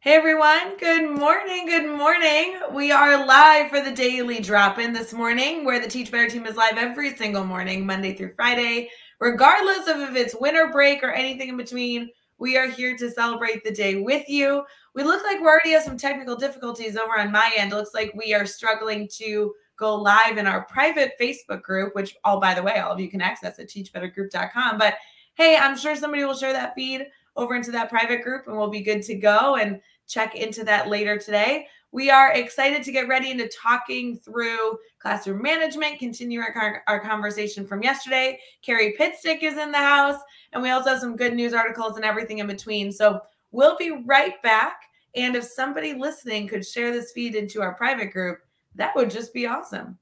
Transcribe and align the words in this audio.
Hey 0.00 0.14
everyone, 0.14 0.76
good 0.78 1.10
morning. 1.18 1.66
Good 1.66 1.98
morning. 1.98 2.56
We 2.72 2.92
are 2.92 3.26
live 3.26 3.68
for 3.68 3.80
the 3.80 3.90
daily 3.90 4.38
drop 4.38 4.78
in 4.78 4.92
this 4.92 5.12
morning, 5.12 5.64
where 5.64 5.80
the 5.80 5.88
Teach 5.88 6.12
Better 6.12 6.30
team 6.30 6.46
is 6.46 6.54
live 6.54 6.78
every 6.78 7.16
single 7.16 7.42
morning, 7.42 7.84
Monday 7.84 8.14
through 8.14 8.34
Friday, 8.36 8.90
regardless 9.18 9.88
of 9.88 9.98
if 9.98 10.14
it's 10.14 10.36
winter 10.40 10.68
break 10.70 11.02
or 11.02 11.10
anything 11.10 11.48
in 11.48 11.56
between. 11.56 12.10
We 12.38 12.56
are 12.56 12.68
here 12.68 12.96
to 12.96 13.10
celebrate 13.10 13.64
the 13.64 13.72
day 13.72 13.96
with 13.96 14.28
you. 14.28 14.62
We 14.94 15.02
look 15.02 15.24
like 15.24 15.40
we 15.40 15.48
already 15.48 15.72
have 15.72 15.82
some 15.82 15.98
technical 15.98 16.36
difficulties 16.36 16.96
over 16.96 17.18
on 17.18 17.32
my 17.32 17.50
end. 17.56 17.72
It 17.72 17.74
looks 17.74 17.92
like 17.92 18.14
we 18.14 18.32
are 18.34 18.46
struggling 18.46 19.08
to 19.14 19.52
go 19.76 19.96
live 19.96 20.38
in 20.38 20.46
our 20.46 20.64
private 20.66 21.14
Facebook 21.20 21.62
group, 21.62 21.96
which, 21.96 22.14
all 22.22 22.38
by 22.38 22.54
the 22.54 22.62
way, 22.62 22.78
all 22.78 22.92
of 22.92 23.00
you 23.00 23.10
can 23.10 23.20
access 23.20 23.58
at 23.58 23.68
teachbettergroup.com. 23.68 24.78
But 24.78 24.94
hey, 25.34 25.56
I'm 25.56 25.76
sure 25.76 25.96
somebody 25.96 26.24
will 26.24 26.36
share 26.36 26.52
that 26.52 26.76
feed 26.76 27.04
over 27.38 27.54
into 27.54 27.70
that 27.70 27.88
private 27.88 28.22
group 28.22 28.46
and 28.46 28.56
we'll 28.56 28.68
be 28.68 28.82
good 28.82 29.02
to 29.04 29.14
go 29.14 29.56
and 29.56 29.80
check 30.06 30.34
into 30.34 30.64
that 30.64 30.88
later 30.88 31.16
today. 31.16 31.66
We 31.90 32.10
are 32.10 32.32
excited 32.32 32.82
to 32.82 32.92
get 32.92 33.08
ready 33.08 33.30
into 33.30 33.48
talking 33.48 34.18
through 34.18 34.78
classroom 34.98 35.40
management, 35.40 35.98
continue 35.98 36.40
our, 36.40 36.82
our 36.86 37.00
conversation 37.00 37.66
from 37.66 37.82
yesterday. 37.82 38.38
Carrie 38.60 38.94
Pitstick 38.98 39.42
is 39.42 39.56
in 39.56 39.72
the 39.72 39.78
house, 39.78 40.20
and 40.52 40.62
we 40.62 40.68
also 40.68 40.90
have 40.90 41.00
some 41.00 41.16
good 41.16 41.32
news 41.32 41.54
articles 41.54 41.96
and 41.96 42.04
everything 42.04 42.38
in 42.38 42.46
between. 42.46 42.92
So 42.92 43.20
we'll 43.52 43.76
be 43.78 44.02
right 44.04 44.40
back. 44.42 44.82
And 45.14 45.34
if 45.34 45.44
somebody 45.44 45.94
listening 45.94 46.46
could 46.48 46.66
share 46.66 46.92
this 46.92 47.12
feed 47.12 47.34
into 47.34 47.62
our 47.62 47.74
private 47.74 48.12
group, 48.12 48.40
that 48.74 48.94
would 48.94 49.10
just 49.10 49.32
be 49.32 49.46
awesome. 49.46 49.96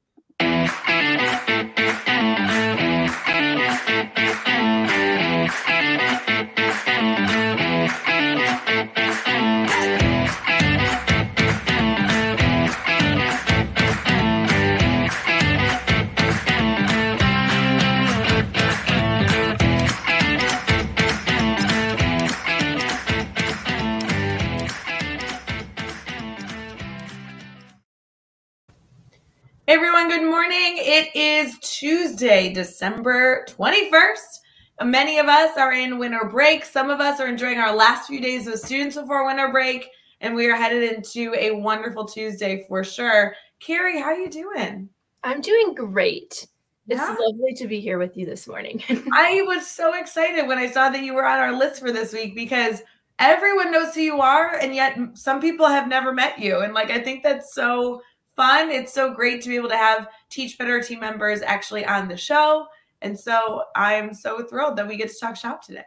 Everyone, 29.69 30.09
good 30.09 30.25
morning. 30.25 30.77
It 30.79 31.15
is 31.15 31.59
Tuesday, 31.59 32.55
December 32.55 33.45
21st. 33.51 34.41
Many 34.83 35.19
of 35.19 35.27
us 35.27 35.57
are 35.57 35.73
in 35.73 35.99
winter 35.99 36.29
break. 36.31 36.65
Some 36.65 36.91
of 36.91 37.01
us 37.01 37.19
are 37.19 37.27
enjoying 37.27 37.59
our 37.59 37.75
last 37.75 38.07
few 38.07 38.21
days 38.21 38.47
with 38.47 38.61
students 38.61 38.97
before 38.97 39.27
winter 39.27 39.51
break, 39.51 39.89
and 40.21 40.35
we 40.35 40.47
are 40.51 40.57
headed 40.57 40.93
into 40.93 41.35
a 41.35 41.53
wonderful 41.53 42.05
Tuesday 42.05 42.65
for 42.69 42.85
sure. 42.85 43.35
Carrie, 43.59 43.99
how 43.99 44.09
are 44.09 44.19
you 44.19 44.29
doing? 44.29 44.89
I'm 45.25 45.41
doing 45.41 45.75
great. 45.75 46.47
It's 46.89 47.01
yeah. 47.01 47.17
lovely 47.19 47.55
to 47.55 47.67
be 47.67 47.81
here 47.81 47.99
with 47.99 48.17
you 48.17 48.27
this 48.27 48.47
morning. 48.47 48.83
I 49.13 49.43
was 49.47 49.67
so 49.67 49.95
excited 49.95 50.47
when 50.47 50.59
I 50.59 50.71
saw 50.71 50.91
that 50.91 51.03
you 51.03 51.15
were 51.15 51.27
on 51.27 51.39
our 51.39 51.57
list 51.57 51.81
for 51.81 51.91
this 51.91 52.13
week 52.13 52.35
because 52.35 52.83
everyone 53.19 53.73
knows 53.73 53.95
who 53.95 54.03
you 54.03 54.21
are, 54.21 54.57
and 54.57 54.75
yet 54.75 54.99
some 55.15 55.41
people 55.41 55.67
have 55.67 55.89
never 55.89 56.13
met 56.13 56.39
you. 56.39 56.61
And 56.61 56.75
like, 56.75 56.91
I 56.91 57.01
think 57.01 57.23
that's 57.23 57.55
so 57.55 58.03
fun. 58.37 58.71
It's 58.71 58.93
so 58.93 59.13
great 59.15 59.43
to 59.43 59.49
be 59.49 59.57
able 59.57 59.71
to 59.71 59.77
have 59.77 60.07
Teach 60.29 60.59
Better 60.59 60.83
team 60.83 61.01
members 61.01 61.41
actually 61.43 61.85
on 61.87 62.09
the 62.09 62.17
show. 62.17 62.67
And 63.03 63.19
so 63.19 63.65
I'm 63.75 64.15
so 64.15 64.45
thrilled 64.45 64.77
that 64.77 64.89
we 64.89 64.97
get 64.97 65.11
to 65.11 65.19
talk 65.19 65.37
shop 65.37 65.63
today. 65.63 65.85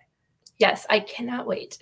Yes, 0.57 0.85
I 0.89 0.99
cannot 0.99 1.47
wait. 1.47 1.77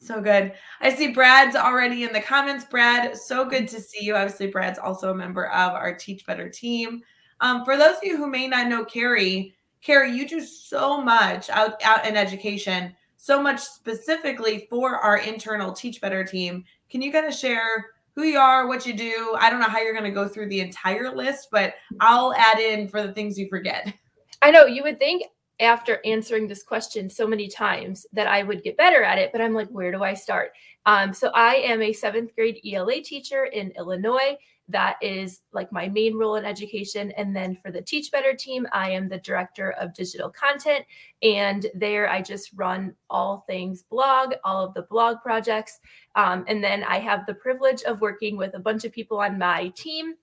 So 0.00 0.20
good. 0.20 0.52
I 0.80 0.94
see 0.94 1.12
Brad's 1.12 1.56
already 1.56 2.04
in 2.04 2.12
the 2.12 2.20
comments. 2.20 2.64
Brad, 2.64 3.16
so 3.16 3.44
good 3.44 3.66
to 3.68 3.80
see 3.80 4.04
you. 4.04 4.14
Obviously, 4.14 4.46
Brad's 4.46 4.78
also 4.78 5.10
a 5.10 5.14
member 5.14 5.48
of 5.48 5.72
our 5.72 5.94
Teach 5.94 6.24
Better 6.24 6.48
team. 6.48 7.02
Um, 7.40 7.64
for 7.64 7.76
those 7.76 7.96
of 7.96 8.04
you 8.04 8.16
who 8.16 8.28
may 8.28 8.46
not 8.46 8.68
know 8.68 8.84
Carrie, 8.84 9.54
Carrie, 9.82 10.12
you 10.12 10.28
do 10.28 10.40
so 10.40 11.00
much 11.00 11.50
out, 11.50 11.82
out 11.82 12.06
in 12.06 12.16
education, 12.16 12.94
so 13.16 13.42
much 13.42 13.60
specifically 13.60 14.68
for 14.70 14.96
our 14.98 15.18
internal 15.18 15.72
Teach 15.72 16.00
Better 16.00 16.24
team. 16.24 16.64
Can 16.90 17.02
you 17.02 17.10
kind 17.10 17.26
of 17.26 17.34
share 17.34 17.86
who 18.18 18.24
you 18.24 18.38
are, 18.40 18.66
what 18.66 18.84
you 18.84 18.94
do. 18.94 19.36
I 19.38 19.48
don't 19.48 19.60
know 19.60 19.68
how 19.68 19.78
you're 19.78 19.92
going 19.92 20.02
to 20.02 20.10
go 20.10 20.26
through 20.26 20.48
the 20.48 20.58
entire 20.58 21.14
list, 21.14 21.50
but 21.52 21.74
I'll 22.00 22.34
add 22.34 22.58
in 22.58 22.88
for 22.88 23.00
the 23.00 23.12
things 23.12 23.38
you 23.38 23.48
forget. 23.48 23.94
I 24.42 24.50
know 24.50 24.66
you 24.66 24.82
would 24.82 24.98
think 24.98 25.24
after 25.60 26.00
answering 26.04 26.46
this 26.46 26.62
question 26.62 27.10
so 27.10 27.26
many 27.26 27.48
times 27.48 28.06
that 28.12 28.28
I 28.28 28.42
would 28.42 28.62
get 28.62 28.76
better 28.76 29.02
at 29.02 29.18
it, 29.18 29.32
but 29.32 29.40
I'm 29.40 29.54
like, 29.54 29.68
where 29.68 29.90
do 29.90 30.04
I 30.04 30.14
start? 30.14 30.52
Um, 30.86 31.12
so 31.12 31.30
I 31.34 31.56
am 31.56 31.82
a 31.82 31.92
seventh 31.92 32.34
grade 32.34 32.60
ELA 32.64 33.02
teacher 33.02 33.46
in 33.46 33.72
Illinois 33.76 34.36
that 34.68 34.96
is 35.00 35.40
like 35.52 35.72
my 35.72 35.88
main 35.88 36.14
role 36.14 36.36
in 36.36 36.44
education. 36.44 37.10
And 37.12 37.34
then 37.34 37.56
for 37.56 37.70
the 37.70 37.80
Teach 37.80 38.12
Better 38.12 38.34
team, 38.34 38.66
I 38.72 38.90
am 38.90 39.06
the 39.06 39.18
director 39.18 39.72
of 39.72 39.94
digital 39.94 40.30
content. 40.30 40.84
And 41.22 41.66
there 41.74 42.08
I 42.08 42.20
just 42.20 42.50
run 42.54 42.94
all 43.08 43.44
things 43.46 43.82
blog, 43.82 44.34
all 44.44 44.64
of 44.64 44.74
the 44.74 44.82
blog 44.82 45.22
projects. 45.22 45.80
Um, 46.16 46.44
and 46.48 46.62
then 46.62 46.84
I 46.84 46.98
have 46.98 47.24
the 47.24 47.34
privilege 47.34 47.82
of 47.82 48.02
working 48.02 48.36
with 48.36 48.54
a 48.54 48.60
bunch 48.60 48.84
of 48.84 48.92
people 48.92 49.18
on 49.18 49.38
my 49.38 49.68
team. 49.68 50.14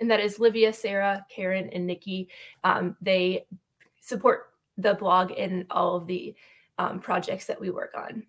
And 0.00 0.10
that 0.10 0.20
is 0.20 0.38
Livia, 0.38 0.72
Sarah, 0.72 1.24
Karen, 1.28 1.68
and 1.72 1.86
Nikki. 1.86 2.28
Um, 2.64 2.96
they 3.00 3.46
support 4.00 4.50
the 4.78 4.94
blog 4.94 5.32
and 5.36 5.66
all 5.70 5.96
of 5.96 6.06
the 6.06 6.34
um, 6.78 7.00
projects 7.00 7.46
that 7.46 7.60
we 7.60 7.70
work 7.70 7.92
on. 7.96 8.24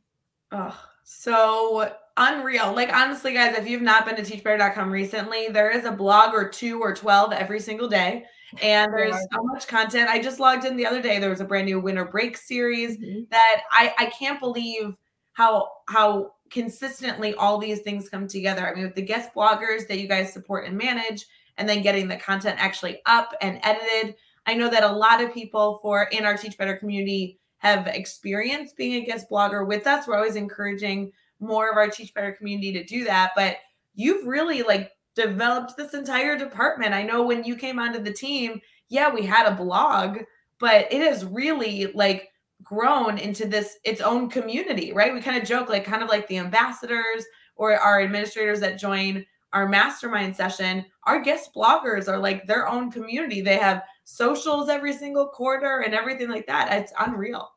Oh, 0.52 0.78
so 1.04 1.94
unreal. 2.18 2.74
Like 2.74 2.94
honestly, 2.94 3.34
guys, 3.34 3.58
if 3.58 3.68
you've 3.68 3.82
not 3.82 4.06
been 4.06 4.16
to 4.18 4.22
teachbetter.com 4.22 4.92
recently, 4.92 5.48
there 5.48 5.72
is 5.72 5.86
a 5.86 5.92
blog 5.92 6.34
or 6.34 6.50
two 6.50 6.82
or 6.82 6.94
12 6.94 7.34
every 7.34 7.60
single 7.60 7.88
day. 7.88 8.26
And 8.62 8.92
there's 8.92 9.16
so 9.16 9.44
much 9.44 9.66
content. 9.66 10.10
I 10.10 10.22
just 10.22 10.42
logged 10.42 10.66
in 10.66 10.76
the 10.76 10.86
other 10.86 11.02
day. 11.02 11.20
There 11.20 11.30
was 11.30 11.40
a 11.40 11.46
brand 11.46 11.68
new 11.68 11.80
winter 11.80 12.04
break 12.04 12.36
series 12.36 12.98
mm-hmm. 12.98 13.22
that 13.32 13.62
I, 13.72 13.94
I 13.98 14.06
can't 14.08 14.42
believe 14.42 14.98
how 15.32 15.70
how 15.88 16.34
consistently 16.50 17.34
all 17.36 17.58
these 17.58 17.80
things 17.80 18.10
come 18.10 18.28
together. 18.28 18.68
I 18.68 18.76
mean, 18.76 18.84
with 18.84 18.96
the 18.96 19.04
guest 19.04 19.34
bloggers 19.34 19.88
that 19.88 20.00
you 20.00 20.08
guys 20.10 20.34
support 20.34 20.68
and 20.68 20.78
manage, 20.78 21.26
and 21.58 21.68
then 21.68 21.82
getting 21.82 22.08
the 22.08 22.18
content 22.18 22.58
actually 22.60 23.00
up 23.06 23.34
and 23.42 23.60
edited. 23.64 24.16
I 24.46 24.56
know 24.56 24.70
that 24.70 24.84
a 24.84 24.92
lot 24.92 25.22
of 25.22 25.34
people 25.34 25.80
for 25.82 26.04
in 26.12 26.26
our 26.26 26.38
Teach 26.38 26.58
Better 26.58 26.78
community 26.78 27.40
have 27.60 27.88
experienced 27.88 28.76
being 28.76 29.02
a 29.02 29.06
guest 29.06 29.28
blogger 29.30 29.68
with 29.68 29.86
us. 29.86 30.08
We're 30.08 30.18
always 30.18 30.36
encouraging 30.36 31.12
more 31.40 31.70
of 31.70 31.78
our 31.78 31.90
Teach 31.90 32.14
Better 32.14 32.32
community 32.32 32.72
to 32.74 32.84
do 32.84 33.04
that. 33.06 33.32
But 33.36 33.58
you've 33.94 34.26
really 34.26 34.64
like 34.64 34.92
developed 35.16 35.78
this 35.78 35.94
entire 35.94 36.38
department. 36.38 36.94
I 36.94 37.04
know 37.04 37.24
when 37.24 37.44
you 37.44 37.56
came 37.56 37.80
onto 37.80 38.02
the 38.02 38.14
team, 38.14 38.60
yeah, 38.90 39.14
we 39.14 39.26
had 39.26 39.48
a 39.48 39.56
blog, 39.56 40.20
but 40.60 40.92
it 40.92 41.02
has 41.02 41.26
really 41.26 41.88
like 41.94 42.30
grown 42.64 43.18
into 43.18 43.48
this 43.48 43.78
its 43.84 44.02
own 44.02 44.30
community, 44.30 44.94
right? 44.94 45.14
We 45.14 45.22
kind 45.22 45.42
of 45.42 45.48
joke 45.48 45.70
like 45.70 45.86
kind 45.86 46.04
of 46.04 46.10
like 46.10 46.28
the 46.28 46.38
ambassadors 46.38 47.26
or 47.56 47.76
our 47.76 48.02
administrators 48.02 48.60
that 48.62 48.80
join 48.80 49.26
our 49.54 49.68
mastermind 49.68 50.36
session, 50.36 50.86
our 51.04 51.22
guest 51.22 51.54
bloggers 51.54 52.08
are 52.08 52.18
like 52.18 52.48
their 52.48 52.68
own 52.68 52.92
community. 52.92 53.42
They 53.42 53.58
have 53.58 53.84
socials 54.04 54.70
every 54.70 54.94
single 54.94 55.28
quarter 55.28 55.80
and 55.80 55.94
everything 55.94 56.30
like 56.30 56.48
that. 56.48 56.72
It's 56.72 56.94
unreal. 57.00 57.50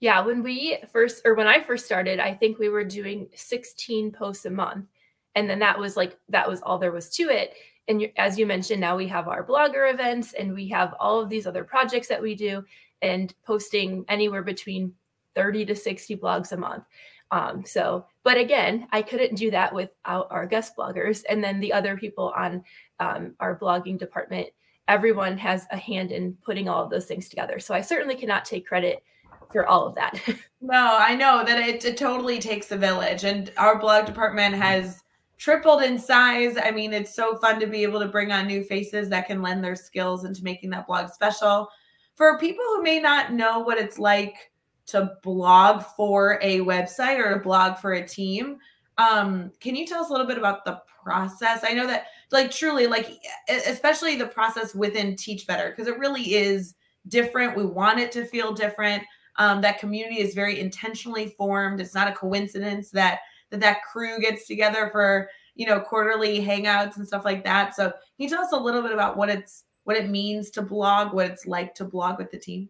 Yeah, 0.00 0.24
when 0.24 0.42
we 0.42 0.78
first 0.90 1.22
or 1.24 1.34
when 1.34 1.46
I 1.46 1.62
first 1.62 1.84
started, 1.84 2.20
I 2.20 2.34
think 2.34 2.58
we 2.58 2.68
were 2.68 2.84
doing 2.84 3.28
16 3.34 4.12
posts 4.12 4.46
a 4.46 4.50
month. 4.50 4.86
And 5.34 5.48
then 5.48 5.58
that 5.58 5.78
was 5.78 5.96
like 5.96 6.18
that 6.28 6.48
was 6.48 6.62
all 6.62 6.78
there 6.78 6.92
was 6.92 7.10
to 7.10 7.24
it. 7.28 7.54
And 7.88 8.08
as 8.16 8.38
you 8.38 8.46
mentioned, 8.46 8.80
now 8.80 8.96
we 8.96 9.08
have 9.08 9.28
our 9.28 9.44
blogger 9.44 9.92
events 9.92 10.32
and 10.32 10.54
we 10.54 10.68
have 10.68 10.94
all 10.98 11.20
of 11.20 11.28
these 11.28 11.46
other 11.46 11.64
projects 11.64 12.08
that 12.08 12.22
we 12.22 12.34
do 12.34 12.64
and 13.02 13.34
posting 13.44 14.04
anywhere 14.08 14.42
between 14.42 14.94
30 15.34 15.66
to 15.66 15.74
60 15.76 16.16
blogs 16.16 16.52
a 16.52 16.56
month. 16.56 16.84
Um, 17.30 17.64
so, 17.64 18.06
but 18.24 18.36
again, 18.36 18.88
I 18.92 19.02
couldn't 19.02 19.36
do 19.36 19.50
that 19.52 19.74
without 19.74 20.28
our 20.30 20.46
guest 20.46 20.76
bloggers 20.76 21.22
and 21.28 21.42
then 21.42 21.60
the 21.60 21.72
other 21.72 21.96
people 21.96 22.32
on 22.36 22.64
um, 22.98 23.34
our 23.40 23.58
blogging 23.58 23.98
department. 23.98 24.48
Everyone 24.88 25.38
has 25.38 25.66
a 25.70 25.76
hand 25.76 26.10
in 26.10 26.36
putting 26.44 26.68
all 26.68 26.82
of 26.82 26.90
those 26.90 27.06
things 27.06 27.28
together. 27.28 27.60
So 27.60 27.74
I 27.74 27.80
certainly 27.80 28.16
cannot 28.16 28.44
take 28.44 28.66
credit 28.66 29.04
for 29.52 29.66
all 29.66 29.86
of 29.86 29.94
that. 29.94 30.20
no, 30.60 30.96
I 30.98 31.14
know 31.14 31.44
that 31.44 31.58
it, 31.58 31.84
it 31.84 31.96
totally 31.96 32.38
takes 32.38 32.70
a 32.72 32.76
village, 32.76 33.24
and 33.24 33.52
our 33.56 33.78
blog 33.78 34.06
department 34.06 34.54
has 34.54 35.02
tripled 35.38 35.82
in 35.82 35.98
size. 35.98 36.56
I 36.62 36.70
mean, 36.70 36.92
it's 36.92 37.14
so 37.14 37.36
fun 37.36 37.60
to 37.60 37.66
be 37.66 37.82
able 37.82 38.00
to 38.00 38.08
bring 38.08 38.30
on 38.30 38.46
new 38.46 38.62
faces 38.62 39.08
that 39.08 39.26
can 39.26 39.42
lend 39.42 39.64
their 39.64 39.76
skills 39.76 40.24
into 40.24 40.44
making 40.44 40.70
that 40.70 40.86
blog 40.86 41.10
special. 41.10 41.68
For 42.14 42.38
people 42.38 42.64
who 42.64 42.82
may 42.82 43.00
not 43.00 43.32
know 43.32 43.60
what 43.60 43.78
it's 43.78 43.98
like 43.98 44.49
to 44.90 45.16
blog 45.22 45.84
for 45.96 46.38
a 46.42 46.60
website 46.60 47.18
or 47.18 47.34
to 47.34 47.40
blog 47.40 47.78
for 47.78 47.94
a 47.94 48.06
team, 48.06 48.58
um, 48.98 49.50
can 49.60 49.74
you 49.74 49.86
tell 49.86 50.02
us 50.02 50.10
a 50.10 50.12
little 50.12 50.26
bit 50.26 50.38
about 50.38 50.64
the 50.64 50.80
process? 51.02 51.64
I 51.64 51.72
know 51.72 51.86
that, 51.86 52.06
like, 52.30 52.50
truly, 52.50 52.86
like, 52.86 53.18
especially 53.48 54.16
the 54.16 54.26
process 54.26 54.74
within 54.74 55.16
Teach 55.16 55.46
Better, 55.46 55.70
because 55.70 55.86
it 55.86 55.98
really 55.98 56.34
is 56.34 56.74
different. 57.08 57.56
We 57.56 57.64
want 57.64 57.98
it 57.98 58.12
to 58.12 58.26
feel 58.26 58.52
different. 58.52 59.02
Um, 59.36 59.60
that 59.62 59.78
community 59.78 60.20
is 60.20 60.34
very 60.34 60.60
intentionally 60.60 61.28
formed. 61.38 61.80
It's 61.80 61.94
not 61.94 62.08
a 62.08 62.12
coincidence 62.12 62.90
that 62.90 63.20
that 63.50 63.60
that 63.60 63.82
crew 63.82 64.20
gets 64.20 64.46
together 64.46 64.90
for 64.92 65.28
you 65.54 65.66
know 65.66 65.80
quarterly 65.80 66.40
hangouts 66.40 66.96
and 66.96 67.06
stuff 67.06 67.24
like 67.24 67.42
that. 67.44 67.74
So 67.74 67.90
can 67.90 67.94
you 68.18 68.28
tell 68.28 68.44
us 68.44 68.52
a 68.52 68.56
little 68.56 68.82
bit 68.82 68.92
about 68.92 69.16
what 69.16 69.28
it's 69.28 69.64
what 69.84 69.96
it 69.96 70.10
means 70.10 70.50
to 70.50 70.62
blog, 70.62 71.12
what 71.12 71.26
it's 71.26 71.46
like 71.46 71.74
to 71.76 71.84
blog 71.84 72.18
with 72.18 72.30
the 72.30 72.38
team? 72.38 72.68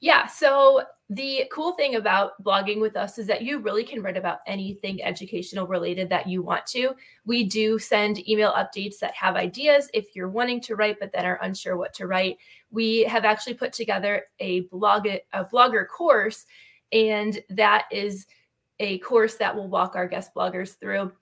Yeah. 0.00 0.26
So 0.26 0.82
the 1.08 1.44
cool 1.52 1.72
thing 1.72 1.94
about 1.94 2.42
blogging 2.42 2.80
with 2.80 2.96
us 2.96 3.16
is 3.16 3.28
that 3.28 3.42
you 3.42 3.58
really 3.60 3.84
can 3.84 4.02
write 4.02 4.16
about 4.16 4.40
anything 4.46 5.02
educational 5.04 5.66
related 5.66 6.08
that 6.08 6.26
you 6.26 6.42
want 6.42 6.66
to. 6.66 6.96
We 7.24 7.44
do 7.44 7.78
send 7.78 8.28
email 8.28 8.52
updates 8.52 8.98
that 8.98 9.14
have 9.14 9.36
ideas 9.36 9.88
if 9.94 10.16
you're 10.16 10.28
wanting 10.28 10.60
to 10.62 10.74
write 10.74 10.98
but 10.98 11.12
then 11.12 11.24
are 11.24 11.38
unsure 11.42 11.76
what 11.76 11.94
to 11.94 12.08
write. 12.08 12.38
We 12.72 13.04
have 13.04 13.24
actually 13.24 13.54
put 13.54 13.72
together 13.72 14.24
a 14.40 14.60
blog 14.62 15.06
a 15.06 15.44
blogger 15.44 15.86
course 15.86 16.44
and 16.90 17.40
that 17.50 17.86
is 17.92 18.26
a 18.80 18.98
course 18.98 19.36
that 19.36 19.54
will 19.54 19.68
walk 19.68 19.94
our 19.94 20.08
guest 20.08 20.34
bloggers 20.34 20.76
through 20.78 21.12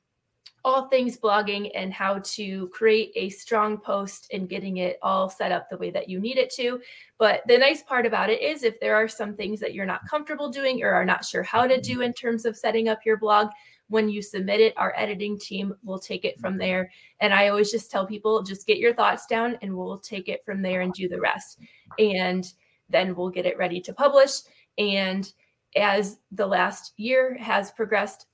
all 0.64 0.88
things 0.88 1.19
blogging 1.19 1.70
and 1.75 1.93
how 1.93 2.20
to 2.25 2.69
create 2.69 3.12
a 3.16 3.28
strong 3.28 3.76
post 3.76 4.26
and 4.32 4.49
getting 4.49 4.78
it 4.78 4.99
all 5.02 5.28
set 5.28 5.52
up 5.52 5.69
the 5.69 5.76
way 5.76 5.90
that 5.90 6.08
you 6.08 6.19
need 6.19 6.38
it 6.38 6.50
to. 6.55 6.81
But 7.19 7.43
the 7.46 7.58
nice 7.58 7.82
part 7.82 8.06
about 8.06 8.31
it 8.31 8.40
is 8.40 8.62
if 8.62 8.81
there 8.81 8.96
are 8.96 9.06
some 9.06 9.34
things 9.34 9.61
that 9.61 9.75
you're 9.75 9.84
not 9.84 10.08
comfortable 10.08 10.49
doing 10.49 10.82
or 10.82 10.93
are 10.93 11.05
not 11.05 11.25
sure 11.25 11.43
how 11.43 11.66
to 11.66 11.81
do 11.81 12.00
in 12.00 12.14
terms 12.14 12.46
of 12.46 12.56
setting 12.56 12.88
up 12.88 13.00
your 13.05 13.19
blog, 13.19 13.49
when 13.88 14.08
you 14.08 14.22
submit 14.22 14.61
it, 14.61 14.72
our 14.78 14.94
editing 14.96 15.38
team 15.38 15.75
will 15.84 15.99
take 15.99 16.25
it 16.25 16.38
from 16.38 16.56
there. 16.56 16.90
And 17.20 17.34
I 17.34 17.49
always 17.49 17.70
just 17.70 17.90
tell 17.90 18.06
people 18.06 18.43
just 18.43 18.67
get 18.67 18.78
your 18.78 18.94
thoughts 18.94 19.26
down 19.26 19.58
and 19.60 19.76
we'll 19.76 19.99
take 19.99 20.28
it 20.28 20.43
from 20.44 20.62
there 20.62 20.81
and 20.81 20.94
do 20.94 21.08
the 21.08 21.20
rest. 21.20 21.58
And 21.99 22.50
then 22.88 23.14
we'll 23.14 23.31
get 23.31 23.46
it 23.46 23.58
ready 23.58 23.81
to 23.82 23.93
publish. 23.93 24.40
And 24.78 25.31
as 25.76 26.19
the 26.32 26.46
last 26.46 26.93
year 26.96 27.37
has 27.38 27.70
progressed, 27.72 28.26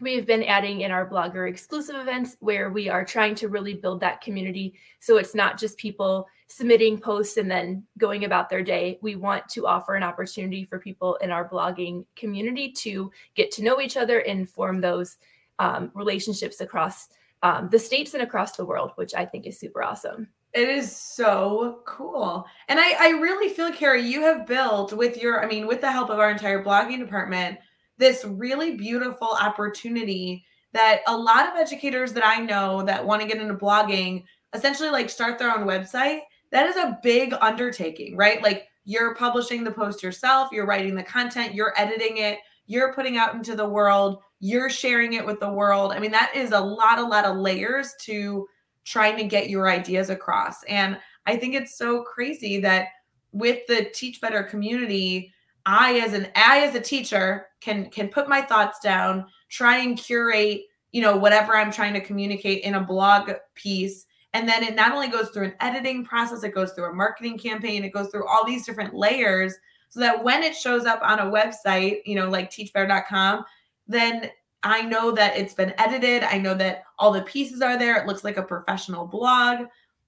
we've 0.00 0.26
been 0.26 0.44
adding 0.44 0.82
in 0.82 0.90
our 0.90 1.08
blogger 1.08 1.48
exclusive 1.48 1.96
events 1.96 2.36
where 2.40 2.70
we 2.70 2.88
are 2.88 3.04
trying 3.04 3.34
to 3.36 3.48
really 3.48 3.74
build 3.74 4.00
that 4.00 4.20
community. 4.20 4.74
So 5.00 5.16
it's 5.16 5.34
not 5.34 5.58
just 5.58 5.76
people 5.76 6.26
submitting 6.46 6.98
posts 6.98 7.36
and 7.36 7.50
then 7.50 7.84
going 7.98 8.24
about 8.24 8.48
their 8.48 8.62
day. 8.62 8.98
We 9.02 9.16
want 9.16 9.48
to 9.50 9.66
offer 9.66 9.94
an 9.94 10.02
opportunity 10.02 10.64
for 10.64 10.78
people 10.78 11.16
in 11.16 11.30
our 11.30 11.48
blogging 11.48 12.04
community 12.16 12.72
to 12.78 13.10
get 13.34 13.50
to 13.52 13.62
know 13.62 13.80
each 13.80 13.96
other 13.96 14.20
and 14.20 14.48
form 14.48 14.80
those 14.80 15.16
um, 15.58 15.90
relationships 15.94 16.60
across 16.60 17.08
um, 17.42 17.68
the 17.70 17.78
states 17.78 18.14
and 18.14 18.22
across 18.22 18.56
the 18.56 18.64
world 18.64 18.90
which 18.96 19.14
i 19.14 19.24
think 19.24 19.46
is 19.46 19.58
super 19.58 19.82
awesome. 19.82 20.28
It 20.54 20.68
is 20.68 20.96
so 20.96 21.82
cool. 21.84 22.46
And 22.68 22.80
I, 22.80 22.94
I 22.98 23.08
really 23.10 23.52
feel, 23.52 23.70
Carrie, 23.70 24.02
you 24.02 24.22
have 24.22 24.46
built 24.46 24.94
with 24.94 25.20
your, 25.20 25.44
I 25.44 25.46
mean, 25.46 25.66
with 25.66 25.82
the 25.82 25.92
help 25.92 26.08
of 26.08 26.18
our 26.18 26.30
entire 26.30 26.64
blogging 26.64 26.98
department, 26.98 27.58
this 27.98 28.24
really 28.24 28.76
beautiful 28.76 29.36
opportunity 29.40 30.44
that 30.72 31.00
a 31.06 31.16
lot 31.16 31.48
of 31.48 31.56
educators 31.56 32.12
that 32.12 32.24
I 32.24 32.40
know 32.40 32.82
that 32.82 33.04
want 33.04 33.22
to 33.22 33.28
get 33.28 33.38
into 33.38 33.54
blogging 33.54 34.24
essentially 34.54 34.90
like 34.90 35.10
start 35.10 35.38
their 35.38 35.50
own 35.50 35.66
website. 35.66 36.20
That 36.50 36.68
is 36.68 36.76
a 36.76 36.98
big 37.02 37.34
undertaking, 37.40 38.16
right? 38.16 38.42
Like 38.42 38.66
you're 38.84 39.14
publishing 39.14 39.64
the 39.64 39.70
post 39.70 40.02
yourself, 40.02 40.50
you're 40.52 40.66
writing 40.66 40.94
the 40.94 41.02
content, 41.02 41.54
you're 41.54 41.74
editing 41.76 42.18
it, 42.18 42.38
you're 42.66 42.94
putting 42.94 43.16
out 43.18 43.34
into 43.34 43.54
the 43.54 43.68
world, 43.68 44.22
you're 44.40 44.70
sharing 44.70 45.14
it 45.14 45.26
with 45.26 45.40
the 45.40 45.52
world. 45.52 45.92
I 45.92 45.98
mean, 45.98 46.12
that 46.12 46.32
is 46.34 46.52
a 46.52 46.60
lot, 46.60 46.98
a 46.98 47.02
lot 47.02 47.24
of 47.24 47.36
layers 47.36 47.94
to 48.02 48.46
trying 48.84 49.16
to 49.16 49.24
get 49.24 49.50
your 49.50 49.68
ideas 49.68 50.08
across. 50.08 50.62
And 50.64 50.98
I 51.26 51.36
think 51.36 51.54
it's 51.54 51.76
so 51.76 52.02
crazy 52.02 52.60
that 52.60 52.86
with 53.32 53.66
the 53.66 53.90
Teach 53.92 54.20
Better 54.20 54.42
community, 54.42 55.32
I 55.68 55.98
as 55.98 56.14
an 56.14 56.28
I 56.34 56.60
as 56.60 56.74
a 56.74 56.80
teacher 56.80 57.48
can 57.60 57.90
can 57.90 58.08
put 58.08 58.26
my 58.26 58.40
thoughts 58.40 58.80
down, 58.80 59.26
try 59.50 59.76
and 59.76 59.98
curate, 59.98 60.62
you 60.92 61.02
know, 61.02 61.14
whatever 61.14 61.54
I'm 61.54 61.70
trying 61.70 61.92
to 61.92 62.00
communicate 62.00 62.64
in 62.64 62.74
a 62.74 62.80
blog 62.80 63.30
piece. 63.54 64.06
And 64.32 64.48
then 64.48 64.62
it 64.62 64.74
not 64.74 64.92
only 64.92 65.08
goes 65.08 65.28
through 65.28 65.44
an 65.44 65.54
editing 65.60 66.06
process, 66.06 66.42
it 66.42 66.54
goes 66.54 66.72
through 66.72 66.90
a 66.90 66.94
marketing 66.94 67.38
campaign, 67.38 67.84
it 67.84 67.92
goes 67.92 68.08
through 68.08 68.26
all 68.26 68.46
these 68.46 68.64
different 68.64 68.94
layers 68.94 69.54
so 69.90 70.00
that 70.00 70.24
when 70.24 70.42
it 70.42 70.56
shows 70.56 70.86
up 70.86 71.00
on 71.02 71.18
a 71.18 71.30
website, 71.30 71.98
you 72.06 72.14
know, 72.14 72.30
like 72.30 72.50
teachbetter.com, 72.50 73.44
then 73.86 74.30
I 74.62 74.82
know 74.82 75.12
that 75.12 75.36
it's 75.36 75.54
been 75.54 75.74
edited. 75.76 76.24
I 76.24 76.38
know 76.38 76.54
that 76.54 76.84
all 76.98 77.12
the 77.12 77.22
pieces 77.22 77.60
are 77.60 77.78
there. 77.78 77.96
It 77.96 78.06
looks 78.06 78.24
like 78.24 78.38
a 78.38 78.42
professional 78.42 79.06
blog. 79.06 79.66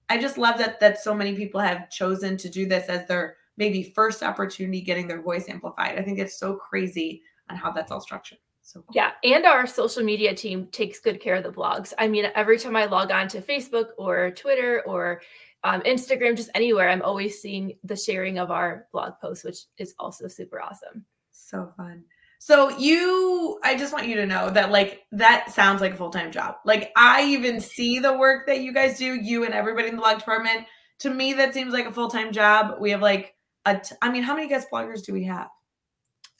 I 0.09 0.19
just 0.19 0.39
love 0.39 0.57
that 0.57 0.79
that 0.79 0.99
so 0.99 1.13
many 1.13 1.35
people 1.35 1.61
have 1.61 1.91
chosen 1.91 2.35
to 2.37 2.49
do 2.49 2.65
this 2.65 2.89
as 2.89 3.07
their 3.07 3.37
maybe 3.61 3.83
first 3.83 4.23
opportunity 4.23 4.81
getting 4.81 5.07
their 5.07 5.21
voice 5.21 5.47
amplified. 5.47 5.99
I 5.99 6.01
think 6.01 6.17
it's 6.17 6.39
so 6.39 6.55
crazy 6.55 7.21
on 7.47 7.55
how 7.55 7.71
that's 7.71 7.91
all 7.91 8.01
structured. 8.01 8.39
So 8.63 8.79
cool. 8.79 8.89
yeah, 8.91 9.11
and 9.23 9.45
our 9.45 9.67
social 9.67 10.03
media 10.03 10.33
team 10.33 10.65
takes 10.71 10.99
good 10.99 11.21
care 11.21 11.35
of 11.35 11.43
the 11.43 11.51
blogs. 11.51 11.93
I 11.99 12.07
mean, 12.07 12.25
every 12.33 12.57
time 12.57 12.75
I 12.75 12.85
log 12.85 13.11
on 13.11 13.27
to 13.27 13.39
Facebook 13.39 13.89
or 13.99 14.31
Twitter 14.31 14.81
or 14.87 15.21
um, 15.63 15.81
Instagram, 15.81 16.35
just 16.35 16.49
anywhere, 16.55 16.89
I'm 16.89 17.03
always 17.03 17.39
seeing 17.39 17.77
the 17.83 17.95
sharing 17.95 18.39
of 18.39 18.49
our 18.49 18.87
blog 18.91 19.13
posts, 19.21 19.43
which 19.43 19.59
is 19.77 19.93
also 19.99 20.27
super 20.27 20.59
awesome. 20.59 21.05
So 21.31 21.71
fun. 21.77 22.03
So 22.39 22.75
you, 22.79 23.59
I 23.63 23.77
just 23.77 23.93
want 23.93 24.07
you 24.07 24.15
to 24.15 24.25
know 24.25 24.49
that 24.49 24.71
like 24.71 25.03
that 25.11 25.51
sounds 25.51 25.81
like 25.81 25.93
a 25.93 25.97
full 25.97 26.09
time 26.09 26.31
job. 26.31 26.55
Like 26.65 26.91
I 26.95 27.25
even 27.25 27.61
see 27.61 27.99
the 27.99 28.17
work 28.17 28.47
that 28.47 28.61
you 28.61 28.73
guys 28.73 28.97
do, 28.97 29.13
you 29.13 29.45
and 29.45 29.53
everybody 29.53 29.89
in 29.89 29.97
the 29.97 30.01
blog 30.01 30.17
department. 30.17 30.65
To 31.01 31.11
me, 31.11 31.33
that 31.33 31.53
seems 31.53 31.73
like 31.73 31.85
a 31.85 31.91
full 31.91 32.09
time 32.09 32.31
job. 32.31 32.77
We 32.79 32.89
have 32.89 33.01
like 33.01 33.35
t- 33.65 33.95
I 34.01 34.11
mean, 34.11 34.23
how 34.23 34.35
many 34.35 34.47
guest 34.47 34.67
bloggers 34.71 35.03
do 35.03 35.13
we 35.13 35.23
have? 35.25 35.49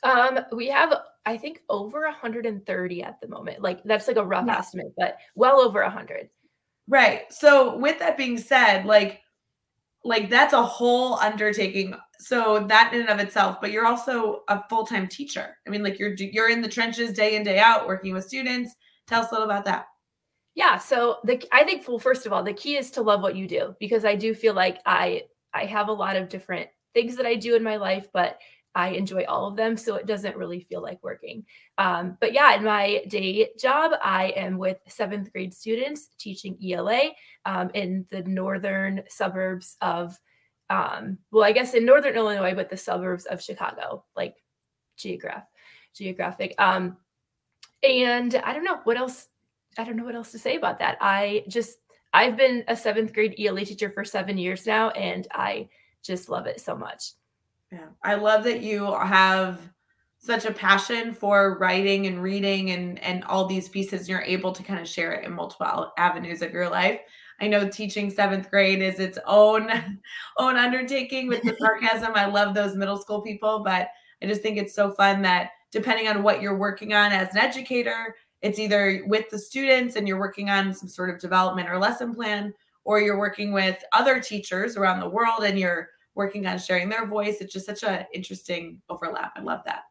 Um, 0.03 0.39
we 0.51 0.67
have 0.67 0.93
I 1.25 1.37
think 1.37 1.61
over 1.69 2.01
130 2.01 3.03
at 3.03 3.21
the 3.21 3.27
moment. 3.27 3.61
Like 3.61 3.83
that's 3.83 4.07
like 4.07 4.17
a 4.17 4.25
rough 4.25 4.45
yeah. 4.47 4.57
estimate, 4.57 4.93
but 4.97 5.17
well 5.35 5.59
over 5.59 5.81
100. 5.81 6.29
Right. 6.87 7.31
So 7.31 7.77
with 7.77 7.99
that 7.99 8.17
being 8.17 8.37
said, 8.37 8.85
like 8.85 9.21
like 10.03 10.29
that's 10.29 10.53
a 10.53 10.63
whole 10.63 11.15
undertaking 11.15 11.93
so 12.19 12.65
that 12.67 12.93
in 12.93 13.01
and 13.01 13.09
of 13.09 13.19
itself 13.19 13.61
but 13.61 13.71
you're 13.71 13.85
also 13.85 14.41
a 14.47 14.63
full-time 14.67 15.07
teacher 15.07 15.57
i 15.67 15.69
mean 15.69 15.83
like 15.83 15.99
you're 15.99 16.13
you're 16.15 16.49
in 16.49 16.61
the 16.61 16.67
trenches 16.67 17.13
day 17.13 17.35
in 17.35 17.43
day 17.43 17.59
out 17.59 17.87
working 17.87 18.13
with 18.13 18.25
students 18.25 18.75
tell 19.07 19.21
us 19.21 19.29
a 19.31 19.33
little 19.33 19.49
about 19.49 19.65
that 19.65 19.85
yeah 20.55 20.77
so 20.77 21.17
the 21.23 21.43
i 21.51 21.63
think 21.63 21.87
well 21.87 21.99
first 21.99 22.25
of 22.25 22.33
all 22.33 22.43
the 22.43 22.53
key 22.53 22.77
is 22.77 22.89
to 22.89 23.01
love 23.01 23.21
what 23.21 23.35
you 23.35 23.47
do 23.47 23.75
because 23.79 24.05
i 24.05 24.15
do 24.15 24.33
feel 24.33 24.53
like 24.53 24.79
i 24.85 25.21
i 25.53 25.65
have 25.65 25.87
a 25.87 25.93
lot 25.93 26.15
of 26.15 26.29
different 26.29 26.67
things 26.93 27.15
that 27.15 27.25
i 27.25 27.35
do 27.35 27.55
in 27.55 27.63
my 27.63 27.75
life 27.77 28.07
but 28.13 28.37
I 28.73 28.89
enjoy 28.89 29.25
all 29.27 29.47
of 29.47 29.57
them, 29.57 29.75
so 29.75 29.95
it 29.95 30.05
doesn't 30.05 30.37
really 30.37 30.61
feel 30.61 30.81
like 30.81 31.03
working. 31.03 31.45
Um, 31.77 32.17
but 32.21 32.33
yeah, 32.33 32.55
in 32.55 32.63
my 32.63 33.03
day 33.07 33.49
job, 33.59 33.91
I 34.01 34.27
am 34.29 34.57
with 34.57 34.77
seventh 34.87 35.31
grade 35.33 35.53
students 35.53 36.07
teaching 36.17 36.57
ELA 36.65 37.09
um, 37.45 37.69
in 37.73 38.05
the 38.11 38.23
northern 38.23 39.03
suburbs 39.09 39.75
of 39.81 40.17
um, 40.69 41.17
well, 41.31 41.43
I 41.43 41.51
guess 41.51 41.73
in 41.73 41.85
northern 41.85 42.15
Illinois, 42.15 42.55
but 42.55 42.69
the 42.69 42.77
suburbs 42.77 43.25
of 43.25 43.41
Chicago, 43.41 44.05
like 44.15 44.35
geograph, 44.95 45.43
geographic. 45.93 46.55
Um, 46.57 46.95
and 47.83 48.33
I 48.35 48.53
don't 48.53 48.63
know 48.63 48.79
what 48.85 48.95
else. 48.95 49.27
I 49.77 49.83
don't 49.83 49.97
know 49.97 50.05
what 50.05 50.15
else 50.15 50.31
to 50.31 50.39
say 50.39 50.55
about 50.55 50.79
that. 50.79 50.97
I 51.01 51.43
just 51.49 51.77
I've 52.13 52.37
been 52.37 52.63
a 52.69 52.75
seventh 52.75 53.13
grade 53.13 53.35
ELA 53.37 53.65
teacher 53.65 53.89
for 53.89 54.05
seven 54.05 54.37
years 54.37 54.65
now, 54.65 54.91
and 54.91 55.27
I 55.33 55.67
just 56.03 56.29
love 56.29 56.47
it 56.47 56.61
so 56.61 56.75
much. 56.75 57.11
Yeah, 57.71 57.87
I 58.03 58.15
love 58.15 58.43
that 58.43 58.61
you 58.61 58.85
have 58.93 59.59
such 60.19 60.45
a 60.45 60.51
passion 60.51 61.13
for 61.13 61.57
writing 61.59 62.05
and 62.05 62.21
reading 62.21 62.71
and 62.71 62.99
and 63.03 63.23
all 63.23 63.45
these 63.45 63.69
pieces. 63.69 64.07
You're 64.07 64.21
able 64.21 64.51
to 64.51 64.63
kind 64.63 64.79
of 64.79 64.87
share 64.87 65.13
it 65.13 65.25
in 65.25 65.33
multiple 65.33 65.91
avenues 65.97 66.41
of 66.41 66.51
your 66.51 66.69
life. 66.69 67.01
I 67.39 67.47
know 67.47 67.67
teaching 67.67 68.11
seventh 68.11 68.51
grade 68.51 68.81
is 68.81 68.99
its 68.99 69.17
own 69.25 69.69
own 70.37 70.57
undertaking 70.57 71.27
with 71.27 71.41
the 71.41 71.55
sarcasm. 71.59 72.11
I 72.15 72.25
love 72.25 72.53
those 72.53 72.75
middle 72.75 72.97
school 72.97 73.21
people, 73.21 73.63
but 73.65 73.89
I 74.21 74.27
just 74.27 74.41
think 74.41 74.57
it's 74.57 74.75
so 74.75 74.91
fun 74.91 75.21
that 75.23 75.51
depending 75.71 76.07
on 76.07 76.21
what 76.21 76.41
you're 76.41 76.57
working 76.57 76.93
on 76.93 77.11
as 77.11 77.31
an 77.31 77.39
educator, 77.39 78.15
it's 78.41 78.59
either 78.59 79.03
with 79.07 79.29
the 79.29 79.39
students 79.39 79.95
and 79.95 80.07
you're 80.07 80.19
working 80.19 80.49
on 80.49 80.73
some 80.73 80.89
sort 80.89 81.09
of 81.09 81.19
development 81.19 81.69
or 81.69 81.79
lesson 81.79 82.13
plan, 82.13 82.53
or 82.83 82.99
you're 83.01 83.19
working 83.19 83.51
with 83.51 83.83
other 83.93 84.19
teachers 84.19 84.77
around 84.77 84.99
the 84.99 85.09
world 85.09 85.43
and 85.43 85.59
you're 85.59 85.89
working 86.15 86.45
on 86.45 86.57
sharing 86.57 86.89
their 86.89 87.05
voice. 87.05 87.37
It's 87.39 87.53
just 87.53 87.65
such 87.65 87.83
an 87.83 88.05
interesting 88.13 88.81
overlap. 88.89 89.33
I 89.35 89.41
love 89.41 89.61
that 89.65 89.83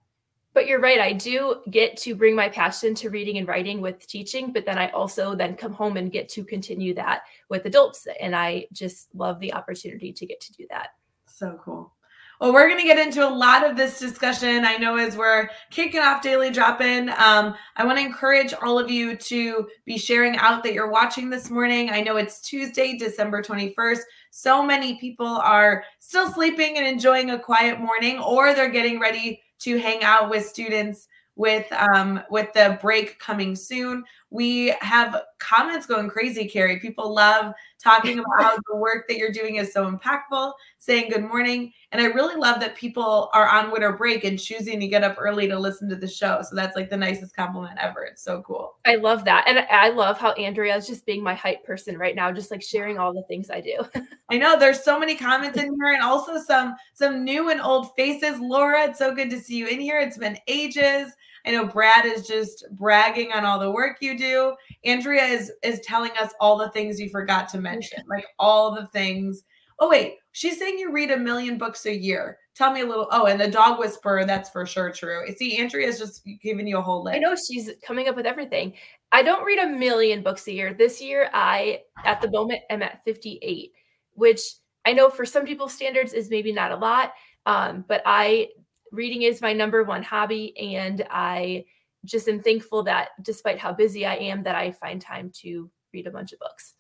but 0.53 0.67
you're 0.67 0.81
right 0.81 1.01
i 1.01 1.13
do 1.13 1.57
get 1.71 1.97
to 1.97 2.15
bring 2.15 2.35
my 2.35 2.49
passion 2.49 2.95
to 2.95 3.11
reading 3.11 3.39
and 3.39 3.49
writing 3.49 3.81
with 3.81 4.07
teaching 4.07 4.53
but 4.53 4.65
then 4.65 4.79
i 4.79 4.89
also 4.91 5.35
then 5.35 5.55
come 5.55 5.73
home 5.73 5.97
and 5.97 6.13
get 6.13 6.29
to 6.29 6.45
continue 6.45 6.95
that 6.95 7.23
with 7.49 7.65
adults 7.67 8.07
and 8.21 8.35
i 8.35 8.65
just 8.73 9.09
love 9.15 9.39
the 9.41 9.53
opportunity 9.53 10.13
to 10.13 10.27
get 10.27 10.41
to 10.41 10.53
do 10.53 10.67
that 10.71 10.91
so 11.27 11.59
cool 11.63 11.93
well, 12.41 12.55
we're 12.55 12.69
going 12.69 12.81
to 12.81 12.87
get 12.87 12.99
into 12.99 13.27
a 13.27 13.29
lot 13.29 13.69
of 13.69 13.77
this 13.77 13.99
discussion. 13.99 14.65
I 14.65 14.77
know 14.79 14.97
as 14.97 15.15
we're 15.15 15.51
kicking 15.71 16.01
off 16.01 16.23
Daily 16.23 16.51
Drop 16.51 16.81
In, 16.81 17.11
um, 17.11 17.55
I 17.77 17.85
want 17.85 17.99
to 17.99 18.05
encourage 18.05 18.55
all 18.55 18.79
of 18.79 18.91
you 18.91 19.15
to 19.15 19.69
be 19.85 19.99
sharing 19.99 20.39
out 20.39 20.63
that 20.63 20.73
you're 20.73 20.91
watching 20.91 21.29
this 21.29 21.51
morning. 21.51 21.91
I 21.91 22.01
know 22.01 22.17
it's 22.17 22.41
Tuesday, 22.41 22.97
December 22.97 23.43
21st. 23.43 24.01
So 24.31 24.65
many 24.65 24.99
people 24.99 25.27
are 25.27 25.85
still 25.99 26.33
sleeping 26.33 26.79
and 26.79 26.87
enjoying 26.87 27.31
a 27.31 27.39
quiet 27.39 27.79
morning, 27.79 28.19
or 28.21 28.55
they're 28.55 28.71
getting 28.71 28.99
ready 28.99 29.43
to 29.59 29.79
hang 29.79 30.03
out 30.03 30.31
with 30.31 30.47
students 30.47 31.09
with 31.37 31.71
um 31.73 32.23
with 32.31 32.53
the 32.55 32.79
break 32.83 33.19
coming 33.19 33.55
soon. 33.55 34.05
We 34.31 34.75
have 34.81 35.23
comments 35.39 35.87
going 35.87 36.09
crazy, 36.09 36.47
Carrie. 36.47 36.79
People 36.79 37.13
love 37.13 37.53
talking 37.79 38.19
about 38.21 38.43
how 38.43 38.57
the 38.69 38.77
work 38.77 39.09
that 39.09 39.17
you're 39.17 39.33
doing 39.33 39.57
is 39.57 39.73
so 39.73 39.91
impactful, 39.91 40.53
saying 40.79 41.11
good 41.11 41.25
morning. 41.25 41.73
And 41.93 42.01
I 42.01 42.07
really 42.07 42.37
love 42.37 42.61
that 42.61 42.77
people 42.77 43.31
are 43.33 43.49
on 43.49 43.73
winter 43.73 43.93
break 43.93 44.25
and 44.25 44.39
choosing 44.39 44.79
to 44.79 44.87
get 44.87 45.03
up 45.03 45.17
early 45.19 45.49
to 45.49 45.59
listen 45.59 45.89
to 45.89 45.97
the 45.97 46.07
show. 46.07 46.43
So 46.49 46.55
that's 46.55 46.77
like 46.77 46.91
the 46.91 46.97
nicest 46.97 47.35
compliment 47.35 47.79
ever. 47.81 48.05
It's 48.05 48.23
so 48.23 48.43
cool. 48.43 48.77
I 48.87 48.97
love 48.97 49.25
that. 49.25 49.45
And 49.49 49.59
I 49.71 49.89
love 49.89 50.19
how 50.19 50.33
Andrea 50.33 50.77
is 50.77 50.87
just 50.87 51.07
being 51.07 51.23
my 51.23 51.35
hype 51.35 51.65
person 51.65 51.99
right 51.99 52.15
now, 52.15 52.31
just 52.31 52.51
like 52.51 52.63
sharing 52.63 52.99
all 52.99 53.13
the 53.13 53.25
things 53.25 53.51
I 53.51 53.61
do. 53.61 53.85
I 54.31 54.39
know 54.39 54.59
there's 54.59 54.85
so 54.85 54.99
many 54.99 55.17
comments 55.17 55.59
in 55.59 55.75
here 55.75 55.93
and 55.93 56.03
also 56.03 56.39
some 56.39 56.77
some 56.95 57.25
new 57.25 57.51
and 57.51 57.61
old 57.61 57.95
faces. 57.97 58.39
Laura, 58.39 58.85
it's 58.85 58.99
so 58.99 59.15
good 59.15 59.31
to 59.31 59.41
see 59.41 59.57
you 59.57 59.67
in 59.67 59.81
here. 59.81 59.99
It's 59.99 60.19
been 60.19 60.39
ages. 60.47 61.13
I 61.47 61.53
know 61.53 61.67
Brad 61.67 62.05
is 62.05 62.27
just 62.27 62.65
bragging 62.73 63.33
on 63.33 63.45
all 63.45 63.59
the 63.59 63.71
work 63.71 63.99
you 64.01 64.17
do. 64.17 64.55
Andrea 64.85 65.25
is 65.25 65.53
is 65.63 65.81
telling 65.81 66.13
us 66.21 66.33
all 66.41 66.59
the 66.59 66.71
things 66.71 67.01
you 67.01 67.09
forgot 67.11 67.49
to 67.51 67.61
mention, 67.61 68.03
like 68.09 68.27
all 68.39 68.75
the 68.75 68.87
things. 68.89 69.45
Oh 69.79 69.89
wait, 69.89 70.17
she's 70.33 70.59
saying 70.59 70.79
you 70.79 70.93
read 70.93 71.11
a 71.11 71.17
million 71.17 71.59
books 71.59 71.87
a 71.87 71.95
year. 71.95 72.39
Tell 72.55 72.73
me 72.73 72.83
a 72.83 72.87
little. 72.87 73.09
Oh, 73.11 73.27
and 73.27 73.41
the 73.41 73.49
dog 73.49 73.79
whisperer, 73.79 74.27
that's 74.27 74.51
for 74.51 74.67
sure 74.67 74.93
true. 74.93 75.25
See, 75.37 75.57
Andrea 75.57 75.89
is 75.89 75.99
just 75.99 76.23
giving 76.43 76.67
you 76.67 76.79
a 76.79 76.83
whole 76.83 77.03
list. 77.03 77.17
I 77.17 77.19
know 77.19 77.35
she's 77.35 77.71
coming 77.83 78.09
up 78.09 78.17
with 78.17 78.27
everything. 78.27 78.75
I 79.13 79.23
don't 79.23 79.45
read 79.45 79.59
a 79.59 79.69
million 79.69 80.23
books 80.23 80.47
a 80.47 80.53
year. 80.53 80.75
This 80.75 81.01
year, 81.01 81.31
I 81.33 81.81
at 82.05 82.21
the 82.21 82.31
moment 82.31 82.61
am 82.69 82.83
at 82.83 83.03
58, 83.05 83.73
which 84.13 84.41
I 84.85 84.93
know 84.93 85.09
for 85.09 85.25
some 85.25 85.47
people's 85.47 85.73
standards 85.73 86.13
is 86.13 86.29
maybe 86.29 86.53
not 86.53 86.73
a 86.73 86.77
lot. 86.77 87.13
Um, 87.47 87.85
but 87.89 88.03
I 88.05 88.49
reading 88.93 89.23
is 89.23 89.41
my 89.41 89.53
number 89.53 89.85
one 89.85 90.03
hobby 90.03 90.57
and 90.59 91.07
i 91.11 91.65
just 92.05 92.29
am 92.29 92.41
thankful 92.41 92.83
that 92.83 93.11
despite 93.23 93.59
how 93.59 93.73
busy 93.73 94.07
i 94.07 94.15
am 94.15 94.43
that 94.43 94.55
i 94.55 94.71
find 94.71 95.01
time 95.01 95.31
to 95.35 95.71
read 95.93 96.07
a 96.07 96.11
bunch 96.11 96.33
of 96.33 96.39
books. 96.39 96.75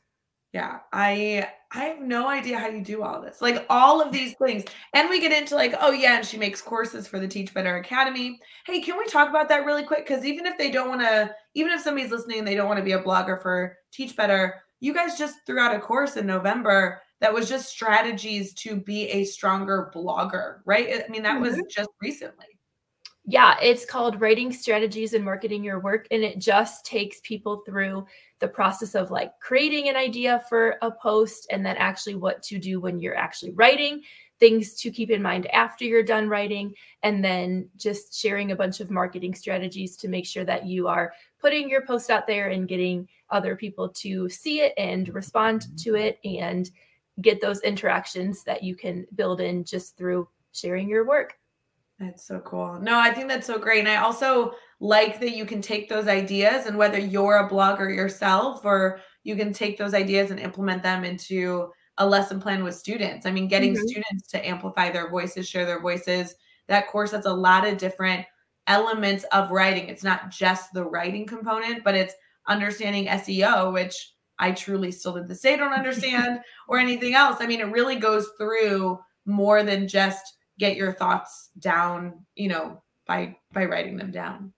Yeah 0.52 0.79
i 0.93 1.49
i 1.73 1.85
have 1.85 2.00
no 2.00 2.29
idea 2.29 2.59
how 2.59 2.69
you 2.69 2.83
do 2.83 3.02
all 3.02 3.21
this 3.21 3.40
like 3.40 3.67
all 3.69 4.00
of 4.00 4.12
these 4.12 4.35
things. 4.35 4.64
And 4.95 5.09
we 5.09 5.21
get 5.21 5.33
into 5.33 5.55
like 5.55 5.75
oh 5.81 5.93
yeah 5.93 6.17
and 6.17 6.26
she 6.26 6.38
makes 6.38 6.61
courses 6.61 7.07
for 7.07 7.21
the 7.21 7.29
teach 7.29 7.55
better 7.55 7.76
academy. 7.76 8.40
Hey 8.67 8.81
can 8.81 8.99
we 8.99 9.07
talk 9.07 9.29
about 9.29 9.49
that 9.49 9.64
really 9.64 9.85
quick? 9.85 10.07
Because 10.07 10.25
even 10.25 10.47
if 10.47 10.59
they 10.59 10.71
don't 10.71 10.88
want 10.88 11.02
to 11.02 11.35
even 11.55 11.73
if 11.73 11.83
somebody's 11.83 12.11
listening 12.11 12.40
and 12.40 12.49
they 12.49 12.57
don't 12.57 12.69
want 12.69 12.79
to 12.79 12.85
be 12.85 12.93
a 12.93 13.02
blogger 13.02 13.40
for 13.40 13.76
teach 13.93 14.17
better 14.17 14.62
you 14.81 14.95
guys 14.95 15.19
just 15.19 15.37
threw 15.47 15.61
out 15.61 15.75
a 15.75 15.79
course 15.79 16.17
in 16.17 16.26
november 16.26 17.00
that 17.21 17.33
was 17.33 17.49
just 17.49 17.69
strategies 17.69 18.55
to 18.55 18.77
be 18.77 19.09
a 19.09 19.25
stronger 19.25 19.91
blogger, 19.95 20.61
right? 20.65 21.03
I 21.05 21.11
mean, 21.11 21.23
that 21.23 21.35
mm-hmm. 21.35 21.57
was 21.57 21.62
just 21.69 21.91
recently. 22.00 22.47
Yeah, 23.27 23.57
it's 23.61 23.85
called 23.85 24.21
Writing 24.21 24.50
Strategies 24.53 25.12
and 25.12 25.25
Marketing 25.25 25.62
Your 25.62 25.79
Work. 25.79 26.09
And 26.11 26.25
it 26.25 26.39
just 26.39 26.87
takes 26.87 27.21
people 27.21 27.62
through 27.67 28.07
the 28.39 28.49
process 28.49 28.95
of 28.95 29.11
like 29.11 29.39
creating 29.41 29.89
an 29.89 29.97
idea 29.97 30.43
for 30.49 30.79
a 30.83 30.91
post 30.91 31.47
and 31.50 31.65
then 31.65 31.77
actually 31.77 32.15
what 32.15 32.43
to 32.45 32.59
do 32.59 32.81
when 32.81 32.99
you're 32.99 33.15
actually 33.15 33.53
writing, 33.53 34.00
things 34.41 34.75
to 34.81 34.91
keep 34.91 35.11
in 35.11 35.21
mind 35.21 35.47
after 35.49 35.85
you're 35.85 36.03
done 36.03 36.29
writing, 36.29 36.75
and 37.03 37.23
then 37.23 37.69
just 37.77 38.19
sharing 38.19 38.50
a 38.50 38.57
bunch 38.57 38.81
of 38.81 38.91
marketing 38.91 39.35
strategies 39.35 39.97
to 39.99 40.09
make 40.09 40.25
sure 40.27 40.45
that 40.45 40.67
you 40.67 40.89
are 40.89 41.12
putting 41.39 41.69
your 41.69 41.83
post 41.83 42.09
out 42.09 42.27
there 42.27 42.49
and 42.49 42.69
getting 42.69 43.07
other 43.29 43.55
people 43.55 43.91
to 43.91 44.29
see 44.31 44.61
it 44.61 44.73
and 44.79 45.11
respond 45.11 45.67
to 45.79 45.95
it 45.95 46.19
and 46.25 46.71
get 47.21 47.40
those 47.40 47.61
interactions 47.61 48.45
that 48.45 48.62
you 48.62 48.75
can 48.75 49.07
build 49.14 49.40
in 49.40 49.64
just 49.64 49.97
through 49.97 50.29
sharing 50.52 50.88
your 50.88 51.07
work. 51.07 51.35
That's 51.99 52.26
so 52.26 52.40
cool. 52.40 52.79
No, 52.81 52.99
I 52.99 53.12
think 53.12 53.29
that's 53.29 53.47
so 53.47 53.59
great. 53.59 53.81
And 53.81 53.88
I 53.88 53.97
also 53.97 54.52
like 54.81 55.21
that 55.21 55.37
you 55.37 55.45
can 55.45 55.61
take 55.61 55.88
those 55.88 56.09
ideas 56.09 56.64
and 56.64 56.79
whether 56.79 56.99
you're 56.99 57.37
a 57.37 57.50
blogger 57.50 57.95
yourself 57.95 58.64
or 58.64 59.00
you 59.23 59.37
can 59.37 59.52
take 59.52 59.76
those 59.76 59.93
ideas 59.93 60.31
and 60.31 60.40
implement 60.40 60.83
them 60.83 61.05
into 61.05 61.71
a 61.99 62.07
lesson 62.07 62.40
plan 62.40 62.64
with 62.64 62.75
students. 62.75 63.26
I 63.26 63.31
mean, 63.31 63.49
getting 63.49 63.75
mm-hmm. 63.75 63.87
students 63.87 64.29
to 64.29 64.49
amplify 64.49 64.90
their 64.90 65.11
voices, 65.11 65.47
share 65.47 65.67
their 65.67 65.83
voices. 65.83 66.35
That 66.69 66.88
course 66.88 67.11
has 67.11 67.26
a 67.26 67.33
lot 67.33 67.67
of 67.67 67.76
different 67.76 68.25
elements 68.67 69.25
of 69.25 69.50
writing. 69.50 69.88
It's 69.88 70.05
not 70.05 70.31
just 70.31 70.73
the 70.73 70.85
writing 70.85 71.26
component, 71.26 71.85
but 71.85 71.95
it's 71.95 72.14
understanding 72.47 73.07
SEO, 73.07 73.75
which 73.75 74.14
I 74.41 74.53
truly 74.53 74.91
still 74.91 75.15
to 75.15 75.23
this 75.23 75.43
day 75.43 75.57
don't 75.57 75.75
understand 75.75 76.41
or 76.69 76.79
anything 76.79 77.15
else. 77.15 77.37
I 77.41 77.47
mean, 77.47 77.61
it 77.61 77.71
really 77.71 77.97
goes 77.97 78.29
through 78.39 78.99
more 79.27 79.63
than 79.63 79.87
just 79.87 80.39
get 80.59 80.77
your 80.77 80.93
thoughts 80.93 81.51
down, 81.59 82.25
you 82.35 82.49
know, 82.49 82.83
by 83.07 83.37
by 83.53 83.67
writing 83.67 83.97
them 83.97 84.11
down. 84.11 84.53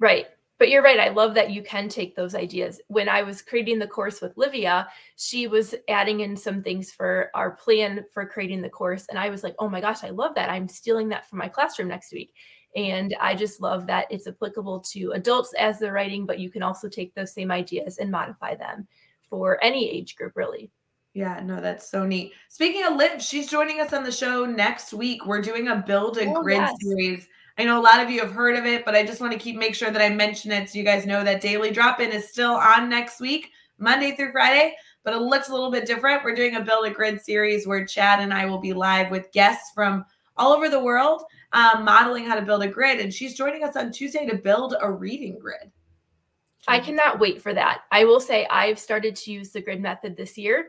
Right. 0.00 0.26
But 0.58 0.68
you're 0.68 0.82
right. 0.82 1.00
I 1.00 1.08
love 1.08 1.34
that 1.34 1.52
you 1.52 1.62
can 1.62 1.88
take 1.88 2.14
those 2.14 2.34
ideas. 2.34 2.82
When 2.88 3.08
I 3.08 3.22
was 3.22 3.40
creating 3.40 3.78
the 3.78 3.86
course 3.86 4.20
with 4.20 4.36
Livia, 4.36 4.88
she 5.16 5.46
was 5.46 5.74
adding 5.88 6.20
in 6.20 6.36
some 6.36 6.62
things 6.62 6.90
for 6.90 7.30
our 7.34 7.52
plan 7.52 8.04
for 8.12 8.26
creating 8.26 8.60
the 8.60 8.68
course. 8.68 9.06
And 9.08 9.18
I 9.18 9.30
was 9.30 9.42
like, 9.42 9.54
oh 9.58 9.70
my 9.70 9.80
gosh, 9.80 10.04
I 10.04 10.10
love 10.10 10.34
that. 10.34 10.50
I'm 10.50 10.68
stealing 10.68 11.08
that 11.10 11.26
from 11.26 11.38
my 11.38 11.48
classroom 11.48 11.88
next 11.88 12.12
week. 12.12 12.34
And 12.76 13.16
I 13.20 13.34
just 13.34 13.62
love 13.62 13.86
that 13.86 14.06
it's 14.10 14.26
applicable 14.26 14.80
to 14.92 15.12
adults 15.12 15.54
as 15.58 15.78
they're 15.78 15.94
writing, 15.94 16.26
but 16.26 16.38
you 16.38 16.50
can 16.50 16.62
also 16.62 16.90
take 16.90 17.14
those 17.14 17.32
same 17.32 17.50
ideas 17.50 17.96
and 17.96 18.10
modify 18.10 18.54
them 18.54 18.86
for 19.30 19.62
any 19.62 19.88
age 19.90 20.16
group, 20.16 20.32
really. 20.34 20.70
Yeah, 21.14 21.40
no, 21.42 21.60
that's 21.60 21.90
so 21.90 22.06
neat. 22.06 22.32
Speaking 22.48 22.84
of 22.84 22.96
Liv, 22.96 23.22
she's 23.22 23.48
joining 23.48 23.80
us 23.80 23.92
on 23.92 24.04
the 24.04 24.12
show 24.12 24.44
next 24.44 24.92
week. 24.92 25.26
We're 25.26 25.40
doing 25.40 25.68
a 25.68 25.76
build 25.76 26.18
a 26.18 26.26
oh, 26.26 26.42
grid 26.42 26.58
yes. 26.58 26.74
series. 26.80 27.28
I 27.58 27.64
know 27.64 27.80
a 27.80 27.82
lot 27.82 28.00
of 28.00 28.10
you 28.10 28.20
have 28.20 28.32
heard 28.32 28.56
of 28.56 28.64
it, 28.64 28.84
but 28.84 28.94
I 28.94 29.04
just 29.04 29.20
want 29.20 29.32
to 29.32 29.38
keep 29.38 29.56
make 29.56 29.74
sure 29.74 29.90
that 29.90 30.02
I 30.02 30.08
mention 30.08 30.52
it 30.52 30.70
so 30.70 30.78
you 30.78 30.84
guys 30.84 31.06
know 31.06 31.24
that 31.24 31.40
daily 31.40 31.70
drop 31.70 32.00
in 32.00 32.12
is 32.12 32.28
still 32.28 32.52
on 32.52 32.88
next 32.88 33.20
week, 33.20 33.50
Monday 33.78 34.14
through 34.14 34.32
Friday, 34.32 34.76
but 35.04 35.12
it 35.12 35.20
looks 35.20 35.48
a 35.48 35.52
little 35.52 35.70
bit 35.70 35.84
different. 35.84 36.24
We're 36.24 36.34
doing 36.34 36.56
a 36.56 36.60
build 36.60 36.86
a 36.86 36.90
grid 36.90 37.20
series 37.20 37.66
where 37.66 37.84
Chad 37.84 38.20
and 38.20 38.32
I 38.32 38.46
will 38.46 38.60
be 38.60 38.72
live 38.72 39.10
with 39.10 39.32
guests 39.32 39.72
from 39.74 40.04
all 40.36 40.52
over 40.52 40.68
the 40.68 40.82
world 40.82 41.24
um, 41.52 41.84
modeling 41.84 42.24
how 42.24 42.36
to 42.36 42.42
build 42.42 42.62
a 42.62 42.68
grid. 42.68 43.00
And 43.00 43.12
she's 43.12 43.34
joining 43.34 43.64
us 43.64 43.76
on 43.76 43.92
Tuesday 43.92 44.26
to 44.26 44.36
build 44.36 44.76
a 44.80 44.90
reading 44.90 45.38
grid. 45.38 45.70
I 46.70 46.80
cannot 46.80 47.18
wait 47.18 47.42
for 47.42 47.52
that. 47.52 47.82
I 47.90 48.04
will 48.04 48.20
say 48.20 48.46
I've 48.50 48.78
started 48.78 49.16
to 49.16 49.32
use 49.32 49.50
the 49.50 49.60
grid 49.60 49.80
method 49.80 50.16
this 50.16 50.38
year, 50.38 50.68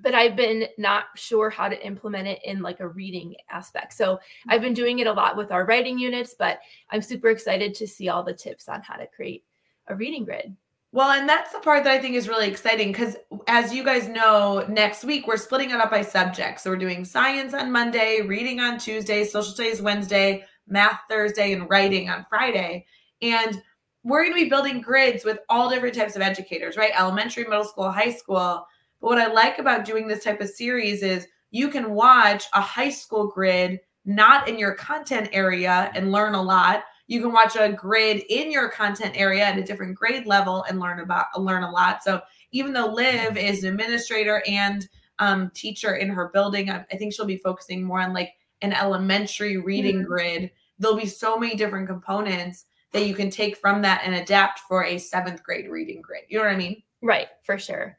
but 0.00 0.14
I've 0.14 0.36
been 0.36 0.66
not 0.78 1.04
sure 1.14 1.50
how 1.50 1.68
to 1.68 1.86
implement 1.86 2.28
it 2.28 2.40
in 2.44 2.60
like 2.60 2.80
a 2.80 2.88
reading 2.88 3.36
aspect. 3.50 3.92
So 3.92 4.18
I've 4.48 4.60
been 4.62 4.74
doing 4.74 4.98
it 4.98 5.06
a 5.06 5.12
lot 5.12 5.36
with 5.36 5.52
our 5.52 5.64
writing 5.64 5.98
units, 5.98 6.34
but 6.38 6.60
I'm 6.90 7.02
super 7.02 7.28
excited 7.28 7.74
to 7.74 7.86
see 7.86 8.08
all 8.08 8.22
the 8.22 8.34
tips 8.34 8.68
on 8.68 8.82
how 8.82 8.96
to 8.96 9.06
create 9.06 9.44
a 9.86 9.94
reading 9.94 10.24
grid. 10.24 10.56
Well, 10.90 11.10
and 11.10 11.28
that's 11.28 11.52
the 11.52 11.60
part 11.60 11.84
that 11.84 11.92
I 11.92 12.00
think 12.00 12.14
is 12.14 12.28
really 12.28 12.48
exciting 12.48 12.92
because, 12.92 13.16
as 13.46 13.74
you 13.74 13.84
guys 13.84 14.08
know, 14.08 14.64
next 14.68 15.04
week 15.04 15.26
we're 15.26 15.36
splitting 15.36 15.70
it 15.70 15.76
up 15.76 15.90
by 15.90 16.00
subject. 16.00 16.60
So 16.60 16.70
we're 16.70 16.76
doing 16.76 17.04
science 17.04 17.52
on 17.52 17.70
Monday, 17.70 18.22
reading 18.22 18.58
on 18.60 18.78
Tuesday, 18.78 19.24
social 19.24 19.52
studies 19.52 19.82
Wednesday, 19.82 20.44
math 20.66 21.00
Thursday, 21.10 21.52
and 21.52 21.68
writing 21.68 22.08
on 22.08 22.24
Friday. 22.30 22.86
And 23.20 23.62
we're 24.08 24.22
going 24.22 24.34
to 24.34 24.42
be 24.42 24.48
building 24.48 24.80
grids 24.80 25.24
with 25.24 25.40
all 25.48 25.68
different 25.68 25.94
types 25.94 26.16
of 26.16 26.22
educators, 26.22 26.76
right? 26.76 26.92
Elementary, 26.98 27.44
middle 27.44 27.64
school, 27.64 27.90
high 27.90 28.12
school. 28.12 28.66
But 29.00 29.06
what 29.06 29.18
I 29.18 29.30
like 29.30 29.58
about 29.58 29.84
doing 29.84 30.08
this 30.08 30.24
type 30.24 30.40
of 30.40 30.48
series 30.48 31.02
is 31.02 31.26
you 31.50 31.68
can 31.68 31.92
watch 31.92 32.44
a 32.54 32.60
high 32.60 32.90
school 32.90 33.26
grid 33.26 33.80
not 34.06 34.48
in 34.48 34.58
your 34.58 34.74
content 34.74 35.28
area 35.32 35.92
and 35.94 36.10
learn 36.10 36.34
a 36.34 36.42
lot. 36.42 36.84
You 37.06 37.20
can 37.20 37.32
watch 37.32 37.56
a 37.56 37.70
grid 37.70 38.22
in 38.30 38.50
your 38.50 38.70
content 38.70 39.12
area 39.14 39.44
at 39.44 39.58
a 39.58 39.62
different 39.62 39.94
grade 39.94 40.26
level 40.26 40.64
and 40.68 40.80
learn 40.80 41.00
about 41.00 41.26
learn 41.38 41.62
a 41.62 41.70
lot. 41.70 42.02
So 42.02 42.22
even 42.52 42.72
though 42.72 42.86
Liv 42.86 43.36
is 43.36 43.62
an 43.62 43.70
administrator 43.70 44.42
and 44.46 44.88
um, 45.18 45.50
teacher 45.54 45.96
in 45.96 46.08
her 46.08 46.30
building, 46.32 46.70
I, 46.70 46.84
I, 46.90 46.96
think 46.96 47.12
she'll 47.12 47.26
be 47.26 47.38
focusing 47.38 47.82
more 47.82 48.00
on 48.00 48.14
like 48.14 48.34
an 48.62 48.72
elementary 48.72 49.56
reading 49.56 49.96
mm-hmm. 49.96 50.06
grid. 50.06 50.50
There'll 50.78 50.96
be 50.96 51.06
so 51.06 51.36
many 51.36 51.56
different 51.56 51.88
components 51.88 52.66
that 52.92 53.06
you 53.06 53.14
can 53.14 53.30
take 53.30 53.56
from 53.56 53.82
that 53.82 54.02
and 54.04 54.14
adapt 54.14 54.60
for 54.60 54.84
a 54.84 54.98
seventh 54.98 55.42
grade 55.42 55.68
reading 55.68 56.00
grid. 56.00 56.22
You 56.28 56.38
know 56.38 56.44
what 56.44 56.52
I 56.52 56.56
mean? 56.56 56.82
Right, 57.02 57.28
for 57.42 57.58
sure. 57.58 57.98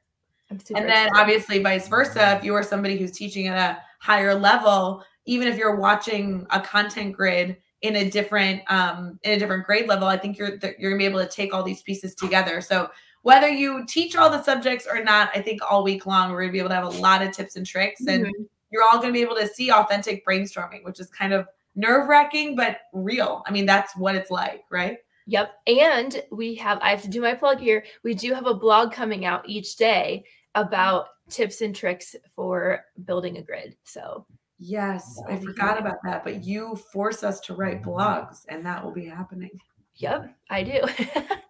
and 0.50 0.60
then 0.70 1.08
excited. 1.08 1.12
obviously 1.16 1.62
vice 1.62 1.88
versa, 1.88 2.38
if 2.38 2.44
you 2.44 2.56
are 2.56 2.64
somebody 2.64 2.98
who's 2.98 3.12
teaching 3.12 3.48
at 3.48 3.58
a 3.58 3.82
higher 4.00 4.34
level, 4.34 5.04
even 5.26 5.48
if 5.48 5.58
you're 5.58 5.76
watching 5.76 6.48
a 6.50 6.60
content 6.60 7.16
grid 7.16 7.58
in 7.82 7.96
a 7.98 8.10
different 8.10 8.62
um 8.68 9.20
in 9.24 9.34
a 9.34 9.40
different 9.40 9.66
grade 9.66 9.88
level, 9.88 10.08
I 10.08 10.18
think 10.18 10.38
you're 10.38 10.58
you're 10.80 10.92
gonna 10.92 10.98
be 10.98 11.06
able 11.06 11.20
to 11.20 11.30
take 11.30 11.54
all 11.54 11.64
these 11.64 11.84
pieces 11.84 12.16
together. 12.16 12.62
So 12.62 12.90
whether 13.22 13.48
you 13.48 13.86
teach 13.86 14.16
all 14.16 14.30
the 14.30 14.42
subjects 14.44 14.88
or 14.90 15.04
not, 15.04 15.30
I 15.36 15.42
think 15.42 15.62
all 15.70 15.84
week 15.84 16.06
long 16.06 16.32
we're 16.32 16.42
gonna 16.42 16.52
be 16.52 16.60
able 16.60 16.70
to 16.70 16.76
have 16.76 16.86
a 16.86 16.90
lot 16.90 17.22
of 17.22 17.32
tips 17.32 17.56
and 17.56 17.66
tricks, 17.66 18.02
and 18.08 18.26
mm-hmm. 18.26 18.44
you're 18.72 18.84
all 18.84 19.00
gonna 19.00 19.14
be 19.14 19.22
able 19.22 19.36
to 19.36 19.48
see 19.48 19.72
authentic 19.72 20.26
brainstorming, 20.26 20.84
which 20.84 21.00
is 21.00 21.10
kind 21.10 21.32
of 21.32 21.48
nerve 21.76 22.08
wracking, 22.08 22.56
but 22.56 22.78
real. 22.94 23.44
I 23.46 23.52
mean, 23.52 23.66
that's 23.66 23.96
what 23.96 24.16
it's 24.16 24.32
like, 24.32 24.64
right? 24.72 24.98
Yep. 25.28 25.54
And 25.68 26.24
we 26.32 26.56
have, 26.56 26.80
I 26.82 26.90
have 26.90 27.04
to 27.04 27.08
do 27.08 27.22
my 27.22 27.36
plug 27.36 27.60
here. 27.60 27.84
We 28.04 28.16
do 28.16 28.34
have 28.34 28.48
a 28.48 28.54
blog 28.54 28.92
coming 28.92 29.26
out 29.26 29.48
each 29.48 29.76
day 29.76 30.24
about 30.56 31.08
tips 31.30 31.62
and 31.62 31.76
tricks 31.76 32.16
for 32.36 32.84
building 33.06 33.38
a 33.38 33.44
grid. 33.44 33.78
So, 33.84 34.26
yes, 34.58 35.22
I 35.30 35.38
forgot 35.38 35.80
about 35.80 35.98
that, 36.04 36.24
but 36.24 36.44
you 36.44 36.76
force 36.92 37.24
us 37.24 37.40
to 37.42 37.54
write 37.54 37.84
blogs 37.84 38.40
and 38.50 38.66
that 38.66 38.84
will 38.84 38.94
be 38.94 39.06
happening. 39.06 39.52
Yep, 39.96 40.34
I 40.50 40.64
do. 40.64 40.82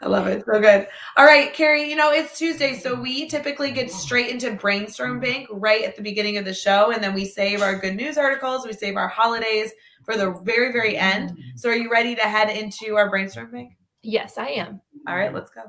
I 0.00 0.06
love 0.06 0.26
it. 0.26 0.44
So 0.46 0.60
good. 0.60 0.86
All 1.16 1.24
right, 1.24 1.52
Carrie, 1.52 1.88
you 1.88 1.96
know, 1.96 2.10
it's 2.12 2.38
Tuesday, 2.38 2.74
so 2.74 2.94
we 2.94 3.28
typically 3.28 3.70
get 3.70 3.90
straight 3.90 4.30
into 4.30 4.52
Brainstorm 4.52 5.20
Bank 5.20 5.48
right 5.50 5.84
at 5.84 5.96
the 5.96 6.02
beginning 6.02 6.36
of 6.36 6.44
the 6.44 6.54
show. 6.54 6.92
And 6.92 7.02
then 7.02 7.14
we 7.14 7.24
save 7.24 7.62
our 7.62 7.76
good 7.76 7.96
news 7.96 8.18
articles, 8.18 8.66
we 8.66 8.72
save 8.72 8.96
our 8.96 9.08
holidays 9.08 9.72
for 10.04 10.16
the 10.16 10.32
very, 10.42 10.72
very 10.72 10.96
end. 10.96 11.38
So 11.56 11.68
are 11.70 11.76
you 11.76 11.90
ready 11.90 12.14
to 12.14 12.22
head 12.22 12.48
into 12.48 12.96
our 12.96 13.10
Brainstorm 13.10 13.50
Bank? 13.50 13.72
Yes, 14.02 14.38
I 14.38 14.48
am. 14.48 14.80
All 15.06 15.16
right, 15.16 15.34
let's 15.34 15.50
go. 15.50 15.62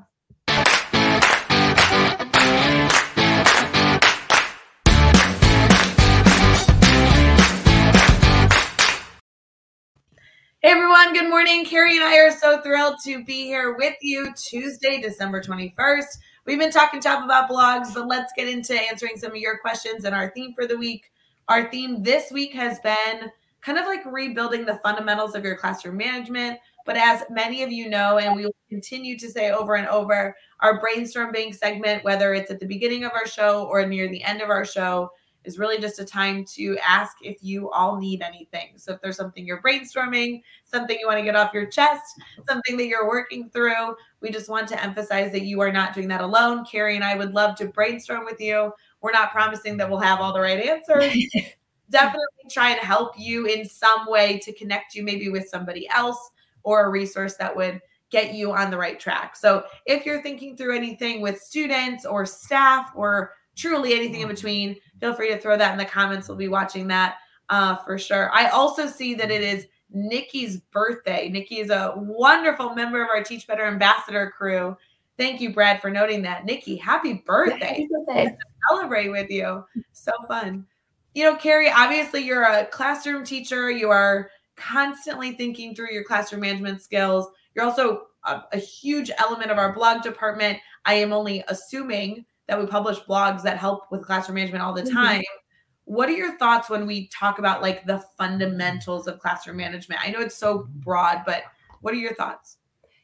Hey 10.61 10.71
everyone, 10.71 11.13
good 11.13 11.29
morning. 11.29 11.63
Carrie 11.63 11.95
and 11.95 12.03
I 12.03 12.17
are 12.17 12.31
so 12.31 12.61
thrilled 12.61 12.95
to 13.05 13.23
be 13.23 13.45
here 13.45 13.77
with 13.77 13.95
you 14.01 14.33
Tuesday, 14.35 14.99
December 14.99 15.41
21st. 15.41 16.17
We've 16.45 16.59
been 16.59 16.69
talking 16.69 16.99
top 16.99 17.23
about 17.23 17.49
blogs, 17.49 17.93
but 17.93 18.09
let's 18.09 18.33
get 18.35 18.49
into 18.49 18.73
answering 18.73 19.15
some 19.15 19.31
of 19.31 19.37
your 19.37 19.59
questions 19.59 20.03
and 20.03 20.13
our 20.13 20.31
theme 20.31 20.53
for 20.53 20.67
the 20.67 20.77
week. 20.77 21.13
Our 21.47 21.71
theme 21.71 22.03
this 22.03 22.29
week 22.29 22.51
has 22.55 22.77
been 22.81 23.31
kind 23.61 23.77
of 23.77 23.85
like 23.85 24.05
rebuilding 24.05 24.65
the 24.65 24.81
fundamentals 24.83 25.33
of 25.33 25.45
your 25.45 25.55
classroom 25.55 25.95
management. 25.95 26.59
But 26.85 26.97
as 26.97 27.23
many 27.29 27.63
of 27.63 27.71
you 27.71 27.87
know, 27.87 28.17
and 28.17 28.35
we 28.35 28.43
will 28.43 28.55
continue 28.67 29.17
to 29.17 29.31
say 29.31 29.51
over 29.51 29.75
and 29.75 29.87
over, 29.87 30.35
our 30.59 30.81
brainstorm 30.81 31.31
bank 31.31 31.55
segment, 31.55 32.03
whether 32.03 32.33
it's 32.33 32.51
at 32.51 32.59
the 32.59 32.67
beginning 32.67 33.05
of 33.05 33.13
our 33.13 33.27
show 33.27 33.63
or 33.67 33.85
near 33.85 34.09
the 34.09 34.23
end 34.23 34.41
of 34.41 34.49
our 34.49 34.65
show, 34.65 35.09
is 35.49 35.57
really 35.57 35.79
just 35.79 35.99
a 35.99 36.05
time 36.05 36.45
to 36.45 36.77
ask 36.77 37.17
if 37.23 37.37
you 37.41 37.71
all 37.71 37.97
need 37.97 38.21
anything. 38.21 38.73
So 38.77 38.93
if 38.93 39.01
there's 39.01 39.17
something 39.17 39.47
you're 39.47 39.63
brainstorming, 39.63 40.43
something 40.63 40.95
you 40.99 41.07
want 41.07 41.17
to 41.17 41.25
get 41.25 41.35
off 41.35 41.55
your 41.55 41.65
chest, 41.65 42.03
something 42.47 42.77
that 42.77 42.85
you're 42.85 43.07
working 43.07 43.49
through, 43.49 43.95
we 44.21 44.29
just 44.29 44.47
want 44.47 44.67
to 44.67 44.81
emphasize 44.81 45.31
that 45.31 45.41
you 45.41 45.59
are 45.61 45.71
not 45.71 45.95
doing 45.95 46.07
that 46.09 46.21
alone. 46.21 46.65
Carrie 46.65 46.95
and 46.95 47.03
I 47.03 47.15
would 47.15 47.33
love 47.33 47.55
to 47.55 47.65
brainstorm 47.65 48.25
with 48.25 48.39
you. 48.39 48.71
We're 49.01 49.11
not 49.11 49.31
promising 49.31 49.75
that 49.77 49.89
we'll 49.89 49.99
have 49.99 50.19
all 50.19 50.33
the 50.33 50.39
right 50.39 50.63
answers. 50.63 51.11
Definitely 51.89 52.27
try 52.51 52.69
and 52.69 52.79
help 52.79 53.17
you 53.17 53.47
in 53.47 53.65
some 53.65 54.07
way 54.07 54.37
to 54.43 54.53
connect 54.53 54.93
you 54.93 55.01
maybe 55.01 55.29
with 55.29 55.49
somebody 55.49 55.89
else 55.89 56.29
or 56.61 56.85
a 56.85 56.89
resource 56.89 57.35
that 57.37 57.55
would 57.55 57.81
get 58.11 58.35
you 58.35 58.51
on 58.51 58.69
the 58.69 58.77
right 58.77 58.99
track. 58.99 59.35
So 59.35 59.63
if 59.87 60.05
you're 60.05 60.21
thinking 60.21 60.55
through 60.55 60.75
anything 60.75 61.21
with 61.21 61.39
students 61.39 62.05
or 62.05 62.25
staff 62.25 62.91
or 62.95 63.33
truly 63.59 63.93
anything 63.93 64.21
in 64.21 64.27
mm. 64.27 64.31
between, 64.31 64.75
feel 64.99 65.13
free 65.13 65.29
to 65.29 65.37
throw 65.37 65.57
that 65.57 65.71
in 65.71 65.77
the 65.77 65.85
comments. 65.85 66.27
We'll 66.27 66.37
be 66.37 66.47
watching 66.47 66.87
that 66.87 67.17
uh, 67.49 67.77
for 67.77 67.97
sure. 67.97 68.31
I 68.33 68.49
also 68.49 68.87
see 68.87 69.13
that 69.15 69.31
it 69.31 69.41
is 69.41 69.67
Nikki's 69.91 70.57
birthday. 70.71 71.29
Nikki 71.29 71.59
is 71.59 71.69
a 71.69 71.93
wonderful 71.95 72.75
member 72.75 73.01
of 73.03 73.09
our 73.09 73.23
Teach 73.23 73.47
Better 73.47 73.65
Ambassador 73.65 74.33
crew. 74.37 74.77
Thank 75.17 75.41
you, 75.41 75.53
Brad, 75.53 75.81
for 75.81 75.89
noting 75.89 76.21
that. 76.21 76.45
Nikki, 76.45 76.75
happy 76.77 77.23
birthday. 77.25 77.65
Happy 77.65 77.89
birthday. 78.05 78.37
Celebrate 78.69 79.09
with 79.09 79.29
you. 79.29 79.65
So 79.91 80.11
fun. 80.27 80.65
You 81.13 81.23
know, 81.23 81.35
Carrie, 81.35 81.71
obviously 81.71 82.21
you're 82.21 82.43
a 82.43 82.65
classroom 82.67 83.25
teacher. 83.25 83.71
You 83.71 83.89
are 83.89 84.29
constantly 84.55 85.31
thinking 85.31 85.75
through 85.75 85.91
your 85.91 86.03
classroom 86.03 86.41
management 86.41 86.81
skills. 86.81 87.27
You're 87.55 87.65
also 87.65 88.07
a, 88.25 88.43
a 88.53 88.57
huge 88.57 89.09
element 89.17 89.51
of 89.51 89.57
our 89.57 89.73
blog 89.73 90.03
department. 90.03 90.59
I 90.85 90.93
am 90.95 91.11
only 91.11 91.43
assuming 91.47 92.25
that 92.49 92.59
we 92.59 92.65
publish 92.65 92.99
blogs 93.01 93.43
that 93.43 93.57
help 93.57 93.91
with 93.91 94.03
classroom 94.03 94.35
management 94.35 94.63
all 94.63 94.73
the 94.73 94.81
mm-hmm. 94.81 94.95
time. 94.95 95.19
Mm-hmm. 95.19 95.93
What 95.93 96.09
are 96.09 96.13
your 96.13 96.37
thoughts 96.37 96.69
when 96.69 96.85
we 96.85 97.07
talk 97.07 97.39
about 97.39 97.61
like 97.61 97.85
the 97.85 98.03
fundamentals 98.17 99.07
of 99.07 99.19
classroom 99.19 99.57
management? 99.57 100.01
I 100.05 100.11
know 100.11 100.19
it's 100.19 100.37
so 100.37 100.67
broad, 100.75 101.21
but 101.25 101.43
what 101.81 101.93
are 101.93 101.97
your 101.97 102.15
thoughts? 102.15 102.57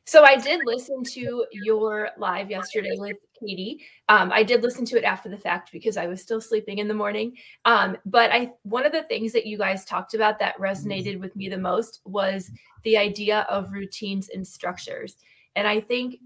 So 0.07 0.23
I 0.23 0.35
did 0.35 0.61
listen 0.65 1.03
to 1.03 1.45
your 1.51 2.09
live 2.17 2.51
yesterday 2.51 2.95
with 2.95 3.17
Katie. 3.39 3.83
Um, 4.07 4.31
I 4.31 4.43
did 4.43 4.61
listen 4.61 4.85
to 4.85 4.97
it 4.97 5.03
after 5.03 5.29
the 5.29 5.37
fact 5.37 5.71
because 5.71 5.97
I 5.97 6.05
was 6.05 6.21
still 6.21 6.39
sleeping 6.39 6.77
in 6.77 6.87
the 6.87 6.93
morning. 6.93 7.35
Um, 7.65 7.97
but 8.05 8.31
I 8.31 8.51
one 8.61 8.85
of 8.85 8.91
the 8.91 9.01
things 9.03 9.33
that 9.33 9.47
you 9.47 9.57
guys 9.57 9.83
talked 9.83 10.13
about 10.13 10.37
that 10.39 10.59
resonated 10.59 11.19
with 11.19 11.35
me 11.35 11.49
the 11.49 11.57
most 11.57 12.01
was 12.05 12.51
the 12.83 12.97
idea 12.97 13.47
of 13.49 13.71
routines 13.71 14.29
and 14.29 14.45
structures. 14.45 15.17
And 15.55 15.67
I 15.67 15.79
think 15.79 16.17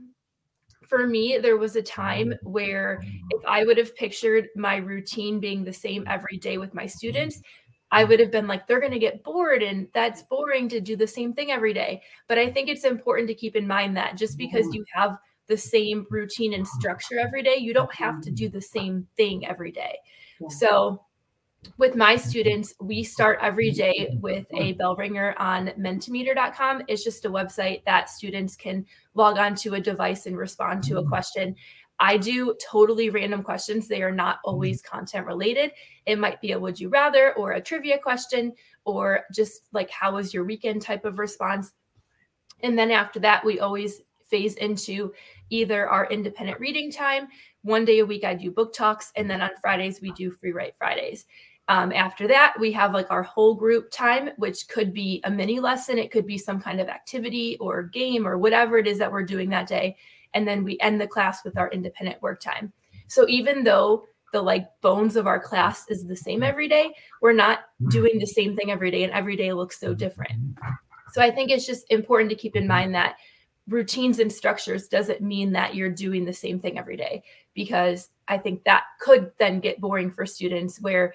for 0.89 1.05
me, 1.05 1.37
there 1.37 1.57
was 1.57 1.75
a 1.75 1.81
time 1.81 2.29
mm-hmm. 2.29 2.49
where 2.51 2.99
mm-hmm. 3.03 3.27
if 3.31 3.45
I 3.47 3.63
would 3.63 3.77
have 3.77 3.95
pictured 3.95 4.49
my 4.55 4.77
routine 4.77 5.39
being 5.39 5.63
the 5.63 5.71
same 5.71 6.03
every 6.07 6.37
day 6.37 6.57
with 6.57 6.73
my 6.73 6.87
students, 6.87 7.41
I 7.91 8.01
mm-hmm. 8.01 8.09
would 8.09 8.19
have 8.19 8.31
been 8.31 8.47
like, 8.47 8.67
they're 8.67 8.79
going 8.79 8.91
to 8.91 8.99
get 8.99 9.23
bored 9.23 9.61
and 9.63 9.87
that's 9.93 10.23
boring 10.23 10.67
to 10.69 10.81
do 10.81 10.95
the 10.95 11.07
same 11.07 11.31
thing 11.31 11.51
every 11.51 11.73
day. 11.73 12.01
But 12.27 12.39
I 12.39 12.49
think 12.49 12.67
it's 12.67 12.83
important 12.83 13.27
to 13.29 13.35
keep 13.35 13.55
in 13.55 13.67
mind 13.67 13.95
that 13.97 14.17
just 14.17 14.37
because 14.37 14.65
you 14.73 14.83
have 14.93 15.17
the 15.47 15.57
same 15.57 16.05
routine 16.09 16.53
and 16.53 16.67
structure 16.67 17.19
every 17.19 17.43
day, 17.43 17.55
you 17.57 17.73
don't 17.73 17.93
have 17.93 18.21
to 18.21 18.31
do 18.31 18.49
the 18.49 18.61
same 18.61 19.07
thing 19.15 19.47
every 19.47 19.71
day. 19.71 19.95
So 20.49 21.01
with 21.77 21.95
my 21.95 22.15
students, 22.15 22.73
we 22.79 23.03
start 23.03 23.39
every 23.41 23.71
day 23.71 24.17
with 24.21 24.47
a 24.53 24.73
bell 24.73 24.95
ringer 24.95 25.35
on 25.37 25.67
mentimeter.com. 25.79 26.83
It's 26.87 27.03
just 27.03 27.25
a 27.25 27.29
website 27.29 27.83
that 27.85 28.09
students 28.09 28.55
can 28.55 28.85
log 29.13 29.37
on 29.37 29.55
to 29.55 29.75
a 29.75 29.81
device 29.81 30.25
and 30.25 30.37
respond 30.37 30.83
to 30.83 30.97
a 30.97 31.01
mm-hmm. 31.01 31.09
question. 31.09 31.55
I 31.99 32.15
do 32.15 32.55
totally 32.65 33.09
random 33.09 33.43
questions. 33.43 33.87
They 33.87 34.01
are 34.01 34.11
not 34.11 34.37
mm-hmm. 34.37 34.51
always 34.51 34.81
content 34.81 35.25
related. 35.25 35.71
It 36.05 36.17
might 36.17 36.41
be 36.41 36.53
a 36.53 36.59
would 36.59 36.79
you 36.79 36.89
rather 36.89 37.33
or 37.33 37.51
a 37.51 37.61
trivia 37.61 37.99
question 37.99 38.53
or 38.85 39.25
just 39.33 39.63
like 39.73 39.89
how 39.89 40.15
was 40.15 40.33
your 40.33 40.45
weekend 40.45 40.81
type 40.81 41.05
of 41.05 41.19
response. 41.19 41.73
And 42.63 42.77
then 42.77 42.91
after 42.91 43.19
that, 43.21 43.45
we 43.45 43.59
always 43.59 44.01
phase 44.29 44.55
into 44.55 45.13
either 45.49 45.89
our 45.89 46.05
independent 46.07 46.59
reading 46.59 46.91
time. 46.91 47.27
One 47.63 47.83
day 47.83 47.99
a 47.99 48.05
week, 48.05 48.23
I 48.23 48.35
do 48.35 48.51
book 48.51 48.73
talks. 48.73 49.11
And 49.15 49.29
then 49.29 49.41
on 49.41 49.49
Fridays, 49.61 50.01
we 50.01 50.11
do 50.11 50.31
free 50.31 50.51
write 50.51 50.75
Fridays. 50.77 51.25
Um, 51.69 51.93
after 51.93 52.27
that, 52.27 52.55
we 52.59 52.71
have 52.71 52.93
like 52.93 53.11
our 53.11 53.21
whole 53.21 53.53
group 53.53 53.91
time, 53.91 54.31
which 54.37 54.67
could 54.67 54.91
be 54.91 55.21
a 55.23 55.29
mini 55.29 55.59
lesson. 55.59 55.99
It 55.99 56.09
could 56.09 56.25
be 56.25 56.37
some 56.37 56.59
kind 56.59 56.81
of 56.81 56.89
activity 56.89 57.57
or 57.59 57.83
game 57.83 58.27
or 58.27 58.39
whatever 58.39 58.79
it 58.79 58.87
is 58.87 58.97
that 58.97 59.11
we're 59.11 59.23
doing 59.23 59.51
that 59.51 59.67
day. 59.67 59.95
And 60.33 60.47
then 60.47 60.63
we 60.63 60.79
end 60.79 60.99
the 60.99 61.07
class 61.07 61.43
with 61.45 61.59
our 61.59 61.69
independent 61.69 62.21
work 62.23 62.41
time. 62.41 62.73
So 63.07 63.27
even 63.29 63.63
though 63.63 64.05
the 64.33 64.41
like 64.41 64.67
bones 64.81 65.15
of 65.15 65.27
our 65.27 65.39
class 65.39 65.85
is 65.89 66.05
the 66.05 66.15
same 66.15 66.41
every 66.41 66.67
day, 66.67 66.91
we're 67.21 67.33
not 67.33 67.59
doing 67.89 68.17
the 68.17 68.25
same 68.25 68.55
thing 68.55 68.71
every 68.71 68.89
day, 68.89 69.03
and 69.03 69.13
every 69.13 69.35
day 69.35 69.53
looks 69.53 69.79
so 69.79 69.93
different. 69.93 70.57
So 71.11 71.21
I 71.21 71.29
think 71.29 71.51
it's 71.51 71.65
just 71.67 71.85
important 71.91 72.31
to 72.31 72.35
keep 72.35 72.55
in 72.55 72.67
mind 72.67 72.95
that 72.95 73.17
routines 73.67 74.17
and 74.17 74.31
structures 74.31 74.87
doesn't 74.87 75.21
mean 75.21 75.51
that 75.51 75.75
you're 75.75 75.91
doing 75.91 76.25
the 76.25 76.33
same 76.33 76.59
thing 76.59 76.79
every 76.79 76.97
day 76.97 77.23
because 77.53 78.09
I 78.27 78.39
think 78.39 78.63
that 78.63 78.85
could 78.99 79.31
then 79.37 79.59
get 79.59 79.79
boring 79.79 80.09
for 80.11 80.25
students 80.25 80.81
where 80.81 81.13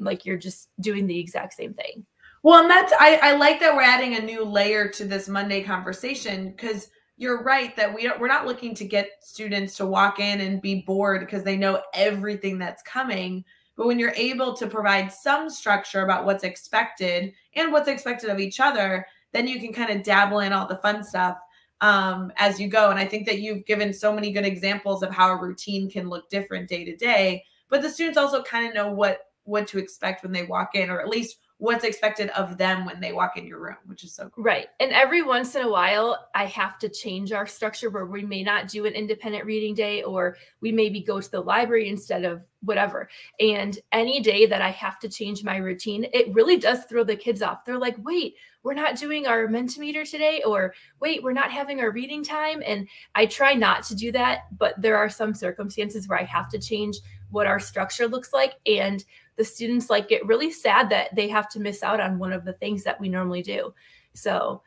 like 0.00 0.24
you're 0.24 0.36
just 0.36 0.68
doing 0.80 1.06
the 1.06 1.18
exact 1.18 1.54
same 1.54 1.74
thing. 1.74 2.04
Well, 2.42 2.62
and 2.62 2.70
that's 2.70 2.92
I, 2.98 3.16
I 3.22 3.36
like 3.36 3.60
that 3.60 3.74
we're 3.74 3.82
adding 3.82 4.16
a 4.16 4.20
new 4.20 4.44
layer 4.44 4.88
to 4.88 5.04
this 5.04 5.28
Monday 5.28 5.62
conversation 5.62 6.50
because 6.50 6.88
you're 7.16 7.42
right 7.42 7.76
that 7.76 7.94
we 7.94 8.10
we're 8.18 8.28
not 8.28 8.46
looking 8.46 8.74
to 8.74 8.84
get 8.84 9.10
students 9.20 9.76
to 9.76 9.86
walk 9.86 10.20
in 10.20 10.40
and 10.40 10.62
be 10.62 10.82
bored 10.86 11.20
because 11.20 11.44
they 11.44 11.56
know 11.56 11.82
everything 11.92 12.58
that's 12.58 12.82
coming. 12.82 13.44
But 13.76 13.86
when 13.86 13.98
you're 13.98 14.14
able 14.16 14.54
to 14.54 14.66
provide 14.66 15.12
some 15.12 15.50
structure 15.50 16.02
about 16.02 16.24
what's 16.24 16.44
expected 16.44 17.32
and 17.54 17.72
what's 17.72 17.88
expected 17.88 18.30
of 18.30 18.40
each 18.40 18.58
other, 18.58 19.06
then 19.32 19.46
you 19.46 19.60
can 19.60 19.72
kind 19.72 19.90
of 19.90 20.02
dabble 20.02 20.40
in 20.40 20.52
all 20.52 20.66
the 20.66 20.76
fun 20.78 21.04
stuff 21.04 21.36
um, 21.80 22.32
as 22.36 22.58
you 22.60 22.68
go. 22.68 22.90
And 22.90 22.98
I 22.98 23.06
think 23.06 23.26
that 23.26 23.40
you've 23.40 23.64
given 23.66 23.92
so 23.92 24.12
many 24.12 24.32
good 24.32 24.44
examples 24.44 25.02
of 25.02 25.10
how 25.10 25.30
a 25.30 25.40
routine 25.40 25.90
can 25.90 26.08
look 26.08 26.28
different 26.30 26.68
day 26.68 26.84
to 26.84 26.96
day. 26.96 27.44
But 27.68 27.82
the 27.82 27.90
students 27.90 28.18
also 28.18 28.42
kind 28.42 28.66
of 28.66 28.74
know 28.74 28.90
what 28.92 29.29
what 29.50 29.66
to 29.68 29.78
expect 29.78 30.22
when 30.22 30.32
they 30.32 30.44
walk 30.44 30.74
in, 30.74 30.90
or 30.90 31.00
at 31.00 31.08
least 31.08 31.36
what's 31.58 31.84
expected 31.84 32.30
of 32.30 32.56
them 32.56 32.86
when 32.86 33.00
they 33.00 33.12
walk 33.12 33.36
in 33.36 33.46
your 33.46 33.60
room, 33.60 33.76
which 33.84 34.02
is 34.02 34.14
so 34.14 34.30
cool. 34.30 34.42
Right. 34.42 34.68
And 34.80 34.92
every 34.92 35.20
once 35.20 35.54
in 35.54 35.62
a 35.62 35.70
while, 35.70 36.28
I 36.34 36.46
have 36.46 36.78
to 36.78 36.88
change 36.88 37.32
our 37.32 37.46
structure 37.46 37.90
where 37.90 38.06
we 38.06 38.24
may 38.24 38.42
not 38.42 38.68
do 38.68 38.86
an 38.86 38.94
independent 38.94 39.44
reading 39.44 39.74
day 39.74 40.02
or 40.02 40.36
we 40.62 40.72
maybe 40.72 41.00
go 41.00 41.20
to 41.20 41.30
the 41.30 41.40
library 41.40 41.88
instead 41.88 42.24
of 42.24 42.42
whatever. 42.62 43.08
And 43.38 43.78
any 43.92 44.20
day 44.20 44.46
that 44.46 44.62
I 44.62 44.70
have 44.70 44.98
to 45.00 45.08
change 45.08 45.44
my 45.44 45.56
routine, 45.56 46.06
it 46.12 46.32
really 46.34 46.56
does 46.56 46.84
throw 46.84 47.04
the 47.04 47.16
kids 47.16 47.42
off. 47.42 47.64
They're 47.64 47.78
like, 47.78 47.96
wait, 48.04 48.34
we're 48.62 48.74
not 48.74 48.96
doing 48.96 49.26
our 49.26 49.46
Mentimeter 49.46 50.08
today, 50.08 50.42
or 50.44 50.74
wait, 51.00 51.22
we're 51.22 51.32
not 51.32 51.50
having 51.50 51.80
our 51.80 51.90
reading 51.90 52.22
time. 52.22 52.62
And 52.66 52.86
I 53.14 53.26
try 53.26 53.54
not 53.54 53.84
to 53.84 53.94
do 53.94 54.12
that, 54.12 54.40
but 54.58 54.80
there 54.80 54.98
are 54.98 55.08
some 55.08 55.34
circumstances 55.34 56.08
where 56.08 56.18
I 56.18 56.24
have 56.24 56.50
to 56.50 56.58
change 56.58 56.98
what 57.30 57.46
our 57.46 57.58
structure 57.58 58.06
looks 58.06 58.32
like. 58.32 58.54
And 58.66 59.02
the 59.36 59.44
students 59.44 59.88
like 59.88 60.08
get 60.08 60.26
really 60.26 60.50
sad 60.50 60.90
that 60.90 61.14
they 61.14 61.28
have 61.28 61.48
to 61.50 61.60
miss 61.60 61.82
out 61.82 62.00
on 62.00 62.18
one 62.18 62.32
of 62.32 62.44
the 62.44 62.52
things 62.52 62.84
that 62.84 63.00
we 63.00 63.08
normally 63.08 63.42
do. 63.42 63.72
So 64.12 64.62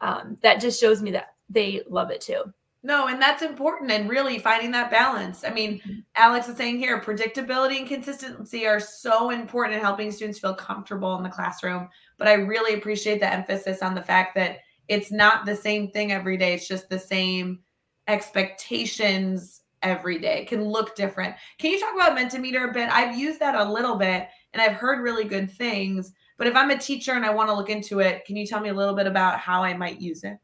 um, 0.00 0.38
that 0.40 0.60
just 0.60 0.80
shows 0.80 1.02
me 1.02 1.10
that 1.10 1.34
they 1.50 1.82
love 1.88 2.10
it 2.10 2.22
too. 2.22 2.42
No, 2.86 3.06
and 3.06 3.20
that's 3.20 3.42
important 3.42 3.90
and 3.90 4.10
really 4.10 4.38
finding 4.38 4.70
that 4.72 4.90
balance. 4.90 5.42
I 5.42 5.48
mean, 5.48 5.80
mm-hmm. 5.80 6.00
Alex 6.16 6.50
is 6.50 6.58
saying 6.58 6.78
here 6.78 7.00
predictability 7.00 7.78
and 7.78 7.88
consistency 7.88 8.66
are 8.66 8.78
so 8.78 9.30
important 9.30 9.76
in 9.76 9.82
helping 9.82 10.12
students 10.12 10.38
feel 10.38 10.54
comfortable 10.54 11.16
in 11.16 11.22
the 11.22 11.30
classroom. 11.30 11.88
But 12.18 12.28
I 12.28 12.34
really 12.34 12.74
appreciate 12.74 13.20
the 13.20 13.32
emphasis 13.32 13.80
on 13.80 13.94
the 13.94 14.02
fact 14.02 14.34
that 14.34 14.58
it's 14.88 15.10
not 15.10 15.46
the 15.46 15.56
same 15.56 15.90
thing 15.92 16.12
every 16.12 16.36
day. 16.36 16.52
It's 16.52 16.68
just 16.68 16.90
the 16.90 16.98
same 16.98 17.60
expectations 18.06 19.62
every 19.82 20.18
day. 20.18 20.42
It 20.42 20.48
can 20.48 20.62
look 20.62 20.94
different. 20.94 21.36
Can 21.56 21.70
you 21.70 21.80
talk 21.80 21.94
about 21.94 22.18
Mentimeter 22.18 22.68
a 22.68 22.72
bit? 22.72 22.90
I've 22.90 23.16
used 23.16 23.40
that 23.40 23.54
a 23.54 23.72
little 23.72 23.96
bit 23.96 24.28
and 24.52 24.60
I've 24.60 24.72
heard 24.72 25.02
really 25.02 25.24
good 25.24 25.50
things. 25.50 26.12
But 26.36 26.48
if 26.48 26.54
I'm 26.54 26.70
a 26.70 26.76
teacher 26.76 27.12
and 27.12 27.24
I 27.24 27.32
want 27.32 27.48
to 27.48 27.54
look 27.54 27.70
into 27.70 28.00
it, 28.00 28.26
can 28.26 28.36
you 28.36 28.46
tell 28.46 28.60
me 28.60 28.68
a 28.68 28.74
little 28.74 28.94
bit 28.94 29.06
about 29.06 29.38
how 29.38 29.64
I 29.64 29.72
might 29.74 30.02
use 30.02 30.22
it? 30.22 30.36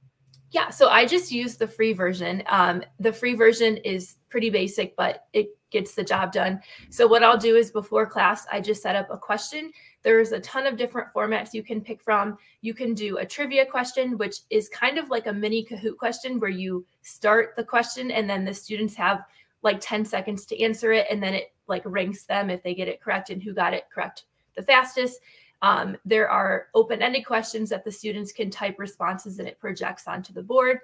Yeah, 0.51 0.71
so 0.71 0.89
I 0.89 1.07
just 1.07 1.31
use 1.31 1.57
the 1.57 1.69
free 1.69 1.93
version. 1.93 2.43
Um, 2.47 2.83
the 2.99 3.13
free 3.13 3.35
version 3.35 3.77
is 3.79 4.17
pretty 4.29 4.51
basic, 4.51 4.97
but 4.97 5.27
it 5.33 5.57
gets 5.71 5.95
the 5.95 6.03
job 6.03 6.33
done. 6.33 6.61
So 6.89 7.07
what 7.07 7.23
I'll 7.23 7.39
do 7.39 7.55
is 7.55 7.71
before 7.71 8.05
class, 8.05 8.47
I 8.51 8.61
just 8.61 8.83
set 8.83 8.97
up 8.97 9.09
a 9.11 9.17
question. 9.17 9.71
There's 10.03 10.33
a 10.33 10.41
ton 10.41 10.67
of 10.67 10.77
different 10.77 11.13
formats 11.15 11.55
you 11.55 11.63
can 11.63 11.81
pick 11.81 12.03
from. 12.03 12.37
You 12.63 12.75
can 12.75 12.95
do 12.95 13.19
a 13.19 13.27
trivia 13.27 13.65
question, 13.65 14.19
which 14.19 14.39
is 14.51 14.69
kind 14.69 14.99
of 14.99 15.09
like 15.09 15.29
a 15.29 15.33
mini 15.33 15.65
Kahoot 15.65 15.97
question 15.97 16.41
where 16.41 16.51
you 16.51 16.85
start 17.03 17.55
the 17.57 17.65
question 17.65 18.11
and 18.11 18.29
then 18.29 18.45
the 18.45 18.55
students 18.55 18.97
have 18.97 19.23
like 19.63 19.79
10 19.81 20.05
seconds 20.05 20.47
to 20.47 20.61
answer 20.61 20.91
it 20.91 21.07
and 21.11 21.23
then 21.23 21.35
it 21.35 21.53
like 21.69 21.83
ranks 21.85 22.25
them 22.25 22.51
if 22.51 22.63
they 22.65 22.75
get 22.75 22.89
it 22.89 23.01
correct 23.01 23.31
and 23.31 23.41
who 23.41 23.53
got 23.53 23.73
it 23.75 23.85
correct 23.93 24.25
the 24.57 24.63
fastest. 24.63 25.21
Um, 25.63 25.97
there 26.05 26.29
are 26.29 26.69
open 26.75 27.03
ended 27.03 27.27
questions 27.27 27.71
that 27.71 27.85
the 27.85 27.93
students 27.93 28.33
can 28.33 28.51
type 28.51 28.77
responses 28.79 29.39
and 29.39 29.49
it 29.49 29.59
projects 29.59 30.07
onto 30.07 30.33
the 30.33 30.43
board. 30.43 30.79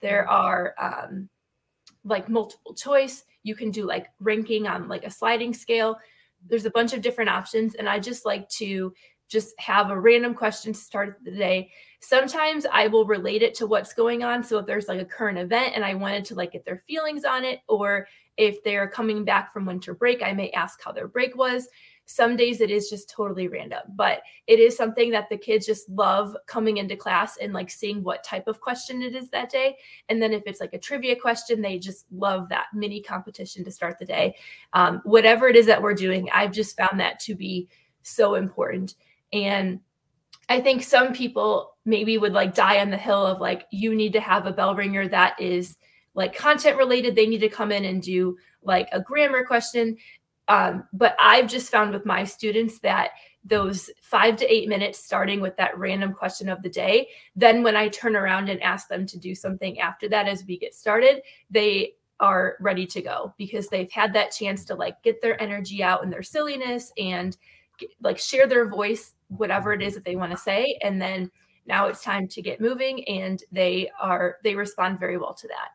There 0.00 0.28
are 0.28 0.74
um, 0.80 1.28
like 2.04 2.28
multiple 2.28 2.74
choice. 2.74 3.24
You 3.42 3.54
can 3.54 3.70
do 3.70 3.84
like 3.84 4.08
ranking 4.20 4.66
on 4.66 4.88
like 4.88 5.04
a 5.04 5.10
sliding 5.10 5.52
scale. 5.54 5.98
There's 6.48 6.64
a 6.64 6.70
bunch 6.70 6.92
of 6.92 7.02
different 7.02 7.30
options. 7.30 7.74
And 7.74 7.88
I 7.88 7.98
just 7.98 8.24
like 8.24 8.48
to 8.50 8.92
just 9.28 9.58
have 9.58 9.90
a 9.90 9.98
random 9.98 10.34
question 10.34 10.72
to 10.72 10.78
start 10.78 11.18
the 11.24 11.30
day. 11.30 11.70
Sometimes 12.00 12.66
I 12.70 12.88
will 12.88 13.06
relate 13.06 13.42
it 13.42 13.54
to 13.54 13.66
what's 13.66 13.94
going 13.94 14.22
on. 14.22 14.44
So 14.44 14.58
if 14.58 14.66
there's 14.66 14.88
like 14.88 15.00
a 15.00 15.06
current 15.06 15.38
event 15.38 15.72
and 15.74 15.84
I 15.84 15.94
wanted 15.94 16.24
to 16.26 16.34
like 16.34 16.52
get 16.52 16.64
their 16.64 16.82
feelings 16.86 17.24
on 17.24 17.44
it, 17.44 17.60
or 17.68 18.06
if 18.36 18.62
they're 18.62 18.88
coming 18.88 19.24
back 19.24 19.52
from 19.52 19.66
winter 19.66 19.94
break, 19.94 20.22
I 20.22 20.32
may 20.32 20.50
ask 20.50 20.82
how 20.82 20.92
their 20.92 21.08
break 21.08 21.36
was. 21.36 21.68
Some 22.04 22.36
days 22.36 22.60
it 22.60 22.70
is 22.70 22.90
just 22.90 23.08
totally 23.08 23.48
random, 23.48 23.80
but 23.94 24.22
it 24.46 24.58
is 24.58 24.76
something 24.76 25.10
that 25.12 25.28
the 25.30 25.36
kids 25.36 25.66
just 25.66 25.88
love 25.88 26.36
coming 26.46 26.76
into 26.76 26.96
class 26.96 27.36
and 27.38 27.52
like 27.52 27.70
seeing 27.70 28.02
what 28.02 28.24
type 28.24 28.48
of 28.48 28.60
question 28.60 29.02
it 29.02 29.14
is 29.14 29.28
that 29.30 29.50
day. 29.50 29.76
And 30.08 30.20
then 30.20 30.32
if 30.32 30.42
it's 30.46 30.60
like 30.60 30.74
a 30.74 30.78
trivia 30.78 31.16
question, 31.16 31.62
they 31.62 31.78
just 31.78 32.06
love 32.12 32.48
that 32.48 32.66
mini 32.74 33.00
competition 33.00 33.64
to 33.64 33.70
start 33.70 33.98
the 33.98 34.04
day. 34.04 34.34
Um, 34.72 35.00
whatever 35.04 35.48
it 35.48 35.56
is 35.56 35.66
that 35.66 35.80
we're 35.80 35.94
doing, 35.94 36.28
I've 36.32 36.52
just 36.52 36.76
found 36.76 37.00
that 37.00 37.20
to 37.20 37.34
be 37.34 37.68
so 38.02 38.34
important. 38.34 38.96
And 39.32 39.80
I 40.48 40.60
think 40.60 40.82
some 40.82 41.12
people 41.14 41.76
maybe 41.84 42.18
would 42.18 42.32
like 42.32 42.54
die 42.54 42.80
on 42.80 42.90
the 42.90 42.96
hill 42.96 43.24
of 43.24 43.40
like, 43.40 43.66
you 43.70 43.94
need 43.94 44.12
to 44.12 44.20
have 44.20 44.46
a 44.46 44.52
bell 44.52 44.74
ringer 44.74 45.08
that 45.08 45.40
is 45.40 45.76
like 46.14 46.36
content 46.36 46.76
related. 46.76 47.14
They 47.14 47.26
need 47.26 47.40
to 47.40 47.48
come 47.48 47.72
in 47.72 47.84
and 47.84 48.02
do 48.02 48.36
like 48.62 48.88
a 48.92 49.00
grammar 49.00 49.44
question. 49.44 49.96
Um, 50.52 50.84
but 50.92 51.16
I've 51.18 51.48
just 51.48 51.70
found 51.70 51.94
with 51.94 52.04
my 52.04 52.24
students 52.24 52.78
that 52.80 53.12
those 53.42 53.88
five 54.02 54.36
to 54.36 54.54
eight 54.54 54.68
minutes 54.68 54.98
starting 54.98 55.40
with 55.40 55.56
that 55.56 55.78
random 55.78 56.12
question 56.12 56.50
of 56.50 56.62
the 56.62 56.68
day, 56.68 57.08
then 57.34 57.62
when 57.62 57.74
I 57.74 57.88
turn 57.88 58.14
around 58.14 58.50
and 58.50 58.62
ask 58.62 58.86
them 58.86 59.06
to 59.06 59.18
do 59.18 59.34
something 59.34 59.80
after 59.80 60.10
that 60.10 60.28
as 60.28 60.44
we 60.44 60.58
get 60.58 60.74
started, 60.74 61.22
they 61.50 61.94
are 62.20 62.56
ready 62.60 62.86
to 62.86 63.00
go 63.00 63.32
because 63.38 63.68
they've 63.68 63.90
had 63.90 64.12
that 64.12 64.30
chance 64.30 64.66
to 64.66 64.74
like 64.74 65.02
get 65.02 65.22
their 65.22 65.40
energy 65.40 65.82
out 65.82 66.04
and 66.04 66.12
their 66.12 66.22
silliness 66.22 66.92
and 66.98 67.38
get, 67.78 67.88
like 68.02 68.18
share 68.18 68.46
their 68.46 68.68
voice, 68.68 69.14
whatever 69.28 69.72
it 69.72 69.80
is 69.80 69.94
that 69.94 70.04
they 70.04 70.16
want 70.16 70.32
to 70.32 70.36
say. 70.36 70.78
And 70.82 71.00
then 71.00 71.30
now 71.64 71.86
it's 71.86 72.04
time 72.04 72.28
to 72.28 72.42
get 72.42 72.60
moving 72.60 73.08
and 73.08 73.42
they 73.52 73.88
are, 73.98 74.36
they 74.44 74.54
respond 74.54 75.00
very 75.00 75.16
well 75.16 75.32
to 75.32 75.48
that. 75.48 75.70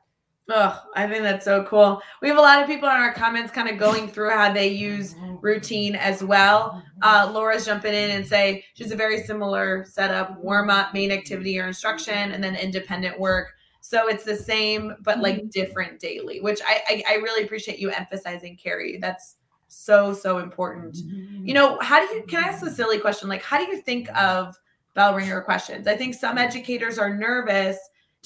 Oh, 0.49 0.81
I 0.95 1.07
think 1.07 1.23
that's 1.23 1.43
so 1.43 1.65
cool. 1.65 2.01
We 2.21 2.29
have 2.29 2.37
a 2.37 2.41
lot 2.41 2.61
of 2.61 2.67
people 2.67 2.87
in 2.87 2.95
our 2.95 3.13
comments 3.13 3.51
kind 3.51 3.67
of 3.67 3.77
going 3.77 4.07
through 4.07 4.29
how 4.29 4.53
they 4.53 4.69
use 4.69 5.13
routine 5.41 5.95
as 5.95 6.23
well. 6.23 6.81
Uh, 7.01 7.29
Laura's 7.33 7.65
jumping 7.65 7.93
in 7.93 8.11
and 8.11 8.25
say 8.25 8.63
she's 8.73 8.91
a 8.91 8.95
very 8.95 9.23
similar 9.23 9.85
setup: 9.85 10.39
warm 10.41 10.69
up, 10.69 10.93
main 10.93 11.11
activity 11.11 11.59
or 11.59 11.67
instruction, 11.67 12.31
and 12.31 12.41
then 12.41 12.55
independent 12.55 13.19
work. 13.19 13.55
So 13.81 14.07
it's 14.07 14.23
the 14.23 14.35
same, 14.35 14.95
but 15.01 15.19
like 15.19 15.35
mm-hmm. 15.35 15.47
different 15.47 15.99
daily, 15.99 16.39
which 16.39 16.61
I, 16.65 16.81
I, 16.87 17.03
I 17.09 17.15
really 17.15 17.43
appreciate 17.43 17.79
you 17.79 17.89
emphasizing, 17.89 18.55
Carrie. 18.55 18.99
That's 19.01 19.35
so 19.67 20.13
so 20.13 20.37
important. 20.37 20.95
You 20.97 21.53
know, 21.53 21.77
how 21.81 21.99
do 21.99 22.15
you? 22.15 22.23
Can 22.23 22.41
I 22.43 22.47
ask 22.47 22.65
a 22.65 22.71
silly 22.71 22.99
question? 22.99 23.27
Like, 23.27 23.43
how 23.43 23.57
do 23.57 23.69
you 23.69 23.81
think 23.81 24.09
of 24.17 24.55
bell 24.93 25.13
ringer 25.13 25.41
questions? 25.41 25.87
I 25.87 25.97
think 25.97 26.15
some 26.15 26.37
educators 26.37 26.97
are 26.97 27.13
nervous 27.13 27.77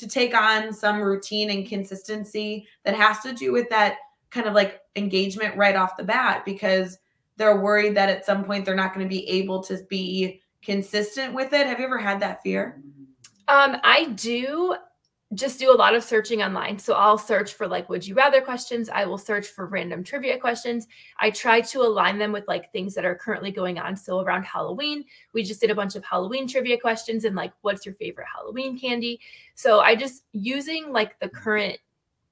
to 0.01 0.07
take 0.07 0.35
on 0.35 0.73
some 0.73 0.99
routine 0.99 1.51
and 1.51 1.69
consistency 1.69 2.67
that 2.83 2.95
has 2.95 3.19
to 3.19 3.33
do 3.33 3.51
with 3.51 3.69
that 3.69 3.97
kind 4.31 4.47
of 4.47 4.53
like 4.53 4.81
engagement 4.95 5.55
right 5.55 5.75
off 5.75 5.95
the 5.95 6.03
bat 6.03 6.43
because 6.43 6.97
they're 7.37 7.61
worried 7.61 7.95
that 7.95 8.09
at 8.09 8.25
some 8.25 8.43
point 8.43 8.65
they're 8.65 8.75
not 8.75 8.93
going 8.93 9.05
to 9.05 9.09
be 9.09 9.27
able 9.29 9.63
to 9.63 9.77
be 9.89 10.41
consistent 10.63 11.33
with 11.33 11.53
it. 11.53 11.67
Have 11.67 11.79
you 11.79 11.85
ever 11.85 11.99
had 11.99 12.19
that 12.19 12.41
fear? 12.41 12.81
Um, 13.47 13.77
I 13.83 14.05
do 14.15 14.75
just 15.34 15.60
do 15.60 15.74
a 15.74 15.76
lot 15.76 15.96
of 15.96 16.04
searching 16.04 16.44
online. 16.44 16.78
So 16.78 16.94
I'll 16.94 17.17
search 17.17 17.54
for 17.54 17.67
like 17.67 17.89
would 17.89 18.06
you 18.06 18.15
rather 18.15 18.41
questions. 18.41 18.89
I 18.89 19.06
will 19.06 19.17
search 19.17 19.48
for 19.48 19.65
random 19.65 20.04
trivia 20.04 20.38
questions. 20.38 20.88
I 21.20 21.32
try 21.32 21.62
to 21.62 21.82
align 21.82 22.17
them 22.17 22.32
with 22.32 22.48
like 22.48 22.72
things 22.72 22.94
that 22.96 23.06
are 23.06 23.15
currently 23.15 23.52
going 23.52 23.80
on. 23.80 23.96
So 23.96 24.20
around 24.20 24.44
Halloween, 24.44 25.06
we 25.34 25.44
just 25.44 25.62
did 25.62 25.72
a 25.72 25.76
bunch 25.76 25.96
of 25.96 26.04
Halloween 26.04 26.48
trivia 26.48 26.78
questions 26.78 27.24
and 27.24 27.36
like 27.36 27.54
what's 27.62 27.86
your 27.86 27.96
favorite 27.96 28.28
Halloween 28.34 28.78
candy? 28.78 29.22
So 29.56 29.80
I 29.80 29.96
just 29.96 30.24
using 30.34 30.91
like 30.91 31.17
the 31.20 31.30
current 31.30 31.78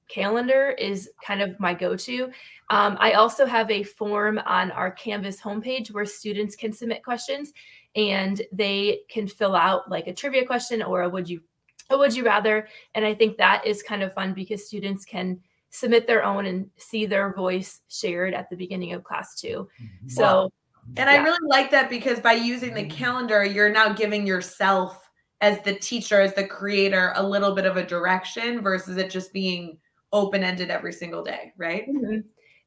calendar 0.08 0.70
is 0.70 1.08
kind 1.24 1.40
of 1.40 1.58
my 1.60 1.72
go-to. 1.72 2.24
Um, 2.68 2.96
I 2.98 3.12
also 3.12 3.46
have 3.46 3.70
a 3.70 3.84
form 3.84 4.40
on 4.44 4.72
our 4.72 4.90
Canvas 4.90 5.40
homepage 5.40 5.92
where 5.92 6.04
students 6.04 6.56
can 6.56 6.72
submit 6.72 7.04
questions 7.04 7.52
and 7.96 8.42
they 8.52 9.00
can 9.08 9.26
fill 9.26 9.54
out 9.54 9.88
like 9.90 10.06
a 10.06 10.12
trivia 10.12 10.44
question 10.44 10.82
or 10.82 11.02
a 11.02 11.08
would 11.08 11.28
you 11.28 11.40
or 11.90 11.98
would 11.98 12.14
you 12.14 12.24
rather? 12.24 12.68
And 12.94 13.04
I 13.04 13.14
think 13.14 13.36
that 13.38 13.66
is 13.66 13.82
kind 13.82 14.02
of 14.02 14.14
fun 14.14 14.34
because 14.34 14.66
students 14.66 15.04
can 15.04 15.40
submit 15.70 16.06
their 16.06 16.24
own 16.24 16.46
and 16.46 16.68
see 16.76 17.06
their 17.06 17.32
voice 17.34 17.80
shared 17.88 18.34
at 18.34 18.50
the 18.50 18.56
beginning 18.56 18.92
of 18.92 19.04
class 19.04 19.40
too. 19.40 19.68
Mm-hmm. 19.82 20.08
So, 20.08 20.22
wow. 20.22 20.50
and 20.96 21.08
yeah. 21.08 21.12
I 21.12 21.16
really 21.22 21.48
like 21.48 21.70
that 21.70 21.88
because 21.88 22.20
by 22.20 22.32
using 22.32 22.74
the 22.74 22.86
calendar, 22.86 23.44
you're 23.44 23.70
now 23.70 23.92
giving 23.92 24.26
yourself 24.26 25.08
as 25.40 25.60
the 25.62 25.74
teacher, 25.74 26.20
as 26.20 26.34
the 26.34 26.46
creator, 26.46 27.12
a 27.16 27.26
little 27.26 27.54
bit 27.54 27.64
of 27.64 27.76
a 27.76 27.86
direction 27.86 28.60
versus 28.60 28.96
it 28.96 29.10
just 29.10 29.32
being 29.32 29.78
open 30.12 30.42
ended 30.42 30.70
every 30.70 30.92
single 30.92 31.22
day, 31.22 31.52
right? 31.56 31.88
Mm-hmm. 31.88 32.20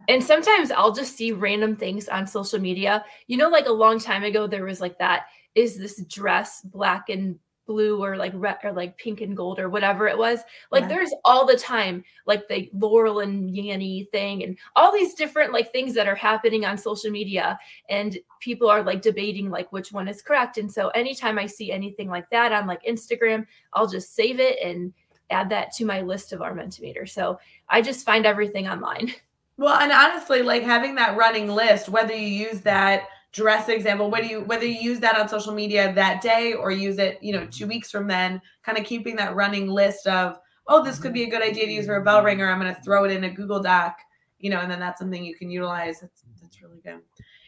And 0.10 0.24
sometimes 0.24 0.72
I'll 0.72 0.92
just 0.92 1.16
see 1.16 1.32
random 1.32 1.76
things 1.76 2.10
on 2.10 2.28
social 2.28 2.60
media. 2.60 3.06
You 3.28 3.38
know, 3.38 3.50
like 3.50 3.68
a 3.68 3.72
long 3.72 4.00
time 4.00 4.24
ago, 4.24 4.48
there 4.48 4.66
was 4.66 4.82
like 4.82 4.98
that 5.00 5.26
is 5.56 5.78
this 5.78 6.04
dress 6.06 6.62
black 6.62 7.10
and 7.10 7.38
blue 7.66 8.04
or 8.04 8.18
like 8.18 8.34
red 8.36 8.58
or 8.64 8.72
like 8.72 8.98
pink 8.98 9.22
and 9.22 9.36
gold 9.36 9.60
or 9.60 9.70
whatever 9.70 10.08
it 10.08 10.18
was. 10.18 10.40
Like 10.72 10.84
yeah. 10.84 10.90
there's 10.90 11.14
all 11.24 11.46
the 11.46 11.58
time 11.58 12.04
like 12.26 12.48
the 12.48 12.70
Laurel 12.74 13.20
and 13.20 13.50
Yanny 13.50 14.10
thing 14.12 14.44
and 14.44 14.58
all 14.76 14.92
these 14.92 15.14
different 15.14 15.54
like 15.54 15.72
things 15.72 15.94
that 15.94 16.08
are 16.08 16.16
happening 16.16 16.66
on 16.66 16.78
social 16.78 17.12
media 17.12 17.58
and 17.90 18.18
people 18.40 18.70
are 18.70 18.84
like 18.84 19.02
debating 19.02 19.50
like 19.50 19.72
which 19.72 19.92
one 19.92 20.08
is 20.08 20.22
correct. 20.22 20.58
And 20.58 20.72
so 20.72 20.90
anytime 20.90 21.40
I 21.40 21.46
see 21.46 21.72
anything 21.72 22.10
like 22.10 22.30
that 22.30 22.52
on 22.52 22.68
like 22.68 22.84
Instagram, 22.84 23.46
I'll 23.74 23.88
just 23.88 24.16
save 24.16 24.40
it 24.40 24.60
and 24.64 24.94
add 25.30 25.50
that 25.50 25.72
to 25.74 25.86
my 25.86 26.02
list 26.02 26.34
of 26.34 26.42
our 26.42 26.54
Mentimeter. 26.54 27.10
So 27.10 27.40
I 27.70 27.82
just 27.82 28.06
find 28.06 28.26
everything 28.26 28.68
online. 28.68 29.14
Well, 29.56 29.80
and 29.80 29.92
honestly, 29.92 30.42
like 30.42 30.64
having 30.64 30.96
that 30.96 31.16
running 31.16 31.48
list, 31.48 31.88
whether 31.88 32.16
you 32.16 32.26
use 32.26 32.62
that 32.62 33.04
dress 33.34 33.68
example 33.68 34.12
whether 34.12 34.28
you 34.28 34.42
whether 34.42 34.66
you 34.66 34.80
use 34.80 35.00
that 35.00 35.18
on 35.18 35.28
social 35.28 35.54
media 35.54 35.92
that 35.94 36.22
day 36.22 36.54
or 36.54 36.72
use 36.72 37.00
it 37.00 37.18
you 37.22 37.34
know 37.34 37.46
two 37.48 37.68
weeks 37.68 37.90
from 37.90 38.08
then 38.08 38.40
kind 38.64 38.78
of 38.78 38.86
keeping 38.86 39.16
that 39.16 39.36
running 39.36 39.68
list 39.68 40.06
of 40.06 40.38
oh 40.68 40.84
this 40.84 41.00
could 41.00 41.14
be 41.14 41.24
a 41.24 41.30
good 41.30 41.42
idea 41.42 41.66
to 41.66 41.72
use 41.72 41.88
for 41.88 41.96
a 41.96 42.04
bell 42.04 42.24
ringer 42.24 42.48
i'm 42.48 42.62
going 42.62 42.74
to 42.74 42.82
throw 42.82 43.04
it 43.06 43.12
in 43.12 43.24
a 43.24 43.30
google 43.30 43.60
doc 43.60 43.98
you 44.38 44.52
know 44.52 44.60
and 44.60 44.70
then 44.70 44.80
that's 44.80 45.00
something 45.00 45.24
you 45.24 45.36
can 45.36 45.50
utilize. 45.50 46.02
That's, 46.02 46.24
that's 46.42 46.62
really 46.62 46.80
good. 46.84 47.00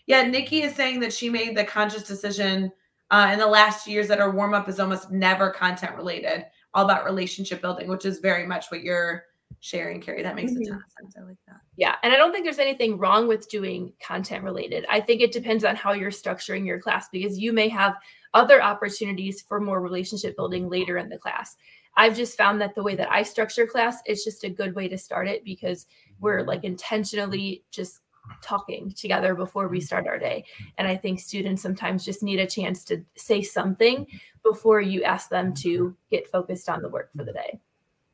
Yeah 0.08 0.24
nikki 0.24 0.63
is 0.63 0.76
saying 0.76 1.02
that 1.02 1.13
she 1.13 1.30
made 1.30 1.56
the 1.56 1.63
conscious 1.63 2.04
decision 2.04 2.71
uh, 3.12 3.30
in 3.32 3.38
the 3.38 3.45
last 3.45 3.86
years 3.86 4.08
that 4.08 4.17
her 4.17 4.32
warm 4.32 4.56
up 4.56 4.67
is 4.67 4.80
almost 4.80 5.12
never 5.12 5.52
content 5.52 5.95
related 5.95 6.45
all 6.74 6.86
about 6.86 7.06
relationship 7.06 7.62
building 7.62 7.88
which 7.88 8.06
is 8.06 8.19
very 8.19 8.48
much 8.48 8.67
what 8.69 8.82
you're 8.82 9.26
sharing, 9.59 10.01
Carrie. 10.01 10.23
That 10.23 10.35
makes 10.35 10.51
mm-hmm. 10.51 10.61
a 10.61 10.65
ton 10.65 10.77
of 10.77 10.91
sense. 11.01 11.15
I 11.17 11.23
like 11.23 11.37
that. 11.47 11.57
Yeah. 11.75 11.95
And 12.03 12.13
I 12.13 12.17
don't 12.17 12.31
think 12.31 12.45
there's 12.45 12.59
anything 12.59 12.97
wrong 12.97 13.27
with 13.27 13.49
doing 13.49 13.93
content 14.01 14.43
related. 14.43 14.85
I 14.89 15.01
think 15.01 15.21
it 15.21 15.31
depends 15.31 15.63
on 15.65 15.75
how 15.75 15.93
you're 15.93 16.11
structuring 16.11 16.65
your 16.65 16.79
class 16.79 17.09
because 17.09 17.39
you 17.39 17.51
may 17.53 17.69
have 17.69 17.95
other 18.33 18.61
opportunities 18.61 19.41
for 19.41 19.59
more 19.59 19.81
relationship 19.81 20.35
building 20.35 20.69
later 20.69 20.97
in 20.97 21.09
the 21.09 21.17
class. 21.17 21.55
I've 21.97 22.15
just 22.15 22.37
found 22.37 22.59
that 22.61 22.75
the 22.75 22.83
way 22.83 22.95
that 22.95 23.11
I 23.11 23.23
structure 23.23 23.65
class 23.65 23.99
is 24.05 24.23
just 24.23 24.43
a 24.43 24.49
good 24.49 24.75
way 24.75 24.87
to 24.89 24.97
start 24.97 25.27
it 25.27 25.45
because 25.45 25.87
we're 26.19 26.43
like 26.43 26.63
intentionally 26.63 27.63
just 27.71 28.01
talking 28.41 28.91
together 28.91 29.35
before 29.35 29.67
we 29.67 29.79
start 29.79 30.07
our 30.07 30.19
day. 30.19 30.43
And 30.77 30.87
I 30.87 30.95
think 30.95 31.19
students 31.19 31.61
sometimes 31.61 32.03
just 32.03 32.23
need 32.23 32.39
a 32.39 32.47
chance 32.47 32.83
to 32.85 33.03
say 33.15 33.41
something 33.41 34.07
before 34.43 34.81
you 34.81 35.03
ask 35.03 35.29
them 35.29 35.53
to 35.55 35.95
get 36.09 36.27
focused 36.27 36.69
on 36.69 36.81
the 36.81 36.89
work 36.89 37.09
for 37.15 37.23
the 37.23 37.33
day. 37.33 37.59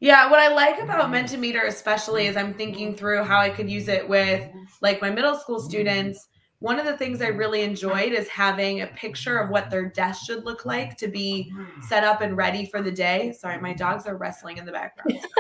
Yeah, 0.02 0.32
what 0.32 0.40
I 0.40 0.52
like 0.52 0.82
about 0.82 1.12
Mentimeter 1.12 1.68
especially 1.68 2.26
is 2.26 2.36
I'm 2.36 2.56
thinking 2.56 2.96
through 2.96 3.24
how 3.24 3.40
I 3.40 3.52
could 3.52 3.70
use 3.70 3.88
it 3.88 4.10
with 4.10 4.50
like 4.82 5.00
my 5.00 5.12
middle 5.12 5.36
school 5.36 5.60
students. 5.60 6.28
One 6.58 6.80
of 6.80 6.88
the 6.88 6.98
things 6.98 7.22
I 7.22 7.28
really 7.28 7.62
enjoyed 7.62 8.12
is 8.12 8.28
having 8.28 8.82
a 8.82 8.88
picture 8.88 9.38
of 9.38 9.52
what 9.52 9.70
their 9.70 9.90
desk 9.90 10.26
should 10.26 10.44
look 10.44 10.66
like 10.66 10.98
to 10.98 11.08
be 11.08 11.54
set 11.88 12.04
up 12.04 12.22
and 12.22 12.36
ready 12.36 12.66
for 12.66 12.82
the 12.82 12.92
day. 12.92 13.32
Sorry, 13.32 13.62
my 13.62 13.74
dogs 13.74 14.08
are 14.08 14.18
wrestling 14.18 14.58
in 14.58 14.66
the 14.66 14.72
background. 14.72 15.20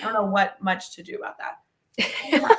I 0.00 0.04
don't 0.04 0.14
know 0.14 0.30
what 0.30 0.62
much 0.62 0.94
to 0.94 1.02
do 1.02 1.16
about 1.16 1.36
that. 1.38 2.50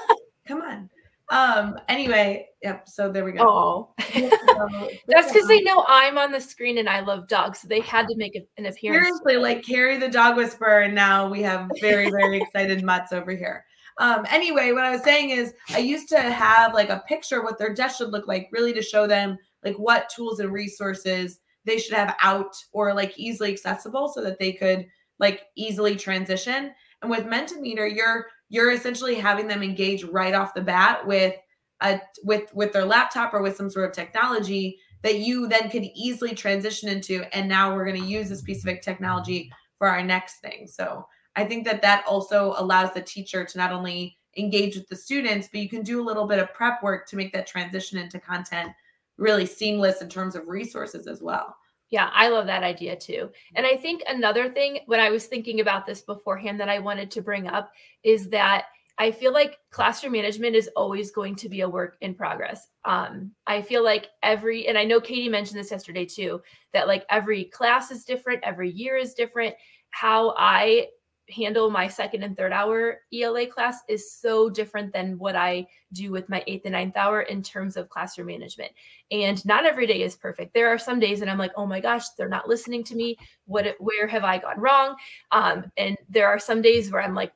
Come 0.46 0.62
on. 0.62 0.90
Um. 1.30 1.78
Anyway, 1.90 2.48
yep. 2.64 2.88
So 2.88 3.12
there 3.12 3.26
we 3.26 3.34
go. 3.34 3.40
Oh, 3.42 3.94
that's 5.08 5.32
because 5.32 5.48
they 5.48 5.62
know 5.62 5.84
I'm 5.88 6.18
on 6.18 6.32
the 6.32 6.40
screen 6.40 6.78
and 6.78 6.88
I 6.88 7.02
love 7.02 7.28
dogs, 7.28 7.60
so 7.60 7.68
they 7.68 7.82
had 7.82 8.08
to 8.08 8.16
make 8.16 8.36
an 8.36 8.66
appearance. 8.66 9.08
Seriously, 9.08 9.36
like 9.36 9.64
Carrie 9.64 9.98
the 9.98 10.08
dog 10.08 10.38
whisperer, 10.38 10.82
and 10.82 10.96
now 10.96 11.30
we 11.30 11.42
have 11.42 11.70
very 11.82 12.10
very 12.10 12.38
excited 12.42 12.84
mutts 12.84 13.12
over 13.12 13.32
here. 13.32 13.66
Um. 13.98 14.26
Anyway, 14.30 14.72
what 14.72 14.86
I 14.86 14.92
was 14.92 15.04
saying 15.04 15.32
is, 15.32 15.54
I 15.72 15.80
used 15.80 16.08
to 16.10 16.20
have 16.20 16.74
like 16.74 16.90
a 16.90 17.04
picture 17.08 17.44
what 17.44 17.58
their 17.58 17.74
desk 17.74 17.98
should 17.98 18.12
look 18.12 18.28
like, 18.28 18.48
really 18.54 18.74
to 18.74 18.82
show 18.82 19.06
them 19.06 19.38
like 19.66 19.76
what 19.76 20.10
tools 20.10 20.40
and 20.40 20.52
resources 20.52 21.40
they 21.66 21.78
should 21.78 21.96
have 21.96 22.16
out 22.24 22.56
or 22.72 22.94
like 22.94 23.14
easily 23.18 23.52
accessible, 23.52 24.08
so 24.08 24.24
that 24.24 24.40
they 24.40 24.54
could 24.54 24.88
like 25.20 25.42
easily 25.58 25.98
transition. 25.98 26.72
And 27.02 27.12
with 27.12 27.26
Mentimeter, 27.26 27.94
you're 27.94 28.28
you're 28.50 28.72
essentially 28.72 29.16
having 29.16 29.48
them 29.48 29.64
engage 29.64 30.04
right 30.04 30.34
off 30.34 30.54
the 30.54 30.62
bat 30.62 31.06
with 31.06 31.36
a 31.82 32.00
with 32.24 32.54
with 32.54 32.74
their 32.74 32.86
laptop 32.86 33.34
or 33.34 33.42
with 33.42 33.56
some 33.56 33.70
sort 33.70 33.90
of 33.90 33.96
technology 33.96 34.78
that 35.04 35.20
you 35.20 35.48
then 35.48 35.70
could 35.70 35.84
easily 35.96 36.34
transition 36.34 36.90
into. 36.90 37.24
And 37.36 37.48
now 37.48 37.76
we're 37.76 37.86
going 37.86 38.02
to 38.02 38.08
use 38.08 38.30
this 38.30 38.42
piece 38.42 38.66
of 38.66 38.82
technology 38.82 39.52
for 39.78 39.88
our 39.88 40.04
next 40.04 40.40
thing. 40.40 40.68
So 40.68 41.06
i 41.38 41.46
think 41.46 41.64
that 41.64 41.82
that 41.82 42.04
also 42.06 42.54
allows 42.58 42.94
the 42.94 43.02
teacher 43.02 43.46
to 43.46 43.58
not 43.58 43.72
only 43.72 44.18
engage 44.36 44.76
with 44.76 44.88
the 44.90 44.96
students 44.96 45.48
but 45.50 45.62
you 45.62 45.70
can 45.70 45.84
do 45.84 46.02
a 46.02 46.04
little 46.04 46.28
bit 46.28 46.40
of 46.40 46.54
prep 46.54 46.84
work 46.84 47.08
to 47.08 47.16
make 47.16 47.32
that 47.32 47.48
transition 47.48 47.98
into 47.98 48.20
content 48.20 48.72
really 49.18 49.46
seamless 49.46 50.02
in 50.02 50.10
terms 50.10 50.36
of 50.36 50.48
resources 50.48 51.08
as 51.08 51.22
well 51.22 51.56
yeah, 51.90 52.10
I 52.14 52.30
love 52.30 52.48
that 52.48 52.64
idea 52.64 52.96
too. 52.96 53.30
And 53.56 53.66
I 53.66 53.76
think 53.78 54.04
another 54.08 54.50
thing 54.50 54.80
when 54.88 55.00
I 55.00 55.10
was 55.10 55.26
thinking 55.26 55.62
about 55.62 55.86
this 55.86 56.02
beforehand 56.02 56.60
that 56.60 56.70
I 56.70 56.80
wanted 56.80 57.10
to 57.12 57.22
bring 57.22 57.48
up 57.48 57.72
is 58.04 58.30
that 58.30 58.66
I 58.98 59.12
feel 59.12 59.32
like 59.32 59.60
classroom 59.70 60.14
management 60.14 60.56
is 60.56 60.70
always 60.76 61.12
going 61.12 61.36
to 61.36 61.50
be 61.50 61.62
a 61.62 61.70
work 61.70 61.98
in 62.02 62.16
progress. 62.16 62.68
Um, 62.84 63.32
I 63.46 63.62
feel 63.62 63.84
like 63.84 64.08
every, 64.24 64.68
and 64.68 64.78
I 64.78 64.86
know 64.86 65.00
Katie 65.00 65.30
mentioned 65.30 65.60
this 65.60 65.72
yesterday 65.72 66.06
too, 66.06 66.42
that 66.74 66.88
like 66.88 67.06
every 67.10 67.46
class 67.46 67.92
is 67.92 68.04
different, 68.04 68.44
every 68.44 68.72
year 68.72 68.98
is 68.98 69.14
different. 69.14 69.56
How 69.92 70.34
I 70.38 70.88
handle 71.30 71.70
my 71.70 71.88
second 71.88 72.24
and 72.24 72.38
third 72.38 72.54
hour 72.54 73.02
ELA 73.14 73.48
class 73.48 73.80
is 73.88 74.12
so 74.12 74.50
different 74.50 74.94
than 74.94 75.18
what 75.18 75.36
I 75.36 75.68
do 75.94 76.12
with 76.12 76.30
my 76.30 76.44
eighth 76.48 76.64
and 76.66 76.74
ninth 76.74 76.96
hour 76.96 77.22
in 77.22 77.44
terms 77.44 77.76
of 77.76 77.90
classroom 77.90 78.28
management. 78.28 78.72
And 79.12 79.44
not 79.46 79.66
every 79.66 79.88
day 79.88 80.02
is 80.04 80.16
perfect. 80.16 80.54
There 80.54 80.70
are 80.70 80.78
some 80.78 81.00
days 81.00 81.20
that 81.20 81.30
I'm 81.30 81.38
like, 81.38 81.52
oh 81.58 81.66
my 81.66 81.80
gosh, 81.80 82.10
they're 82.18 82.30
not 82.30 82.48
listening 82.48 82.84
to 82.86 82.96
me. 82.96 83.18
What, 83.46 83.76
where 83.80 84.08
have 84.08 84.24
I 84.24 84.38
gone 84.38 84.60
wrong? 84.60 84.96
Um, 85.32 85.72
and 85.78 85.98
there 86.10 86.28
are 86.28 86.40
some 86.40 86.62
days 86.62 86.92
where 86.92 87.02
I'm 87.02 87.16
like, 87.16 87.34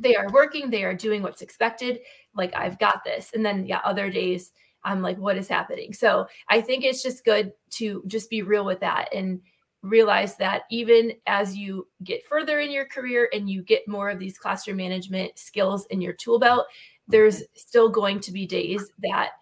they 0.00 0.16
are 0.16 0.30
working, 0.30 0.70
they 0.70 0.84
are 0.84 0.94
doing 0.94 1.22
what's 1.22 1.42
expected. 1.42 2.00
Like 2.34 2.54
I've 2.54 2.78
got 2.78 3.04
this. 3.04 3.30
And 3.34 3.44
then 3.44 3.66
yeah, 3.66 3.80
other 3.84 4.10
days 4.10 4.52
I'm 4.82 5.00
like, 5.00 5.16
what 5.18 5.36
is 5.38 5.48
happening? 5.48 5.92
So 5.92 6.26
I 6.48 6.60
think 6.60 6.84
it's 6.84 7.02
just 7.02 7.24
good 7.24 7.52
to 7.72 8.02
just 8.06 8.28
be 8.28 8.42
real 8.42 8.64
with 8.64 8.80
that 8.80 9.12
and 9.14 9.40
realize 9.84 10.36
that 10.36 10.62
even 10.70 11.12
as 11.26 11.56
you 11.56 11.86
get 12.02 12.24
further 12.26 12.60
in 12.60 12.72
your 12.72 12.86
career 12.86 13.28
and 13.32 13.48
you 13.48 13.62
get 13.62 13.86
more 13.86 14.08
of 14.08 14.18
these 14.18 14.38
classroom 14.38 14.78
management 14.78 15.38
skills 15.38 15.86
in 15.86 16.00
your 16.00 16.14
tool 16.14 16.38
belt, 16.38 16.66
there's 17.06 17.42
still 17.54 17.90
going 17.90 18.18
to 18.18 18.32
be 18.32 18.46
days 18.46 18.90
that 19.02 19.32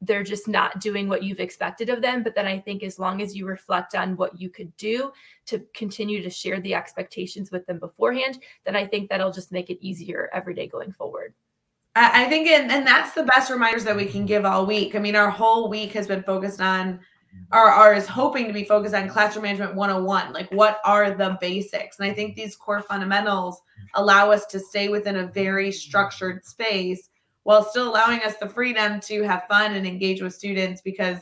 they're 0.00 0.24
just 0.24 0.48
not 0.48 0.80
doing 0.80 1.08
what 1.08 1.22
you've 1.22 1.38
expected 1.38 1.88
of 1.88 2.02
them. 2.02 2.24
But 2.24 2.34
then 2.34 2.46
I 2.46 2.58
think 2.58 2.82
as 2.82 2.98
long 2.98 3.22
as 3.22 3.36
you 3.36 3.46
reflect 3.46 3.94
on 3.94 4.16
what 4.16 4.40
you 4.40 4.50
could 4.50 4.76
do 4.76 5.12
to 5.46 5.64
continue 5.72 6.20
to 6.20 6.30
share 6.30 6.60
the 6.60 6.74
expectations 6.74 7.52
with 7.52 7.64
them 7.66 7.78
beforehand, 7.78 8.40
then 8.64 8.74
I 8.74 8.84
think 8.84 9.08
that'll 9.08 9.30
just 9.30 9.52
make 9.52 9.70
it 9.70 9.78
easier 9.80 10.28
every 10.32 10.54
day 10.54 10.66
going 10.66 10.90
forward. 10.90 11.32
I 11.94 12.24
think, 12.24 12.48
and, 12.48 12.72
and 12.72 12.86
that's 12.86 13.12
the 13.12 13.22
best 13.22 13.50
reminders 13.50 13.84
that 13.84 13.94
we 13.94 14.06
can 14.06 14.24
give 14.24 14.46
all 14.46 14.64
week. 14.64 14.94
I 14.96 14.98
mean, 14.98 15.14
our 15.14 15.28
whole 15.30 15.68
week 15.68 15.92
has 15.92 16.06
been 16.06 16.22
focused 16.22 16.60
on 16.60 16.98
are, 17.50 17.68
are 17.68 17.94
is 17.94 18.06
hoping 18.06 18.46
to 18.46 18.52
be 18.52 18.64
focused 18.64 18.94
on 18.94 19.08
classroom 19.08 19.44
management 19.44 19.74
101 19.74 20.32
like 20.32 20.50
what 20.52 20.80
are 20.84 21.10
the 21.10 21.36
basics? 21.40 21.98
And 21.98 22.10
i 22.10 22.14
think 22.14 22.34
these 22.34 22.56
core 22.56 22.82
fundamentals 22.82 23.60
allow 23.94 24.30
us 24.30 24.46
to 24.46 24.60
stay 24.60 24.88
within 24.88 25.16
a 25.16 25.26
very 25.26 25.70
structured 25.70 26.44
space 26.44 27.10
while 27.44 27.64
still 27.64 27.88
allowing 27.88 28.20
us 28.20 28.36
the 28.36 28.48
freedom 28.48 29.00
to 29.00 29.22
have 29.22 29.44
fun 29.48 29.74
and 29.74 29.86
engage 29.86 30.22
with 30.22 30.34
students 30.34 30.80
because 30.80 31.18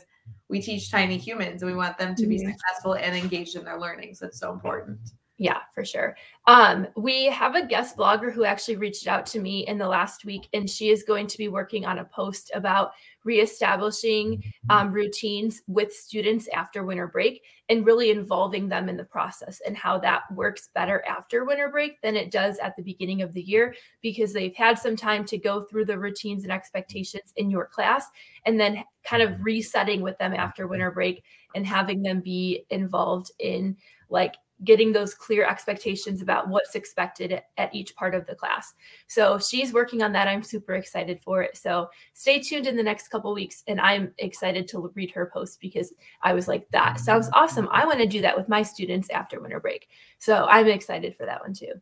we 0.48 0.60
teach 0.60 0.90
tiny 0.90 1.16
humans 1.16 1.62
and 1.62 1.70
we 1.70 1.76
want 1.76 1.96
them 1.96 2.14
to 2.14 2.26
be 2.26 2.38
successful 2.38 2.94
and 2.94 3.16
engaged 3.16 3.56
in 3.56 3.64
their 3.64 3.78
learning. 3.78 4.14
So 4.14 4.26
it's 4.26 4.38
so 4.38 4.52
important. 4.52 4.98
Yeah, 5.38 5.60
for 5.72 5.86
sure. 5.86 6.16
Um, 6.46 6.86
we 6.96 7.26
have 7.26 7.54
a 7.54 7.64
guest 7.64 7.96
blogger 7.96 8.30
who 8.30 8.44
actually 8.44 8.76
reached 8.76 9.06
out 9.06 9.24
to 9.26 9.40
me 9.40 9.66
in 9.66 9.78
the 9.78 9.88
last 9.88 10.26
week, 10.26 10.48
and 10.52 10.68
she 10.68 10.90
is 10.90 11.02
going 11.02 11.28
to 11.28 11.38
be 11.38 11.48
working 11.48 11.86
on 11.86 12.00
a 12.00 12.04
post 12.04 12.50
about 12.54 12.90
reestablishing 13.24 14.42
um, 14.70 14.92
routines 14.92 15.62
with 15.66 15.92
students 15.92 16.48
after 16.54 16.84
winter 16.84 17.06
break 17.06 17.42
and 17.68 17.84
really 17.84 18.10
involving 18.10 18.68
them 18.68 18.88
in 18.88 18.96
the 18.96 19.04
process 19.04 19.60
and 19.66 19.76
how 19.76 19.98
that 19.98 20.22
works 20.34 20.70
better 20.74 21.04
after 21.06 21.44
winter 21.44 21.68
break 21.68 22.00
than 22.02 22.16
it 22.16 22.30
does 22.30 22.58
at 22.58 22.74
the 22.76 22.82
beginning 22.82 23.22
of 23.22 23.32
the 23.32 23.42
year 23.42 23.74
because 24.02 24.32
they've 24.32 24.56
had 24.56 24.78
some 24.78 24.96
time 24.96 25.24
to 25.24 25.38
go 25.38 25.62
through 25.62 25.84
the 25.84 25.98
routines 25.98 26.44
and 26.44 26.52
expectations 26.52 27.32
in 27.36 27.50
your 27.50 27.66
class 27.66 28.06
and 28.46 28.58
then 28.58 28.82
kind 29.04 29.22
of 29.22 29.44
resetting 29.44 30.00
with 30.00 30.16
them 30.18 30.32
after 30.34 30.66
winter 30.66 30.90
break 30.90 31.22
and 31.54 31.66
having 31.66 32.02
them 32.02 32.20
be 32.20 32.64
involved 32.70 33.30
in 33.38 33.76
like 34.08 34.34
getting 34.64 34.92
those 34.92 35.14
clear 35.14 35.46
expectations 35.46 36.22
about 36.22 36.48
what's 36.48 36.74
expected 36.74 37.40
at 37.56 37.74
each 37.74 37.94
part 37.96 38.14
of 38.14 38.26
the 38.26 38.34
class. 38.34 38.74
So 39.06 39.38
she's 39.38 39.72
working 39.72 40.02
on 40.02 40.12
that. 40.12 40.28
I'm 40.28 40.42
super 40.42 40.74
excited 40.74 41.20
for 41.22 41.42
it. 41.42 41.56
So 41.56 41.88
stay 42.12 42.40
tuned 42.40 42.66
in 42.66 42.76
the 42.76 42.82
next 42.82 43.08
couple 43.08 43.32
weeks 43.32 43.62
and 43.66 43.80
I'm 43.80 44.12
excited 44.18 44.68
to 44.68 44.92
read 44.94 45.10
her 45.12 45.30
post 45.32 45.60
because 45.60 45.92
I 46.22 46.34
was 46.34 46.48
like 46.48 46.68
that 46.70 47.00
sounds 47.00 47.30
awesome. 47.32 47.68
I 47.72 47.86
want 47.86 47.98
to 47.98 48.06
do 48.06 48.20
that 48.22 48.36
with 48.36 48.48
my 48.48 48.62
students 48.62 49.08
after 49.10 49.40
winter 49.40 49.60
break. 49.60 49.88
So 50.18 50.46
I'm 50.48 50.68
excited 50.68 51.16
for 51.16 51.26
that 51.26 51.40
one 51.40 51.54
too. 51.54 51.72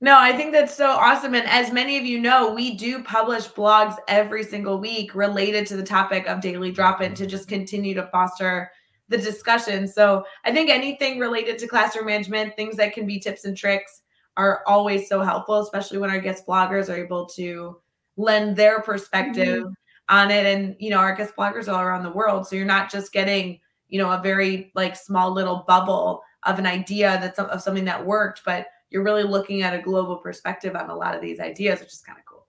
No, 0.00 0.18
I 0.18 0.36
think 0.36 0.52
that's 0.52 0.76
so 0.76 0.90
awesome. 0.90 1.34
And 1.34 1.48
as 1.48 1.72
many 1.72 1.96
of 1.96 2.04
you 2.04 2.20
know, 2.20 2.52
we 2.52 2.74
do 2.74 3.02
publish 3.02 3.48
blogs 3.48 3.96
every 4.06 4.42
single 4.42 4.78
week 4.78 5.14
related 5.14 5.66
to 5.68 5.76
the 5.76 5.82
topic 5.82 6.26
of 6.26 6.42
daily 6.42 6.70
drop 6.72 7.00
in 7.00 7.14
to 7.14 7.26
just 7.26 7.48
continue 7.48 7.94
to 7.94 8.08
foster 8.08 8.70
the 9.08 9.18
discussion. 9.18 9.86
So 9.86 10.24
I 10.44 10.52
think 10.52 10.70
anything 10.70 11.18
related 11.18 11.58
to 11.58 11.66
classroom 11.66 12.06
management, 12.06 12.56
things 12.56 12.76
that 12.76 12.94
can 12.94 13.06
be 13.06 13.18
tips 13.18 13.44
and 13.44 13.56
tricks, 13.56 14.02
are 14.36 14.62
always 14.66 15.08
so 15.08 15.20
helpful, 15.20 15.60
especially 15.60 15.98
when 15.98 16.10
our 16.10 16.18
guest 16.18 16.46
bloggers 16.46 16.88
are 16.88 16.96
able 16.96 17.26
to 17.26 17.76
lend 18.16 18.56
their 18.56 18.80
perspective 18.80 19.64
mm-hmm. 19.64 20.14
on 20.16 20.30
it. 20.30 20.46
And 20.46 20.76
you 20.78 20.90
know, 20.90 20.98
our 20.98 21.14
guest 21.14 21.34
bloggers 21.36 21.72
all 21.72 21.80
around 21.80 22.02
the 22.02 22.10
world, 22.10 22.46
so 22.46 22.56
you're 22.56 22.64
not 22.64 22.90
just 22.90 23.12
getting 23.12 23.60
you 23.88 23.98
know 23.98 24.10
a 24.10 24.20
very 24.22 24.72
like 24.74 24.96
small 24.96 25.32
little 25.32 25.64
bubble 25.68 26.22
of 26.44 26.58
an 26.58 26.66
idea 26.66 27.18
that's 27.20 27.38
of 27.38 27.62
something 27.62 27.84
that 27.84 28.04
worked, 28.04 28.42
but 28.44 28.66
you're 28.90 29.04
really 29.04 29.22
looking 29.22 29.62
at 29.62 29.74
a 29.74 29.82
global 29.82 30.16
perspective 30.16 30.76
on 30.76 30.90
a 30.90 30.96
lot 30.96 31.14
of 31.14 31.20
these 31.20 31.40
ideas, 31.40 31.80
which 31.80 31.92
is 31.92 32.00
kind 32.00 32.18
of 32.18 32.24
cool. 32.26 32.43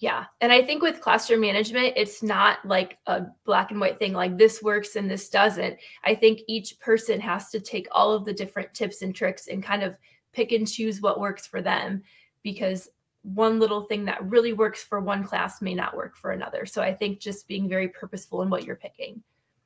Yeah. 0.00 0.26
And 0.40 0.52
I 0.52 0.62
think 0.62 0.80
with 0.80 1.00
classroom 1.00 1.40
management, 1.40 1.94
it's 1.96 2.22
not 2.22 2.64
like 2.64 2.98
a 3.06 3.22
black 3.44 3.72
and 3.72 3.80
white 3.80 3.98
thing 3.98 4.12
like 4.12 4.38
this 4.38 4.62
works 4.62 4.94
and 4.94 5.10
this 5.10 5.28
doesn't. 5.28 5.76
I 6.04 6.14
think 6.14 6.40
each 6.46 6.78
person 6.78 7.20
has 7.20 7.50
to 7.50 7.60
take 7.60 7.88
all 7.90 8.12
of 8.12 8.24
the 8.24 8.32
different 8.32 8.72
tips 8.74 9.02
and 9.02 9.14
tricks 9.14 9.48
and 9.48 9.62
kind 9.62 9.82
of 9.82 9.98
pick 10.32 10.52
and 10.52 10.68
choose 10.68 11.00
what 11.00 11.18
works 11.18 11.48
for 11.48 11.60
them 11.60 12.02
because 12.44 12.88
one 13.22 13.58
little 13.58 13.82
thing 13.82 14.04
that 14.04 14.22
really 14.24 14.52
works 14.52 14.84
for 14.84 15.00
one 15.00 15.24
class 15.24 15.60
may 15.60 15.74
not 15.74 15.96
work 15.96 16.16
for 16.16 16.30
another. 16.30 16.64
So 16.64 16.80
I 16.80 16.94
think 16.94 17.18
just 17.18 17.48
being 17.48 17.68
very 17.68 17.88
purposeful 17.88 18.42
in 18.42 18.50
what 18.50 18.64
you're 18.64 18.76
picking. 18.76 19.20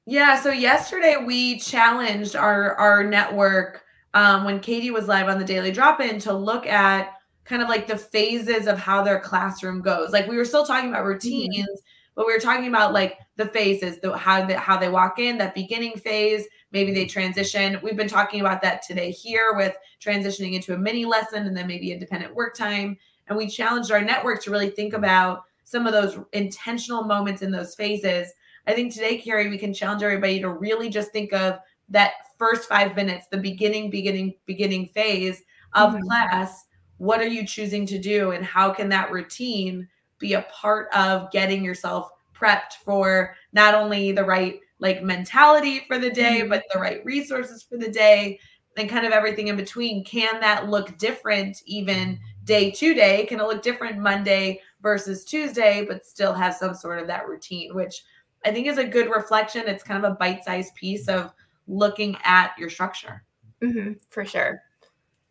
Yeah. 0.07 0.41
So 0.41 0.51
yesterday 0.51 1.17
we 1.25 1.59
challenged 1.59 2.37
our 2.37 2.75
our 2.77 3.05
network 3.05 3.85
um, 4.15 4.45
when 4.45 4.61
Katie 4.61 4.91
was 4.91 5.09
live 5.09 5.29
on 5.29 5.39
the 5.39 5.45
Daily 5.45 5.71
Drop 5.71 6.01
In 6.01 6.19
to 6.21 6.33
look 6.33 6.67
at 6.67 7.15
kind 7.45 7.63
of 7.63 7.69
like 7.69 7.87
the 7.87 7.97
phases 7.97 8.67
of 8.67 8.79
how 8.79 9.03
their 9.03 9.21
classroom 9.21 9.81
goes. 9.81 10.11
Like 10.11 10.29
we 10.29 10.37
were 10.37 10.45
still 10.45 10.65
talking 10.65 10.91
about 10.91 11.01
mm-hmm. 11.01 11.09
routines, 11.09 11.57
mm-hmm. 11.57 12.13
but 12.15 12.27
we 12.27 12.33
were 12.33 12.41
talking 12.41 12.69
about 12.69 12.93
like 12.93 13.19
the 13.37 13.47
phases, 13.47 13.99
the 14.01 14.17
how 14.17 14.45
they, 14.45 14.55
how 14.55 14.77
they 14.77 14.89
walk 14.89 15.19
in, 15.19 15.39
that 15.39 15.55
beginning 15.55 15.97
phase, 15.97 16.47
maybe 16.73 16.93
they 16.93 17.07
transition. 17.07 17.79
We've 17.83 17.97
been 17.97 18.09
talking 18.09 18.41
about 18.41 18.63
that 18.63 18.83
today 18.83 19.11
here 19.11 19.55
with 19.55 19.77
transitioning 20.01 20.55
into 20.55 20.75
a 20.75 20.79
mini 20.79 21.05
lesson 21.05 21.47
and 21.47 21.57
then 21.57 21.67
maybe 21.67 21.93
independent 21.93 22.35
work 22.35 22.55
time. 22.55 22.97
And 23.29 23.37
we 23.37 23.49
challenged 23.49 23.91
our 23.91 24.03
network 24.03 24.43
to 24.43 24.51
really 24.51 24.71
think 24.71 24.95
about 24.95 25.45
some 25.65 25.87
of 25.87 25.93
those 25.93 26.19
intentional 26.33 27.05
moments 27.05 27.43
in 27.43 27.51
those 27.51 27.75
phases. 27.75 28.33
I 28.67 28.75
think 28.75 28.93
today, 28.93 29.19
Carrie, 29.19 29.49
we 29.49 29.59
can 29.59 29.75
challenge 29.75 30.03
everybody 30.03 30.41
to 30.41 30.51
really 30.51 30.89
just 30.89 31.13
think 31.13 31.33
of 31.33 31.59
that 31.89 32.13
first 32.39 32.69
five 32.69 32.95
minutes, 32.95 33.27
the 33.29 33.39
beginning, 33.39 33.91
beginning, 33.91 34.35
beginning 34.47 34.87
phase 34.87 35.43
of 35.75 35.93
mm-hmm. 35.93 36.03
class. 36.03 36.67
What 36.99 37.21
are 37.21 37.29
you 37.29 37.47
choosing 37.47 37.87
to 37.87 37.99
do? 37.99 38.31
And 38.31 38.45
how 38.45 38.73
can 38.73 38.89
that 38.91 39.11
routine 39.11 39.89
be 40.19 40.35
a 40.35 40.47
part 40.53 40.93
of 40.95 41.31
getting 41.31 41.65
yourself 41.65 42.11
prepped 42.35 42.75
for 42.85 43.35
not 43.53 43.75
only 43.75 44.13
the 44.13 44.25
right 44.25 44.61
like 44.79 45.03
mentality 45.03 45.85
for 45.87 45.99
the 45.99 46.11
day, 46.11 46.41
mm-hmm. 46.41 46.49
but 46.49 46.65
the 46.73 46.81
right 46.81 47.05
resources 47.05 47.63
for 47.63 47.77
the 47.77 47.91
day 47.91 48.39
and 48.77 48.89
kind 48.89 49.07
of 49.07 49.13
everything 49.13 49.49
in 49.49 49.57
between. 49.57 50.05
Can 50.05 50.41
that 50.41 50.69
look 50.69 50.97
different 50.99 51.63
even 51.67 52.19
day 52.45 52.71
to 52.71 52.95
day? 52.95 53.27
Can 53.27 53.39
it 53.39 53.47
look 53.47 53.63
different 53.63 53.99
Monday 53.99 54.61
versus 54.83 55.25
Tuesday, 55.25 55.85
but 55.87 56.05
still 56.05 56.33
have 56.33 56.55
some 56.55 56.75
sort 56.75 56.99
of 56.99 57.07
that 57.07 57.29
routine, 57.29 57.75
which 57.75 58.03
I 58.45 58.51
think 58.51 58.67
is 58.67 58.79
a 58.79 58.85
good 58.85 59.09
reflection. 59.09 59.65
It's 59.67 59.85
kind 59.85 60.05
of 60.05 60.11
a 60.11 60.17
bite 60.17 60.45
sized 60.45 60.75
piece 60.75 61.09
of 61.09 61.33
looking 61.69 62.17
at 62.25 62.53
your 62.59 62.69
structure. 62.69 63.23
Mm-hmm, 63.63 63.93
for 64.11 64.25
sure. 64.25 64.61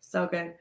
So 0.00 0.26
good. 0.26 0.54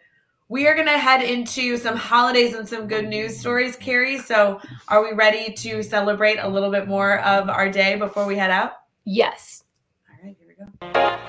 We 0.52 0.68
are 0.68 0.76
going 0.76 0.88
to 0.88 0.98
head 0.98 1.24
into 1.24 1.78
some 1.78 1.96
holidays 1.96 2.56
and 2.56 2.68
some 2.68 2.86
good 2.86 3.08
news 3.08 3.40
stories, 3.40 3.78
Carrie. 3.78 4.20
So, 4.20 4.60
are 4.90 5.02
we 5.02 5.14
ready 5.14 5.54
to 5.54 5.82
celebrate 5.82 6.40
a 6.40 6.50
little 6.50 6.70
bit 6.70 6.90
more 6.90 7.22
of 7.22 7.48
our 7.48 7.70
day 7.70 7.96
before 7.96 8.26
we 8.26 8.36
head 8.36 8.52
out? 8.52 8.74
Yes. 9.06 9.64
All 10.10 10.28
right, 10.28 10.36
here 10.38 10.48
we 10.50 10.56
go. 10.56 11.22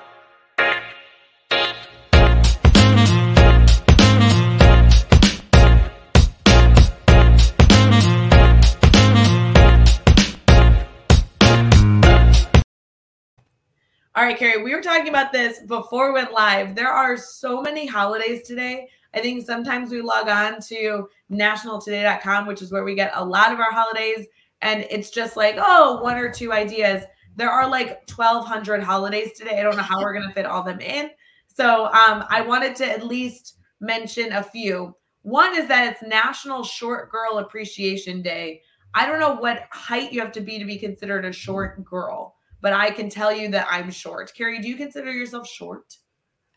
All 14.16 14.24
right, 14.24 14.36
Carrie, 14.36 14.64
we 14.64 14.74
were 14.74 14.82
talking 14.82 15.08
about 15.08 15.30
this 15.30 15.60
before 15.60 16.08
we 16.08 16.14
went 16.14 16.32
live. 16.32 16.74
There 16.74 16.90
are 16.90 17.16
so 17.16 17.62
many 17.62 17.86
holidays 17.86 18.42
today. 18.44 18.88
I 19.14 19.20
think 19.20 19.44
sometimes 19.44 19.90
we 19.90 20.00
log 20.00 20.28
on 20.28 20.60
to 20.68 21.08
nationaltoday.com, 21.30 22.46
which 22.46 22.62
is 22.62 22.72
where 22.72 22.84
we 22.84 22.94
get 22.94 23.12
a 23.14 23.24
lot 23.24 23.52
of 23.52 23.60
our 23.60 23.70
holidays. 23.70 24.26
And 24.60 24.86
it's 24.90 25.10
just 25.10 25.36
like, 25.36 25.56
oh, 25.58 26.02
one 26.02 26.16
or 26.16 26.30
two 26.30 26.52
ideas. 26.52 27.04
There 27.36 27.50
are 27.50 27.68
like 27.68 28.08
1,200 28.14 28.82
holidays 28.82 29.32
today. 29.36 29.58
I 29.58 29.62
don't 29.62 29.76
know 29.76 29.82
how 29.82 30.00
we're 30.00 30.14
going 30.14 30.28
to 30.28 30.34
fit 30.34 30.46
all 30.46 30.62
them 30.62 30.80
in. 30.80 31.10
So 31.54 31.86
um, 31.86 32.24
I 32.30 32.42
wanted 32.46 32.76
to 32.76 32.90
at 32.90 33.06
least 33.06 33.58
mention 33.80 34.32
a 34.32 34.42
few. 34.42 34.94
One 35.22 35.56
is 35.56 35.68
that 35.68 35.92
it's 35.92 36.02
National 36.02 36.64
Short 36.64 37.10
Girl 37.10 37.38
Appreciation 37.38 38.22
Day. 38.22 38.62
I 38.94 39.06
don't 39.06 39.20
know 39.20 39.34
what 39.34 39.66
height 39.70 40.12
you 40.12 40.20
have 40.20 40.32
to 40.32 40.40
be 40.40 40.58
to 40.58 40.64
be 40.64 40.78
considered 40.78 41.24
a 41.24 41.32
short 41.32 41.84
girl 41.84 42.36
but 42.62 42.72
I 42.72 42.90
can 42.90 43.10
tell 43.10 43.32
you 43.32 43.50
that 43.50 43.66
I'm 43.68 43.90
short. 43.90 44.32
Carrie, 44.34 44.60
do 44.60 44.68
you 44.68 44.76
consider 44.76 45.12
yourself 45.12 45.46
short? 45.46 45.98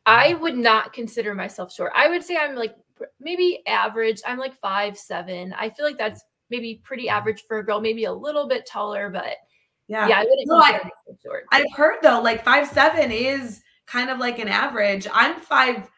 I 0.06 0.34
would 0.36 0.58
not 0.58 0.94
consider 0.94 1.34
myself 1.34 1.74
short. 1.74 1.92
I 1.96 2.08
would 2.10 2.24
say 2.24 2.38
I'm 2.38 2.56
like 2.56 2.76
maybe 3.20 3.62
average. 3.68 4.22
I'm 4.26 4.38
like 4.38 4.56
five 4.60 4.98
seven. 4.98 5.54
I 5.54 5.70
feel 5.70 5.86
like 5.86 5.98
that's 5.98 6.24
maybe 6.50 6.82
pretty 6.84 7.10
average 7.10 7.44
for 7.48 7.60
a 7.60 7.66
girl. 7.66 7.82
Maybe 7.82 8.06
a 8.06 8.14
little 8.14 8.48
bit 8.48 8.66
taller, 8.66 9.10
but 9.10 9.38
yeah, 9.88 10.08
yeah, 10.08 10.20
I 10.20 10.24
wouldn't 10.24 10.48
no, 10.48 10.62
consider 10.62 10.78
I, 10.78 10.84
myself 10.84 11.20
short. 11.24 11.46
I've 11.52 11.74
heard 11.76 11.98
though, 12.02 12.22
like 12.22 12.44
five 12.44 12.68
seven 12.68 13.12
is 13.12 13.62
kind 13.86 14.10
of 14.10 14.20
like 14.20 14.40
an 14.40 14.48
average. 14.48 15.08
I'm 15.14 15.40
five 15.40 15.90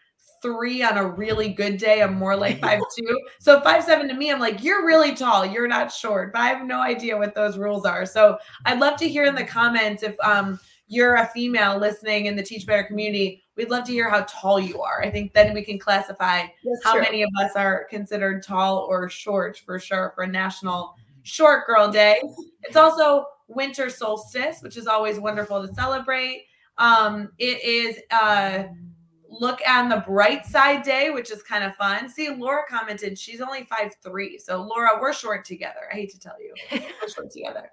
three 0.42 0.84
on 0.84 0.98
a 0.98 1.06
really 1.06 1.50
good 1.50 1.78
day. 1.78 2.02
I'm 2.02 2.14
more 2.14 2.36
like 2.36 2.62
five 2.62 2.80
two. 2.98 3.20
So 3.40 3.60
five 3.62 3.84
seven 3.84 4.08
to 4.08 4.14
me, 4.14 4.32
I'm 4.32 4.40
like, 4.40 4.64
you're 4.64 4.86
really 4.86 5.16
tall. 5.16 5.46
You're 5.46 5.68
not 5.68 5.92
short. 5.92 6.32
But 6.34 6.42
I 6.42 6.48
have 6.48 6.66
no 6.66 6.80
idea 6.80 7.18
what 7.18 7.36
those 7.36 7.58
rules 7.58 7.86
are. 7.86 8.06
So 8.06 8.38
I'd 8.66 8.80
love 8.80 8.98
to 9.00 9.10
hear 9.10 9.26
in 9.26 9.36
the 9.36 9.44
comments 9.44 10.04
if 10.04 10.16
um 10.24 10.60
you're 10.88 11.16
a 11.16 11.28
female 11.28 11.78
listening 11.78 12.28
in 12.28 12.36
the 12.36 12.44
Teach 12.44 12.66
Better 12.66 12.84
community. 12.84 13.44
We'd 13.58 13.70
love 13.72 13.84
to 13.86 13.92
hear 13.92 14.10
how 14.10 14.24
tall 14.30 14.60
you 14.60 14.82
are. 14.82 15.02
I 15.04 15.10
think 15.10 15.34
then 15.34 15.54
we 15.54 15.64
can 15.64 15.80
classify 15.80 16.42
That's 16.64 16.84
how 16.84 16.94
true. 16.94 17.02
many 17.02 17.24
of 17.24 17.30
us 17.42 17.52
are 17.56 17.86
considered 17.90 18.44
tall 18.44 18.86
or 18.90 19.10
short 19.10 19.58
for 19.66 19.80
sure 19.80 20.14
for 20.16 20.28
National 20.28 20.96
Short 21.24 21.66
Girl 21.66 21.92
Day. 21.92 22.22
It's 22.64 22.76
also 22.76 23.26
winter 23.48 23.90
solstice, 23.90 24.62
which 24.62 24.78
is 24.78 24.88
always 24.88 25.20
wonderful 25.20 25.66
to 25.68 25.74
celebrate. 25.74 26.46
Um, 26.78 27.32
it 27.40 27.64
is 27.64 27.98
uh 28.12 28.66
look 29.30 29.60
on 29.68 29.90
the 29.90 30.04
bright 30.08 30.46
side 30.46 30.84
day, 30.84 31.10
which 31.10 31.32
is 31.32 31.44
kind 31.44 31.64
of 31.64 31.76
fun. 31.76 32.08
See, 32.08 32.30
Laura 32.30 32.62
commented 32.70 33.18
she's 33.18 33.42
only 33.42 33.66
five 33.66 33.94
three. 34.04 34.38
So 34.38 34.62
Laura, 34.62 34.92
we're 35.02 35.14
short 35.14 35.44
together. 35.44 35.90
I 35.92 35.96
hate 35.96 36.12
to 36.12 36.20
tell 36.20 36.36
you, 36.40 36.54
we're 37.02 37.10
short 37.10 37.32
together. 37.32 37.70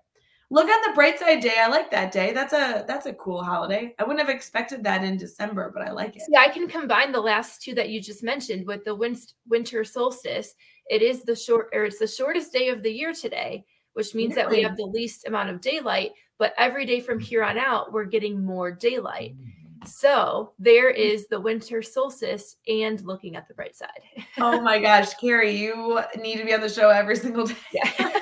Look 0.50 0.68
on 0.68 0.82
the 0.86 0.94
bright 0.94 1.18
side 1.18 1.40
day. 1.40 1.56
I 1.58 1.68
like 1.68 1.90
that 1.90 2.12
day. 2.12 2.32
That's 2.32 2.52
a 2.52 2.84
that's 2.86 3.06
a 3.06 3.14
cool 3.14 3.42
holiday. 3.42 3.94
I 3.98 4.04
wouldn't 4.04 4.20
have 4.26 4.34
expected 4.34 4.84
that 4.84 5.02
in 5.02 5.16
December, 5.16 5.70
but 5.74 5.86
I 5.86 5.90
like 5.90 6.16
it. 6.16 6.22
Yeah, 6.28 6.40
I 6.40 6.48
can 6.48 6.68
combine 6.68 7.12
the 7.12 7.20
last 7.20 7.62
two 7.62 7.74
that 7.74 7.88
you 7.88 8.00
just 8.00 8.22
mentioned 8.22 8.66
with 8.66 8.84
the 8.84 8.94
win- 8.94 9.16
winter 9.48 9.84
solstice. 9.84 10.54
It 10.90 11.02
is 11.02 11.22
the 11.22 11.34
short 11.34 11.70
or 11.72 11.84
it's 11.84 11.98
the 11.98 12.06
shortest 12.06 12.52
day 12.52 12.68
of 12.68 12.82
the 12.82 12.92
year 12.92 13.12
today, 13.12 13.64
which 13.94 14.14
means 14.14 14.36
really? 14.36 14.42
that 14.42 14.50
we 14.50 14.62
have 14.62 14.76
the 14.76 14.84
least 14.84 15.26
amount 15.26 15.50
of 15.50 15.60
daylight. 15.60 16.12
But 16.38 16.52
every 16.58 16.84
day 16.84 17.00
from 17.00 17.18
here 17.18 17.42
on 17.42 17.58
out, 17.58 17.92
we're 17.92 18.04
getting 18.04 18.44
more 18.44 18.70
daylight. 18.70 19.36
Mm. 19.36 19.88
So 19.88 20.52
there 20.58 20.90
is 20.90 21.26
the 21.28 21.40
winter 21.40 21.82
solstice 21.82 22.56
and 22.68 23.00
looking 23.02 23.36
at 23.36 23.48
the 23.48 23.54
bright 23.54 23.76
side. 23.76 24.24
oh 24.38 24.60
my 24.60 24.78
gosh, 24.78 25.14
Carrie, 25.14 25.56
you 25.56 26.00
need 26.20 26.38
to 26.38 26.44
be 26.44 26.54
on 26.54 26.60
the 26.60 26.68
show 26.68 26.90
every 26.90 27.16
single 27.16 27.46
day. 27.46 27.56
Yeah. 27.72 28.20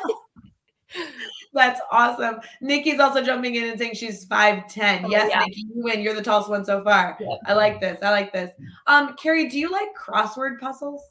That's 1.52 1.80
awesome. 1.90 2.40
Nikki's 2.60 2.98
also 2.98 3.22
jumping 3.22 3.56
in 3.56 3.64
and 3.64 3.78
saying 3.78 3.94
she's 3.94 4.26
5'10. 4.26 5.04
Oh, 5.04 5.08
yes, 5.08 5.28
yeah. 5.30 5.40
Nikki, 5.40 5.66
you 5.74 5.82
win. 5.82 6.00
You're 6.00 6.14
the 6.14 6.22
tallest 6.22 6.48
one 6.48 6.64
so 6.64 6.82
far. 6.82 7.18
Yeah. 7.20 7.36
I 7.46 7.52
like 7.52 7.80
this. 7.80 7.98
I 8.02 8.10
like 8.10 8.32
this. 8.32 8.50
Um, 8.86 9.14
Carrie, 9.16 9.48
do 9.48 9.58
you 9.58 9.70
like 9.70 9.88
crossword 9.94 10.58
puzzles? 10.60 11.02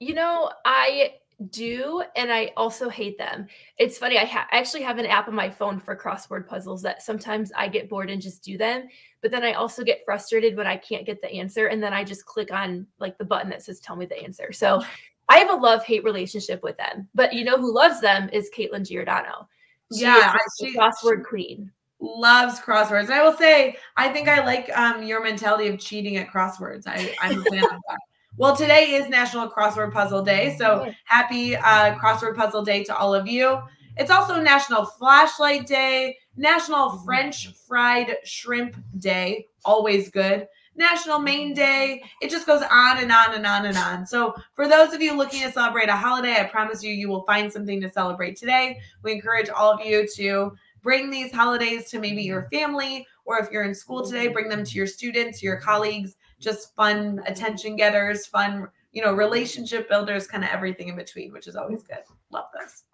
You 0.00 0.14
know, 0.14 0.50
I 0.64 1.14
do 1.50 2.02
and 2.16 2.30
i 2.30 2.50
also 2.56 2.90
hate 2.90 3.16
them 3.16 3.46
it's 3.78 3.96
funny 3.96 4.18
i 4.18 4.26
ha- 4.26 4.46
actually 4.52 4.82
have 4.82 4.98
an 4.98 5.06
app 5.06 5.26
on 5.26 5.34
my 5.34 5.48
phone 5.48 5.80
for 5.80 5.96
crossword 5.96 6.46
puzzles 6.46 6.82
that 6.82 7.02
sometimes 7.02 7.50
i 7.56 7.66
get 7.66 7.88
bored 7.88 8.10
and 8.10 8.20
just 8.20 8.42
do 8.42 8.58
them 8.58 8.86
but 9.22 9.30
then 9.30 9.42
i 9.42 9.54
also 9.54 9.82
get 9.82 10.04
frustrated 10.04 10.54
when 10.54 10.66
i 10.66 10.76
can't 10.76 11.06
get 11.06 11.20
the 11.22 11.32
answer 11.32 11.68
and 11.68 11.82
then 11.82 11.94
i 11.94 12.04
just 12.04 12.26
click 12.26 12.52
on 12.52 12.86
like 12.98 13.16
the 13.16 13.24
button 13.24 13.48
that 13.48 13.62
says 13.62 13.80
tell 13.80 13.96
me 13.96 14.04
the 14.04 14.22
answer 14.22 14.52
so 14.52 14.82
i 15.30 15.38
have 15.38 15.50
a 15.50 15.56
love 15.56 15.82
hate 15.82 16.04
relationship 16.04 16.62
with 16.62 16.76
them 16.76 17.08
but 17.14 17.32
you 17.32 17.42
know 17.42 17.56
who 17.56 17.74
loves 17.74 18.02
them 18.02 18.28
is 18.34 18.50
caitlin 18.54 18.86
giordano 18.86 19.48
she 19.92 20.02
yeah 20.02 20.36
she, 20.58 20.76
crossword 20.76 21.24
queen 21.24 21.70
loves 22.00 22.58
crosswords 22.60 23.04
and 23.04 23.14
i 23.14 23.22
will 23.22 23.36
say 23.36 23.76
i 23.96 24.08
think 24.08 24.28
i 24.28 24.44
like 24.44 24.70
um 24.76 25.02
your 25.02 25.22
mentality 25.22 25.68
of 25.68 25.78
cheating 25.78 26.16
at 26.16 26.28
crosswords 26.28 26.86
i 26.86 27.14
i'm 27.20 27.40
a 27.40 27.44
fan 27.44 27.64
of 27.64 27.80
that 27.88 27.98
well, 28.36 28.56
today 28.56 28.92
is 28.92 29.08
National 29.08 29.50
Crossword 29.50 29.92
Puzzle 29.92 30.22
Day. 30.22 30.56
So 30.56 30.90
happy 31.04 31.56
uh, 31.56 31.94
Crossword 31.96 32.36
Puzzle 32.36 32.64
Day 32.64 32.84
to 32.84 32.96
all 32.96 33.14
of 33.14 33.26
you. 33.26 33.60
It's 33.96 34.10
also 34.10 34.40
National 34.40 34.86
Flashlight 34.86 35.66
Day, 35.66 36.16
National 36.36 36.98
French 37.00 37.52
Fried 37.68 38.16
Shrimp 38.24 38.76
Day, 38.98 39.46
always 39.64 40.10
good. 40.10 40.46
National 40.80 41.20
Main 41.20 41.54
Day. 41.54 42.02
It 42.20 42.30
just 42.30 42.46
goes 42.46 42.62
on 42.62 42.98
and 42.98 43.12
on 43.12 43.34
and 43.34 43.46
on 43.46 43.66
and 43.66 43.76
on. 43.76 44.06
So, 44.06 44.34
for 44.56 44.66
those 44.66 44.92
of 44.92 45.00
you 45.00 45.16
looking 45.16 45.42
to 45.42 45.52
celebrate 45.52 45.88
a 45.88 45.94
holiday, 45.94 46.40
I 46.40 46.44
promise 46.44 46.82
you, 46.82 46.92
you 46.92 47.08
will 47.08 47.22
find 47.22 47.52
something 47.52 47.80
to 47.82 47.90
celebrate 47.92 48.36
today. 48.36 48.80
We 49.04 49.12
encourage 49.12 49.50
all 49.50 49.70
of 49.70 49.84
you 49.84 50.08
to 50.16 50.52
bring 50.82 51.10
these 51.10 51.30
holidays 51.30 51.90
to 51.90 52.00
maybe 52.00 52.22
your 52.22 52.48
family, 52.50 53.06
or 53.26 53.38
if 53.38 53.50
you're 53.52 53.64
in 53.64 53.74
school 53.74 54.04
today, 54.04 54.28
bring 54.28 54.48
them 54.48 54.64
to 54.64 54.74
your 54.74 54.86
students, 54.86 55.42
your 55.42 55.58
colleagues, 55.58 56.16
just 56.40 56.74
fun 56.74 57.20
attention 57.26 57.76
getters, 57.76 58.26
fun, 58.26 58.66
you 58.92 59.02
know, 59.02 59.12
relationship 59.12 59.88
builders, 59.88 60.26
kind 60.26 60.42
of 60.42 60.50
everything 60.50 60.88
in 60.88 60.96
between, 60.96 61.30
which 61.32 61.46
is 61.46 61.56
always 61.56 61.82
good. 61.82 62.02
Love 62.32 62.46
this. 62.58 62.84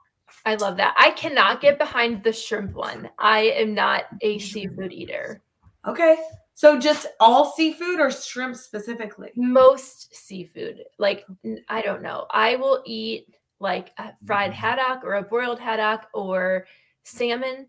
I 0.45 0.57
love 0.57 0.77
that. 0.79 0.95
I 0.99 1.11
cannot 1.11 1.61
get 1.61 1.79
behind 1.79 2.25
the 2.25 2.33
shrimp 2.33 2.75
one. 2.75 3.09
I 3.19 3.43
am 3.57 3.75
not 3.75 4.05
a 4.23 4.39
seafood 4.41 4.93
eater. 4.93 5.41
Okay. 5.87 6.17
So 6.57 6.79
just 6.79 7.07
all 7.21 7.53
seafood 7.53 8.01
or 8.01 8.11
shrimp 8.11 8.57
specifically? 8.57 9.31
Most 9.37 10.17
seafood. 10.17 10.85
Like 10.99 11.27
I 11.69 11.83
don't 11.83 12.01
know. 12.01 12.25
I 12.31 12.57
will 12.57 12.83
eat 12.87 13.37
like 13.61 13.93
a 13.99 14.13
fried 14.25 14.55
haddock 14.55 15.05
or 15.05 15.17
a 15.17 15.23
broiled 15.23 15.61
haddock 15.61 16.09
or 16.15 16.67
salmon. 17.03 17.67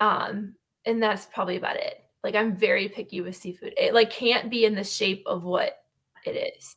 Um, 0.00 0.54
and 0.84 1.02
that's 1.02 1.28
probably 1.32 1.56
about 1.56 1.76
it. 1.76 2.04
Like 2.22 2.34
I'm 2.34 2.54
very 2.54 2.90
picky 2.90 3.22
with 3.22 3.36
seafood. 3.36 3.72
It 3.78 3.94
like 3.94 4.10
can't 4.10 4.50
be 4.50 4.66
in 4.66 4.74
the 4.74 4.84
shape 4.84 5.22
of 5.24 5.44
what 5.44 5.78
it 6.26 6.54
is. 6.58 6.76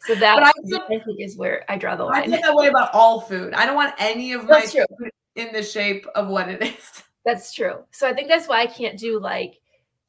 So 0.00 0.14
that 0.16 0.42
I, 0.42 0.50
I, 0.50 0.88
think 0.88 1.04
is 1.20 1.38
where 1.38 1.64
I 1.70 1.78
draw 1.78 1.96
the 1.96 2.04
line. 2.04 2.34
I 2.34 2.36
feel 2.36 2.42
that 2.42 2.54
way 2.54 2.66
about 2.66 2.92
all 2.92 3.22
food. 3.22 3.54
I 3.54 3.64
don't 3.64 3.76
want 3.76 3.94
any 3.98 4.34
of 4.34 4.46
that's 4.46 4.74
my 4.74 4.84
true. 4.84 4.96
food 4.98 5.10
in 5.36 5.54
the 5.54 5.62
shape 5.62 6.06
of 6.14 6.28
what 6.28 6.50
it 6.50 6.62
is. 6.62 7.02
That's 7.24 7.54
true. 7.54 7.84
So 7.92 8.06
I 8.06 8.12
think 8.12 8.28
that's 8.28 8.46
why 8.46 8.60
I 8.60 8.66
can't 8.66 8.98
do 8.98 9.18
like 9.18 9.61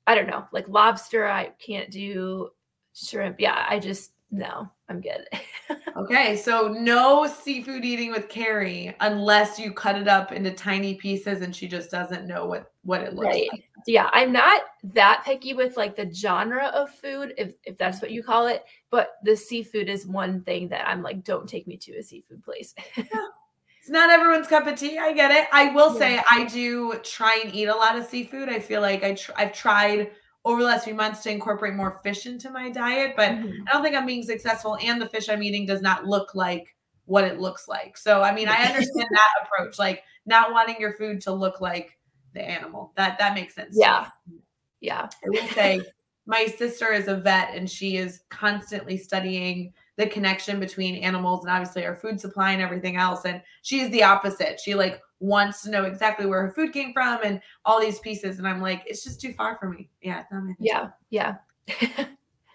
I 0.07 0.15
don't 0.15 0.27
know, 0.27 0.45
like 0.51 0.67
lobster. 0.67 1.27
I 1.27 1.51
can't 1.59 1.89
do 1.89 2.49
shrimp. 2.93 3.39
Yeah, 3.39 3.65
I 3.67 3.79
just 3.79 4.11
no, 4.31 4.67
I'm 4.89 4.99
good. 4.99 5.27
okay, 5.95 6.35
so 6.35 6.67
no 6.67 7.27
seafood 7.27 7.85
eating 7.85 8.09
with 8.11 8.29
Carrie 8.29 8.95
unless 8.99 9.59
you 9.59 9.71
cut 9.71 9.95
it 9.95 10.07
up 10.07 10.31
into 10.31 10.51
tiny 10.51 10.95
pieces 10.95 11.41
and 11.41 11.55
she 11.55 11.67
just 11.67 11.91
doesn't 11.91 12.25
know 12.25 12.47
what 12.47 12.71
what 12.83 13.01
it 13.01 13.13
looks 13.13 13.27
right. 13.27 13.47
like. 13.51 13.63
Yeah, 13.85 14.09
I'm 14.11 14.31
not 14.31 14.63
that 14.85 15.21
picky 15.23 15.53
with 15.53 15.77
like 15.77 15.95
the 15.95 16.11
genre 16.11 16.65
of 16.67 16.89
food, 16.89 17.33
if 17.37 17.53
if 17.63 17.77
that's 17.77 18.01
what 18.01 18.11
you 18.11 18.23
call 18.23 18.47
it. 18.47 18.63
But 18.89 19.17
the 19.23 19.37
seafood 19.37 19.87
is 19.87 20.07
one 20.07 20.41
thing 20.41 20.67
that 20.69 20.87
I'm 20.87 21.03
like, 21.03 21.23
don't 21.23 21.47
take 21.47 21.67
me 21.67 21.77
to 21.77 21.97
a 21.97 22.03
seafood 22.03 22.43
place. 22.43 22.73
It's 23.83 23.89
not 23.89 24.09
everyone's 24.09 24.47
cup 24.47 24.65
of 24.65 24.79
tea. 24.79 24.97
I 24.97 25.11
get 25.11 25.29
it. 25.29 25.45
I 25.51 25.73
will 25.73 25.91
yeah. 25.91 25.99
say 25.99 26.21
I 26.31 26.45
do 26.45 27.01
try 27.03 27.41
and 27.43 27.53
eat 27.53 27.65
a 27.65 27.75
lot 27.75 27.97
of 27.97 28.05
seafood. 28.05 28.47
I 28.47 28.59
feel 28.59 28.79
like 28.79 29.03
I 29.03 29.13
tr- 29.13 29.33
I've 29.35 29.51
tried 29.51 30.11
over 30.45 30.61
the 30.61 30.67
last 30.67 30.85
few 30.85 30.93
months 30.93 31.21
to 31.23 31.29
incorporate 31.29 31.73
more 31.73 31.99
fish 32.01 32.25
into 32.25 32.49
my 32.49 32.69
diet, 32.69 33.15
but 33.17 33.31
mm-hmm. 33.31 33.63
I 33.67 33.73
don't 33.73 33.83
think 33.83 33.93
I'm 33.93 34.05
being 34.05 34.23
successful. 34.23 34.77
And 34.81 35.01
the 35.01 35.09
fish 35.09 35.27
I'm 35.27 35.43
eating 35.43 35.65
does 35.65 35.81
not 35.81 36.05
look 36.05 36.33
like 36.33 36.73
what 37.07 37.25
it 37.25 37.41
looks 37.41 37.67
like. 37.67 37.97
So 37.97 38.21
I 38.21 38.33
mean, 38.33 38.47
I 38.47 38.55
understand 38.63 39.09
that 39.11 39.29
approach, 39.43 39.77
like 39.77 40.03
not 40.25 40.53
wanting 40.53 40.77
your 40.79 40.93
food 40.93 41.19
to 41.23 41.33
look 41.33 41.59
like 41.59 41.99
the 42.31 42.41
animal. 42.41 42.93
That 42.95 43.19
that 43.19 43.35
makes 43.35 43.53
sense. 43.53 43.75
Yeah. 43.77 44.07
Yeah. 44.79 45.09
I 45.25 45.27
would 45.27 45.51
say 45.51 45.81
my 46.25 46.45
sister 46.45 46.93
is 46.93 47.09
a 47.09 47.17
vet 47.17 47.53
and 47.53 47.69
she 47.69 47.97
is 47.97 48.21
constantly 48.29 48.95
studying 48.95 49.73
the 49.97 50.07
connection 50.07 50.59
between 50.59 50.95
animals 50.95 51.43
and 51.43 51.53
obviously 51.53 51.85
our 51.85 51.95
food 51.95 52.19
supply 52.19 52.51
and 52.51 52.61
everything 52.61 52.97
else. 52.97 53.25
And 53.25 53.41
she's 53.61 53.89
the 53.91 54.03
opposite. 54.03 54.59
She 54.59 54.73
like 54.73 54.99
wants 55.19 55.61
to 55.63 55.69
know 55.69 55.83
exactly 55.83 56.25
where 56.25 56.41
her 56.41 56.51
food 56.51 56.73
came 56.73 56.93
from 56.93 57.19
and 57.23 57.41
all 57.65 57.79
these 57.79 57.99
pieces. 57.99 58.39
And 58.39 58.47
I'm 58.47 58.61
like, 58.61 58.83
it's 58.85 59.03
just 59.03 59.21
too 59.21 59.33
far 59.33 59.57
for 59.59 59.69
me. 59.69 59.89
Yeah. 60.01 60.23
yeah. 60.59 60.89
Yeah. 61.09 61.35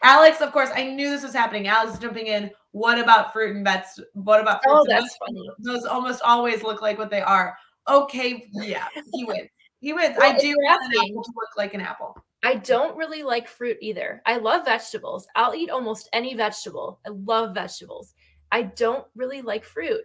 Alex, 0.03 0.41
of 0.41 0.53
course, 0.53 0.71
I 0.75 0.85
knew 0.85 1.11
this 1.11 1.23
was 1.23 1.33
happening. 1.33 1.67
Alex 1.67 1.99
jumping 1.99 2.27
in. 2.27 2.51
What 2.73 2.99
about 2.99 3.33
fruit 3.33 3.57
and 3.57 3.65
vets? 3.65 3.99
What 4.13 4.41
about 4.41 4.63
fruits? 4.63 4.81
Oh, 4.81 4.87
that's 4.89 5.17
funny. 5.17 5.51
Those 5.59 5.85
almost 5.85 6.23
always 6.23 6.63
look 6.63 6.83
like 6.83 6.99
what 6.99 7.11
they 7.11 7.21
are. 7.21 7.57
Okay, 7.89 8.49
yeah, 8.53 8.87
he 9.15 9.25
wins. 9.25 9.49
He 9.81 9.93
wins. 9.93 10.17
Well, 10.19 10.33
I 10.33 10.39
do 10.39 10.49
want 10.49 10.85
an 10.85 11.01
apple 11.01 11.25
to 11.25 11.33
look 11.35 11.49
like 11.57 11.75
an 11.75 11.81
apple. 11.81 12.23
I 12.43 12.55
don't 12.55 12.97
really 12.97 13.23
like 13.23 13.49
fruit 13.49 13.79
either. 13.81 14.23
I 14.25 14.37
love 14.37 14.65
vegetables. 14.65 15.27
I'll 15.35 15.55
eat 15.55 15.71
almost 15.71 16.09
any 16.13 16.35
vegetable. 16.35 17.01
I 17.07 17.11
love 17.11 17.55
vegetables. 17.55 18.15
I 18.53 18.63
don't 18.63 19.05
really 19.17 19.43
like 19.43 19.65
fruit. 19.65 20.03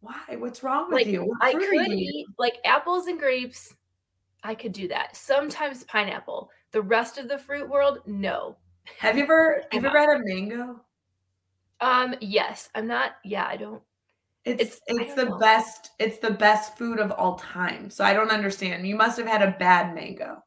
Why? 0.00 0.36
What's 0.36 0.62
wrong 0.62 0.86
with 0.88 0.94
like, 0.94 1.06
you? 1.08 1.34
I 1.40 1.52
could 1.52 1.92
eat 1.92 2.26
like 2.38 2.58
apples 2.64 3.06
and 3.06 3.18
grapes. 3.18 3.74
I 4.42 4.54
could 4.54 4.72
do 4.72 4.88
that. 4.88 5.16
Sometimes 5.16 5.84
pineapple. 5.84 6.50
The 6.72 6.80
rest 6.80 7.18
of 7.18 7.28
the 7.28 7.36
fruit 7.36 7.68
world, 7.68 7.98
no. 8.06 8.56
Have 8.98 9.16
you 9.16 9.24
ever 9.24 9.62
have 9.72 9.82
you 9.82 9.88
ever 9.88 9.98
had 9.98 10.08
a 10.08 10.24
mango? 10.24 10.80
Um, 11.80 12.14
yes. 12.20 12.70
I'm 12.74 12.86
not, 12.86 13.16
yeah, 13.24 13.46
I 13.46 13.56
don't. 13.56 13.82
It's 14.44 14.62
it's, 14.62 14.80
it's 14.86 15.14
the 15.14 15.26
know. 15.26 15.38
best, 15.38 15.90
it's 15.98 16.18
the 16.18 16.30
best 16.30 16.78
food 16.78 16.98
of 16.98 17.12
all 17.12 17.34
time. 17.34 17.90
So 17.90 18.04
I 18.04 18.14
don't 18.14 18.30
understand. 18.30 18.86
You 18.86 18.96
must 18.96 19.18
have 19.18 19.26
had 19.26 19.42
a 19.42 19.56
bad 19.58 19.94
mango. 19.94 20.42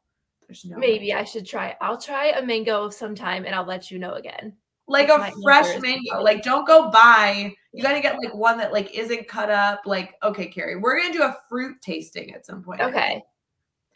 There's 0.46 0.64
no 0.64 0.78
maybe 0.78 1.08
way. 1.08 1.14
I 1.14 1.24
should 1.24 1.46
try. 1.46 1.76
I'll 1.80 1.98
try 1.98 2.30
a 2.30 2.42
mango 2.42 2.90
sometime 2.90 3.44
and 3.44 3.54
I'll 3.54 3.66
let 3.66 3.90
you 3.90 3.98
know 3.98 4.14
again. 4.14 4.54
Like 4.86 5.08
a 5.08 5.32
fresh 5.42 5.80
mango. 5.80 6.22
Like 6.22 6.42
don't 6.42 6.66
go 6.66 6.90
buy. 6.90 7.54
You 7.72 7.82
gotta 7.82 8.00
get 8.00 8.18
like 8.18 8.34
one 8.34 8.58
that 8.58 8.72
like 8.72 8.94
isn't 8.94 9.28
cut 9.28 9.50
up. 9.50 9.82
Like, 9.86 10.14
okay, 10.22 10.46
Carrie, 10.46 10.76
we're 10.76 11.00
gonna 11.00 11.12
do 11.12 11.22
a 11.22 11.36
fruit 11.48 11.76
tasting 11.80 12.34
at 12.34 12.44
some 12.44 12.62
point. 12.62 12.80
Okay. 12.80 13.22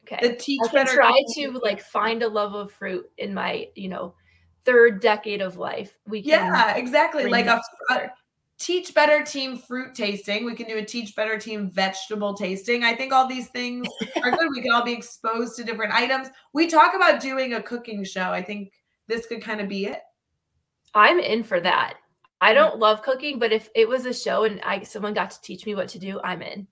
Okay. 0.05 0.27
The 0.27 0.37
teach 0.37 0.61
I 0.69 0.73
better 0.73 0.95
try 0.95 1.23
to 1.35 1.61
like 1.63 1.83
find 1.83 2.23
a 2.23 2.29
love 2.29 2.55
of 2.55 2.73
fruit 2.73 3.05
in 3.19 3.35
my, 3.35 3.69
you 3.75 3.89
know, 3.89 4.15
third 4.65 5.01
decade 5.01 5.43
of 5.43 5.59
life. 5.59 5.99
We 6.07 6.21
yeah, 6.21 6.75
exactly. 6.77 7.27
Like 7.27 7.47
a, 7.47 7.61
a, 7.91 8.11
teach 8.59 8.95
better 8.95 9.25
team 9.25 9.57
fruit 9.57 9.95
tasting. 9.95 10.45
We 10.45 10.55
can 10.55 10.67
do 10.67 10.79
a 10.79 10.85
teach 10.85 11.15
better 11.15 11.39
team 11.39 11.71
vegetable 11.71 12.35
tasting. 12.35 12.85
I 12.85 12.95
think 12.95 13.13
all 13.13 13.27
these 13.27 13.49
things 13.49 13.87
are 14.23 14.31
good. 14.31 14.49
We 14.51 14.63
can 14.63 14.73
all 14.73 14.85
be 14.85 14.93
exposed 14.93 15.57
to 15.57 15.65
different 15.65 15.95
items. 15.95 16.29
We 16.53 16.67
talk 16.67 16.95
about 16.95 17.21
doing 17.21 17.55
a 17.55 17.63
cooking 17.63 18.05
show. 18.05 18.31
I 18.31 18.43
think 18.43 18.73
this 19.07 19.27
could 19.27 19.43
kind 19.43 19.61
of 19.61 19.69
be 19.69 19.87
it. 19.87 20.01
I'm 20.95 21.21
in 21.21 21.45
for 21.45 21.61
that. 21.61 21.95
I 22.41 22.53
don't 22.53 22.79
love 22.79 23.03
cooking, 23.03 23.39
but 23.39 23.53
if 23.53 23.69
it 23.75 23.89
was 23.89 24.07
a 24.07 24.15
show 24.15 24.45
and 24.45 24.61
I 24.63 24.83
someone 24.83 25.15
got 25.15 25.31
to 25.33 25.41
teach 25.41 25.67
me 25.67 25.75
what 25.75 25.89
to 25.89 25.99
do, 25.99 26.21
I'm 26.23 26.43
in. 26.43 26.67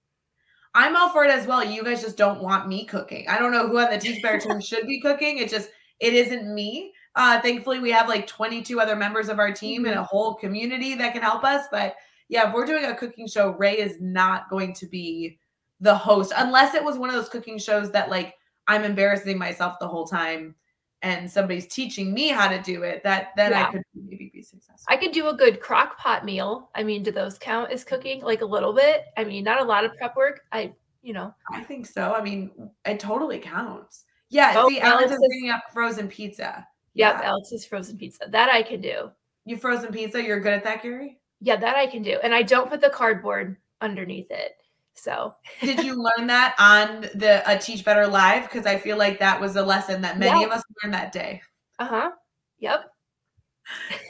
I'm 0.75 0.95
all 0.95 1.09
for 1.09 1.25
it 1.25 1.31
as 1.31 1.47
well. 1.47 1.65
You 1.65 1.83
guys 1.83 2.03
just 2.03 2.19
don't 2.19 2.43
want 2.43 2.69
me 2.69 2.85
cooking. 2.85 3.27
I 3.29 3.39
don't 3.39 3.51
know 3.51 3.67
who 3.67 3.79
on 3.79 3.91
the 3.91 3.99
Teach 3.99 4.23
Better 4.23 4.39
team 4.39 4.61
should 4.61 4.87
be 4.87 5.01
cooking. 5.01 5.39
It 5.39 5.49
just 5.49 5.71
it 6.01 6.13
isn't 6.13 6.55
me. 6.55 6.93
Uh, 7.17 7.41
thankfully, 7.41 7.81
we 7.81 7.91
have 7.91 8.09
like 8.09 8.27
22 8.27 8.79
other 8.79 8.95
members 8.95 9.29
of 9.29 9.39
our 9.39 9.51
team 9.51 9.83
mm-hmm. 9.83 9.91
and 9.91 9.99
a 9.99 10.05
whole 10.05 10.35
community 10.35 10.95
that 10.95 11.13
can 11.13 11.23
help 11.23 11.43
us. 11.43 11.67
But 11.71 11.97
yeah, 12.29 12.49
if 12.49 12.55
we're 12.55 12.67
doing 12.67 12.85
a 12.85 12.95
cooking 12.95 13.27
show, 13.27 13.51
Rae 13.53 13.79
is 13.79 13.97
not 14.01 14.51
going 14.51 14.75
to 14.75 14.87
be 14.87 15.39
the 15.81 15.95
host 15.95 16.33
unless 16.37 16.75
it 16.75 16.83
was 16.83 16.97
one 16.97 17.11
of 17.11 17.15
those 17.15 17.29
cooking 17.29 17.59
shows 17.59 17.91
that 17.91 18.09
like 18.09 18.35
I'm 18.67 18.83
embarrassing 18.83 19.39
myself 19.39 19.75
the 19.79 19.87
whole 19.87 20.07
time 20.07 20.55
and 21.03 21.31
somebody's 21.31 21.67
teaching 21.67 22.13
me 22.15 22.29
how 22.29 22.49
to 22.49 22.61
do 22.63 22.83
it. 22.83 23.03
That 23.05 23.29
then 23.37 23.53
yeah. 23.53 23.69
I 23.69 23.71
could 23.71 23.83
maybe 23.95 24.31
be 24.33 24.43
successful. 24.43 24.87
I 24.89 24.97
could 24.97 25.13
do 25.13 25.29
a 25.29 25.35
good 25.35 25.61
crock 25.61 25.99
pot 25.99 26.25
meal. 26.25 26.71
I 26.75 26.83
mean, 26.83 27.03
do 27.03 27.11
those 27.11 27.39
count 27.39 27.71
as 27.71 27.85
cooking? 27.85 28.23
Like 28.23 28.41
a 28.41 28.47
little 28.47 28.73
bit? 28.73 29.05
I 29.17 29.25
mean, 29.25 29.45
not 29.45 29.61
a 29.61 29.65
lot 29.65 29.85
of 29.85 29.95
prep 29.97 30.17
work. 30.17 30.41
I 30.53 30.73
you 31.03 31.13
know. 31.13 31.33
I 31.53 31.63
think 31.63 31.87
so. 31.87 32.13
I 32.13 32.23
mean, 32.23 32.51
it 32.85 32.99
totally 32.99 33.39
counts. 33.39 34.05
Yeah, 34.29 34.55
oh, 34.57 34.69
see, 34.69 34.81
Alex 34.81 35.13
is 35.13 35.19
bringing 35.19 35.51
up 35.51 35.63
frozen 35.73 36.09
pizza. 36.09 36.67
Yep. 36.97 37.21
Alex's 37.23 37.65
frozen 37.67 37.99
pizza. 37.99 38.25
That 38.31 38.49
I 38.49 38.63
can 38.63 38.81
do. 38.81 39.11
You 39.45 39.57
frozen 39.57 39.93
pizza, 39.93 40.23
you're 40.23 40.41
good 40.41 40.55
at 40.55 40.65
that, 40.65 40.83
Carrie? 40.83 41.19
Yeah, 41.41 41.57
that 41.57 41.77
I 41.77 41.87
can 41.87 42.03
do. 42.03 42.19
And 42.23 42.35
I 42.35 42.43
don't 42.43 42.71
put 42.71 42.81
the 42.81 42.91
cardboard 42.91 43.57
underneath 43.81 44.31
it. 44.31 44.53
So 44.95 45.35
did 45.61 45.85
you 45.85 45.95
learn 46.19 46.27
that 46.27 46.55
on 46.59 47.03
the 47.15 47.43
a 47.47 47.59
Teach 47.59 47.85
Better 47.85 48.07
Live? 48.07 48.45
Because 48.45 48.67
I 48.67 48.79
feel 48.79 48.97
like 48.97 49.19
that 49.19 49.39
was 49.41 49.57
a 49.57 49.63
lesson 49.63 50.01
that 50.03 50.19
many 50.19 50.43
of 50.43 50.51
us 50.51 50.63
learned 50.83 50.95
that 50.95 51.13
day. 51.13 51.43
Uh-huh. 51.79 52.11
Yep. 52.59 52.91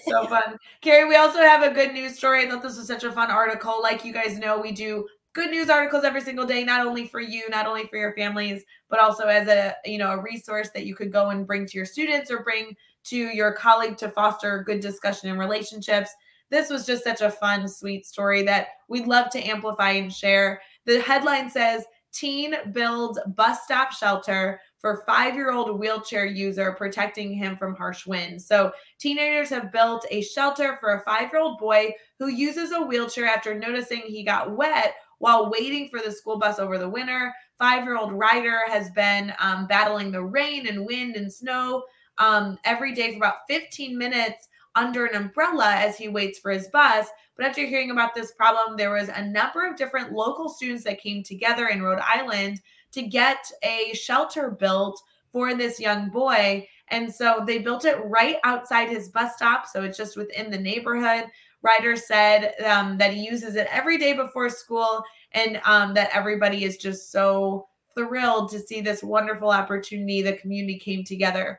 so 0.07 0.27
fun. 0.29 0.57
Carrie, 0.81 1.09
we 1.09 1.17
also 1.17 1.41
have 1.41 1.63
a 1.63 1.75
good 1.75 1.93
news 1.93 2.17
story. 2.17 2.47
I 2.47 2.49
thought 2.49 2.63
this 2.63 2.77
was 2.77 2.87
such 2.87 3.03
a 3.03 3.11
fun 3.11 3.31
article. 3.31 3.81
Like 3.83 4.05
you 4.05 4.13
guys 4.13 4.39
know, 4.39 4.61
we 4.61 4.71
do 4.71 5.09
good 5.37 5.51
news 5.51 5.69
articles 5.69 6.03
every 6.03 6.23
single 6.23 6.47
day, 6.47 6.65
not 6.65 6.85
only 6.85 7.07
for 7.07 7.21
you, 7.21 7.47
not 7.51 7.67
only 7.67 7.87
for 7.89 7.99
your 7.99 8.15
families, 8.15 8.65
but 8.89 8.99
also 8.99 9.25
as 9.27 9.47
a 9.49 9.77
you 9.85 9.99
know 9.99 10.11
a 10.13 10.23
resource 10.23 10.71
that 10.71 10.87
you 10.87 10.97
could 10.97 11.13
go 11.13 11.29
and 11.29 11.47
bring 11.47 11.67
to 11.67 11.77
your 11.77 11.85
students 11.85 12.31
or 12.31 12.43
bring 12.43 12.75
to 13.05 13.17
your 13.17 13.53
colleague 13.53 13.99
to 13.99 14.09
foster 14.09 14.65
good 14.67 14.81
discussion 14.81 15.29
and 15.29 15.39
relationships. 15.39 16.11
This 16.49 16.71
was 16.71 16.87
just 16.87 17.05
such 17.05 17.21
a 17.21 17.31
fun, 17.31 17.69
sweet 17.69 18.07
story 18.07 18.43
that 18.45 18.69
we'd 18.89 19.07
love 19.07 19.29
to 19.31 19.43
amplify 19.43 19.91
and 19.91 20.13
share. 20.13 20.63
The 20.87 21.01
headline 21.01 21.51
says 21.51 21.85
Teen 22.17 22.55
builds 22.73 23.21
bus 23.37 23.63
stop 23.65 23.93
shelter 23.93 24.59
for 24.79 25.03
five 25.07 25.35
year 25.35 25.53
old 25.53 25.79
wheelchair 25.79 26.25
user, 26.25 26.73
protecting 26.73 27.31
him 27.31 27.59
from 27.59 27.77
harsh 27.77 28.07
winds. 28.07 28.47
So, 28.47 28.73
teenagers 28.99 29.51
have 29.51 29.71
built 29.71 30.07
a 30.11 30.23
shelter 30.23 30.79
for 30.81 30.95
a 30.95 31.01
five 31.01 31.31
year 31.31 31.43
old 31.43 31.59
boy 31.59 31.93
who 32.19 32.29
uses 32.29 32.73
a 32.73 32.81
wheelchair 32.81 33.27
after 33.27 33.55
noticing 33.55 34.01
he 34.01 34.25
got 34.25 34.57
wet 34.57 34.95
while 35.19 35.51
waiting 35.51 35.89
for 35.89 36.01
the 36.01 36.13
school 36.13 36.39
bus 36.39 36.59
over 36.59 36.79
the 36.79 36.89
winter. 36.89 37.33
Five 37.59 37.85
year 37.85 37.97
old 37.97 38.13
Ryder 38.13 38.61
has 38.69 38.91
been 38.91 39.33
um, 39.39 39.67
battling 39.67 40.11
the 40.11 40.23
rain 40.23 40.67
and 40.67 40.87
wind 40.87 41.17
and 41.17 41.33
snow 41.33 41.85
um, 42.19 42.59
every 42.65 42.95
day 42.95 43.13
for 43.13 43.19
about 43.19 43.47
15 43.49 43.97
minutes 43.97 44.49
under 44.75 45.07
an 45.07 45.17
umbrella 45.17 45.75
as 45.75 45.97
he 45.97 46.09
waits 46.09 46.39
for 46.39 46.51
his 46.51 46.69
bus. 46.69 47.09
But 47.37 47.47
after 47.47 47.67
hearing 47.67 47.91
about 47.91 48.15
this 48.15 48.33
problem, 48.33 48.77
there 48.77 48.93
was 48.93 49.09
a 49.09 49.25
number 49.25 49.67
of 49.67 49.77
different 49.77 50.13
local 50.13 50.49
students 50.49 50.85
that 50.85 51.01
came 51.01 51.23
together 51.23 51.69
in 51.69 51.83
Rhode 51.83 52.03
Island 52.03 52.61
to 52.93 53.03
get 53.03 53.51
a 53.63 53.93
shelter 53.95 54.51
built 54.51 55.01
for 55.33 55.55
this 55.55 55.81
young 55.81 56.09
boy. 56.11 56.67
And 56.89 57.13
so 57.13 57.43
they 57.47 57.59
built 57.59 57.85
it 57.85 57.99
right 58.05 58.37
outside 58.45 58.89
his 58.89 59.09
bus 59.09 59.35
stop. 59.35 59.67
So 59.67 59.83
it's 59.83 59.99
just 59.99 60.17
within 60.17 60.51
the 60.51 60.59
neighborhood. 60.59 61.27
Ryder 61.67 61.97
said 61.97 62.55
um, 62.65 62.97
that 62.99 63.13
he 63.13 63.27
uses 63.27 63.57
it 63.57 63.67
every 63.71 63.99
day 63.99 64.13
before 64.13 64.49
school 64.49 65.03
and 65.33 65.61
um, 65.65 65.95
that 65.95 66.11
everybody 66.13 66.65
is 66.65 66.77
just 66.77 67.11
so 67.11 67.67
thrilled 67.97 68.51
to 68.51 68.61
see 68.61 68.81
this 68.81 69.03
wonderful 69.03 69.51
opportunity. 69.51 70.23
The 70.23 70.37
community 70.37 70.79
came 70.79 71.03
together 71.03 71.59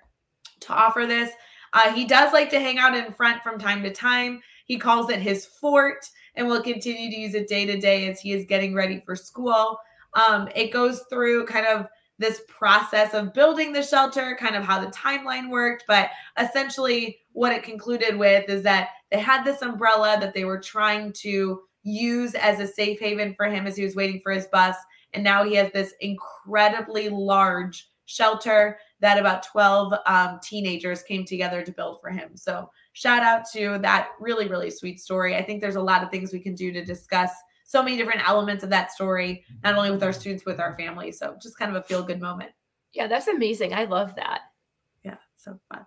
to 0.61 0.73
offer 0.73 1.05
this. 1.05 1.31
Uh, 1.73 1.91
he 1.91 2.05
does 2.05 2.31
like 2.31 2.49
to 2.51 2.59
hang 2.59 2.77
out 2.77 2.95
in 2.95 3.11
front 3.11 3.43
from 3.43 3.59
time 3.59 3.83
to 3.83 3.91
time. 3.91 4.41
He 4.65 4.77
calls 4.77 5.09
it 5.09 5.19
his 5.19 5.45
fort 5.45 6.05
and 6.35 6.47
will 6.47 6.61
continue 6.61 7.09
to 7.09 7.19
use 7.19 7.33
it 7.33 7.49
day 7.49 7.65
to 7.65 7.77
day 7.77 8.09
as 8.09 8.19
he 8.19 8.31
is 8.31 8.45
getting 8.45 8.73
ready 8.73 9.01
for 9.05 9.15
school. 9.15 9.77
Um, 10.13 10.47
it 10.55 10.71
goes 10.71 11.03
through 11.09 11.45
kind 11.45 11.67
of 11.67 11.87
this 12.19 12.41
process 12.47 13.13
of 13.13 13.33
building 13.33 13.73
the 13.73 13.83
shelter, 13.83 14.35
kind 14.39 14.55
of 14.55 14.63
how 14.63 14.79
the 14.79 14.91
timeline 14.91 15.49
worked. 15.49 15.83
But 15.87 16.09
essentially, 16.39 17.19
what 17.33 17.53
it 17.53 17.63
concluded 17.63 18.17
with 18.17 18.49
is 18.49 18.63
that 18.63 18.89
they 19.11 19.19
had 19.19 19.43
this 19.43 19.61
umbrella 19.61 20.17
that 20.19 20.33
they 20.33 20.45
were 20.45 20.59
trying 20.59 21.13
to 21.13 21.61
use 21.83 22.35
as 22.35 22.59
a 22.59 22.67
safe 22.67 22.99
haven 22.99 23.33
for 23.35 23.45
him 23.45 23.67
as 23.67 23.77
he 23.77 23.83
was 23.83 23.95
waiting 23.95 24.19
for 24.19 24.31
his 24.31 24.47
bus. 24.47 24.75
And 25.13 25.23
now 25.23 25.43
he 25.43 25.55
has 25.55 25.71
this 25.71 25.93
incredibly 26.01 27.09
large 27.09 27.89
shelter 28.05 28.77
that 28.99 29.19
about 29.19 29.43
12 29.43 29.93
um, 30.05 30.39
teenagers 30.41 31.03
came 31.03 31.23
together 31.23 31.61
to 31.61 31.71
build 31.71 31.99
for 32.01 32.09
him. 32.09 32.35
So 32.35 32.69
shout 32.93 33.21
out 33.21 33.43
to 33.53 33.77
that 33.81 34.09
really, 34.19 34.47
really 34.47 34.71
sweet 34.71 34.99
story. 34.99 35.35
I 35.35 35.43
think 35.43 35.61
there's 35.61 35.75
a 35.75 35.81
lot 35.81 36.03
of 36.03 36.09
things 36.09 36.33
we 36.33 36.39
can 36.39 36.55
do 36.55 36.71
to 36.71 36.83
discuss 36.83 37.31
so 37.67 37.83
many 37.83 37.97
different 37.97 38.27
elements 38.27 38.63
of 38.63 38.69
that 38.71 38.91
story, 38.91 39.43
not 39.63 39.75
only 39.75 39.91
with 39.91 40.01
our 40.01 40.13
students, 40.13 40.45
with 40.45 40.59
our 40.59 40.75
families. 40.77 41.19
So 41.19 41.37
just 41.39 41.59
kind 41.59 41.69
of 41.69 41.83
a 41.83 41.85
feel 41.85 42.01
good 42.01 42.21
moment. 42.21 42.51
Yeah, 42.93 43.07
that's 43.07 43.27
amazing. 43.27 43.73
I 43.73 43.83
love 43.83 44.15
that. 44.15 44.41
Yeah, 45.03 45.17
so 45.35 45.59
fun. 45.71 45.85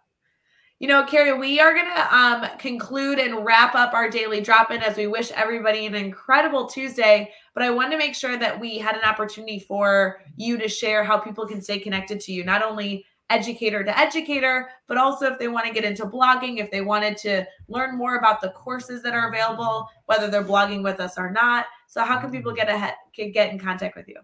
You 0.78 0.88
know, 0.88 1.04
Carrie, 1.04 1.38
we 1.38 1.58
are 1.58 1.74
going 1.74 1.86
to 1.86 2.16
um, 2.16 2.46
conclude 2.58 3.18
and 3.18 3.44
wrap 3.44 3.74
up 3.74 3.92
our 3.92 4.08
daily 4.08 4.40
drop 4.40 4.70
in 4.70 4.82
as 4.82 4.96
we 4.96 5.06
wish 5.06 5.30
everybody 5.32 5.86
an 5.86 5.94
incredible 5.94 6.66
Tuesday. 6.66 7.32
But 7.54 7.64
I 7.64 7.70
wanted 7.70 7.92
to 7.92 7.98
make 7.98 8.14
sure 8.14 8.38
that 8.38 8.58
we 8.58 8.78
had 8.78 8.96
an 8.96 9.04
opportunity 9.04 9.58
for 9.58 10.20
you 10.36 10.56
to 10.58 10.68
share 10.68 11.02
how 11.02 11.18
people 11.18 11.46
can 11.46 11.60
stay 11.60 11.78
connected 11.78 12.20
to 12.20 12.32
you, 12.32 12.44
not 12.44 12.62
only 12.62 13.04
educator 13.30 13.82
to 13.82 13.98
educator, 13.98 14.68
but 14.86 14.98
also 14.98 15.26
if 15.26 15.38
they 15.38 15.48
want 15.48 15.66
to 15.66 15.72
get 15.72 15.84
into 15.84 16.04
blogging, 16.04 16.58
if 16.58 16.70
they 16.70 16.82
wanted 16.82 17.16
to 17.18 17.46
learn 17.68 17.96
more 17.96 18.16
about 18.16 18.40
the 18.40 18.50
courses 18.50 19.02
that 19.02 19.14
are 19.14 19.28
available, 19.28 19.88
whether 20.06 20.28
they're 20.28 20.44
blogging 20.44 20.82
with 20.82 21.00
us 21.00 21.16
or 21.16 21.30
not. 21.30 21.66
So, 21.88 22.04
how 22.04 22.20
can 22.20 22.30
people 22.30 22.52
get 22.52 22.68
ahead, 22.68 22.94
can 23.14 23.32
get 23.32 23.50
in 23.52 23.58
contact 23.58 23.96
with 23.96 24.08
you? 24.08 24.16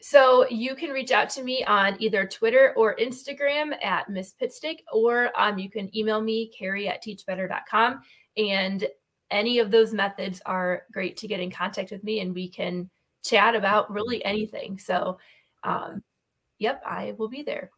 So 0.00 0.46
you 0.50 0.74
can 0.74 0.90
reach 0.90 1.12
out 1.12 1.30
to 1.30 1.42
me 1.42 1.64
on 1.64 1.96
either 1.98 2.26
Twitter 2.26 2.74
or 2.76 2.94
Instagram 2.96 3.82
at 3.82 4.10
Miss 4.10 4.34
Pitstick, 4.38 4.80
or 4.92 5.30
um, 5.34 5.58
you 5.58 5.70
can 5.70 5.94
email 5.96 6.20
me, 6.20 6.52
Carrie 6.58 6.88
at 6.88 7.02
teachbetter.com. 7.02 8.02
And 8.36 8.86
any 9.30 9.60
of 9.60 9.70
those 9.70 9.94
methods 9.94 10.42
are 10.44 10.82
great 10.92 11.16
to 11.16 11.26
get 11.26 11.40
in 11.40 11.50
contact 11.50 11.90
with 11.90 12.04
me 12.04 12.20
and 12.20 12.34
we 12.34 12.50
can 12.50 12.90
chat 13.24 13.54
about 13.54 13.90
really 13.90 14.22
anything. 14.24 14.78
So, 14.78 15.18
um, 15.62 16.02
yep, 16.58 16.82
I 16.86 17.14
will 17.16 17.28
be 17.28 17.42
there. 17.42 17.70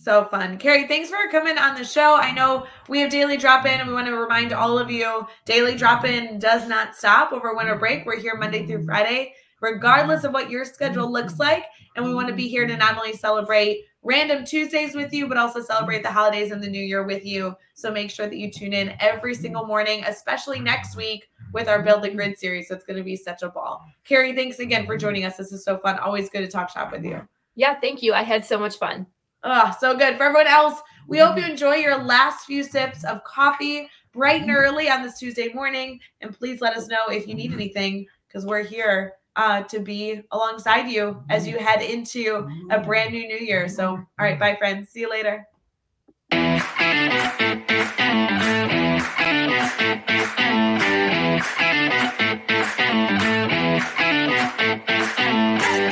So 0.00 0.24
fun. 0.26 0.58
Carrie, 0.58 0.86
thanks 0.86 1.10
for 1.10 1.16
coming 1.30 1.58
on 1.58 1.76
the 1.76 1.84
show. 1.84 2.16
I 2.16 2.30
know 2.32 2.66
we 2.88 3.00
have 3.00 3.10
daily 3.10 3.36
drop 3.36 3.66
in, 3.66 3.80
and 3.80 3.88
we 3.88 3.94
want 3.94 4.06
to 4.06 4.14
remind 4.14 4.52
all 4.52 4.78
of 4.78 4.90
you 4.90 5.26
daily 5.44 5.76
drop 5.76 6.04
in 6.04 6.38
does 6.38 6.68
not 6.68 6.94
stop 6.94 7.32
over 7.32 7.54
winter 7.54 7.76
break. 7.76 8.06
We're 8.06 8.18
here 8.18 8.36
Monday 8.36 8.66
through 8.66 8.84
Friday 8.84 9.34
regardless 9.60 10.24
of 10.24 10.32
what 10.32 10.50
your 10.50 10.64
schedule 10.64 11.10
looks 11.10 11.38
like. 11.38 11.64
And 11.96 12.04
we 12.04 12.14
want 12.14 12.28
to 12.28 12.34
be 12.34 12.48
here 12.48 12.66
to 12.66 12.76
not 12.76 12.96
only 12.96 13.12
celebrate 13.12 13.84
random 14.02 14.44
Tuesdays 14.44 14.94
with 14.94 15.12
you, 15.12 15.26
but 15.26 15.36
also 15.36 15.60
celebrate 15.60 16.02
the 16.02 16.10
holidays 16.10 16.52
and 16.52 16.62
the 16.62 16.68
new 16.68 16.82
year 16.82 17.04
with 17.04 17.24
you. 17.24 17.56
So 17.74 17.90
make 17.90 18.10
sure 18.10 18.28
that 18.28 18.36
you 18.36 18.50
tune 18.50 18.72
in 18.72 18.94
every 19.00 19.34
single 19.34 19.66
morning, 19.66 20.04
especially 20.06 20.60
next 20.60 20.96
week 20.96 21.28
with 21.52 21.68
our 21.68 21.82
Build 21.82 22.02
the 22.02 22.10
Grid 22.10 22.38
series. 22.38 22.68
So 22.68 22.74
it's 22.74 22.84
going 22.84 22.98
to 22.98 23.02
be 23.02 23.16
such 23.16 23.42
a 23.42 23.48
ball. 23.48 23.84
Carrie, 24.04 24.34
thanks 24.34 24.60
again 24.60 24.86
for 24.86 24.96
joining 24.96 25.24
us. 25.24 25.36
This 25.36 25.52
is 25.52 25.64
so 25.64 25.78
fun. 25.78 25.98
Always 25.98 26.30
good 26.30 26.40
to 26.40 26.48
talk 26.48 26.70
shop 26.70 26.92
with 26.92 27.04
you. 27.04 27.26
Yeah, 27.56 27.78
thank 27.80 28.02
you. 28.02 28.14
I 28.14 28.22
had 28.22 28.44
so 28.44 28.58
much 28.58 28.76
fun. 28.78 29.06
Oh, 29.50 29.74
so 29.80 29.96
good. 29.96 30.18
For 30.18 30.24
everyone 30.24 30.46
else, 30.46 30.78
we 31.06 31.16
hope 31.16 31.38
you 31.38 31.44
enjoy 31.44 31.76
your 31.76 31.96
last 31.96 32.44
few 32.44 32.62
sips 32.62 33.02
of 33.04 33.24
coffee 33.24 33.88
bright 34.12 34.42
and 34.42 34.50
early 34.50 34.90
on 34.90 35.02
this 35.02 35.18
Tuesday 35.18 35.50
morning. 35.54 36.00
And 36.20 36.36
please 36.36 36.60
let 36.60 36.76
us 36.76 36.86
know 36.88 37.08
if 37.08 37.26
you 37.26 37.34
need 37.34 37.54
anything 37.54 38.06
because 38.26 38.44
we're 38.44 38.62
here 38.62 39.14
uh, 39.36 39.62
to 39.62 39.80
be 39.80 40.20
alongside 40.32 40.90
you 40.90 41.24
as 41.30 41.48
you 41.48 41.56
head 41.58 41.80
into 41.80 42.46
a 42.70 42.78
brand 42.78 43.14
new 43.14 43.26
new 43.26 43.38
year. 43.38 43.70
So, 43.70 43.92
all 43.92 44.06
right, 44.18 44.38
bye, 44.38 44.54
friends. 44.56 44.90
See 44.90 45.00
you 45.00 45.08
later. 45.08 45.46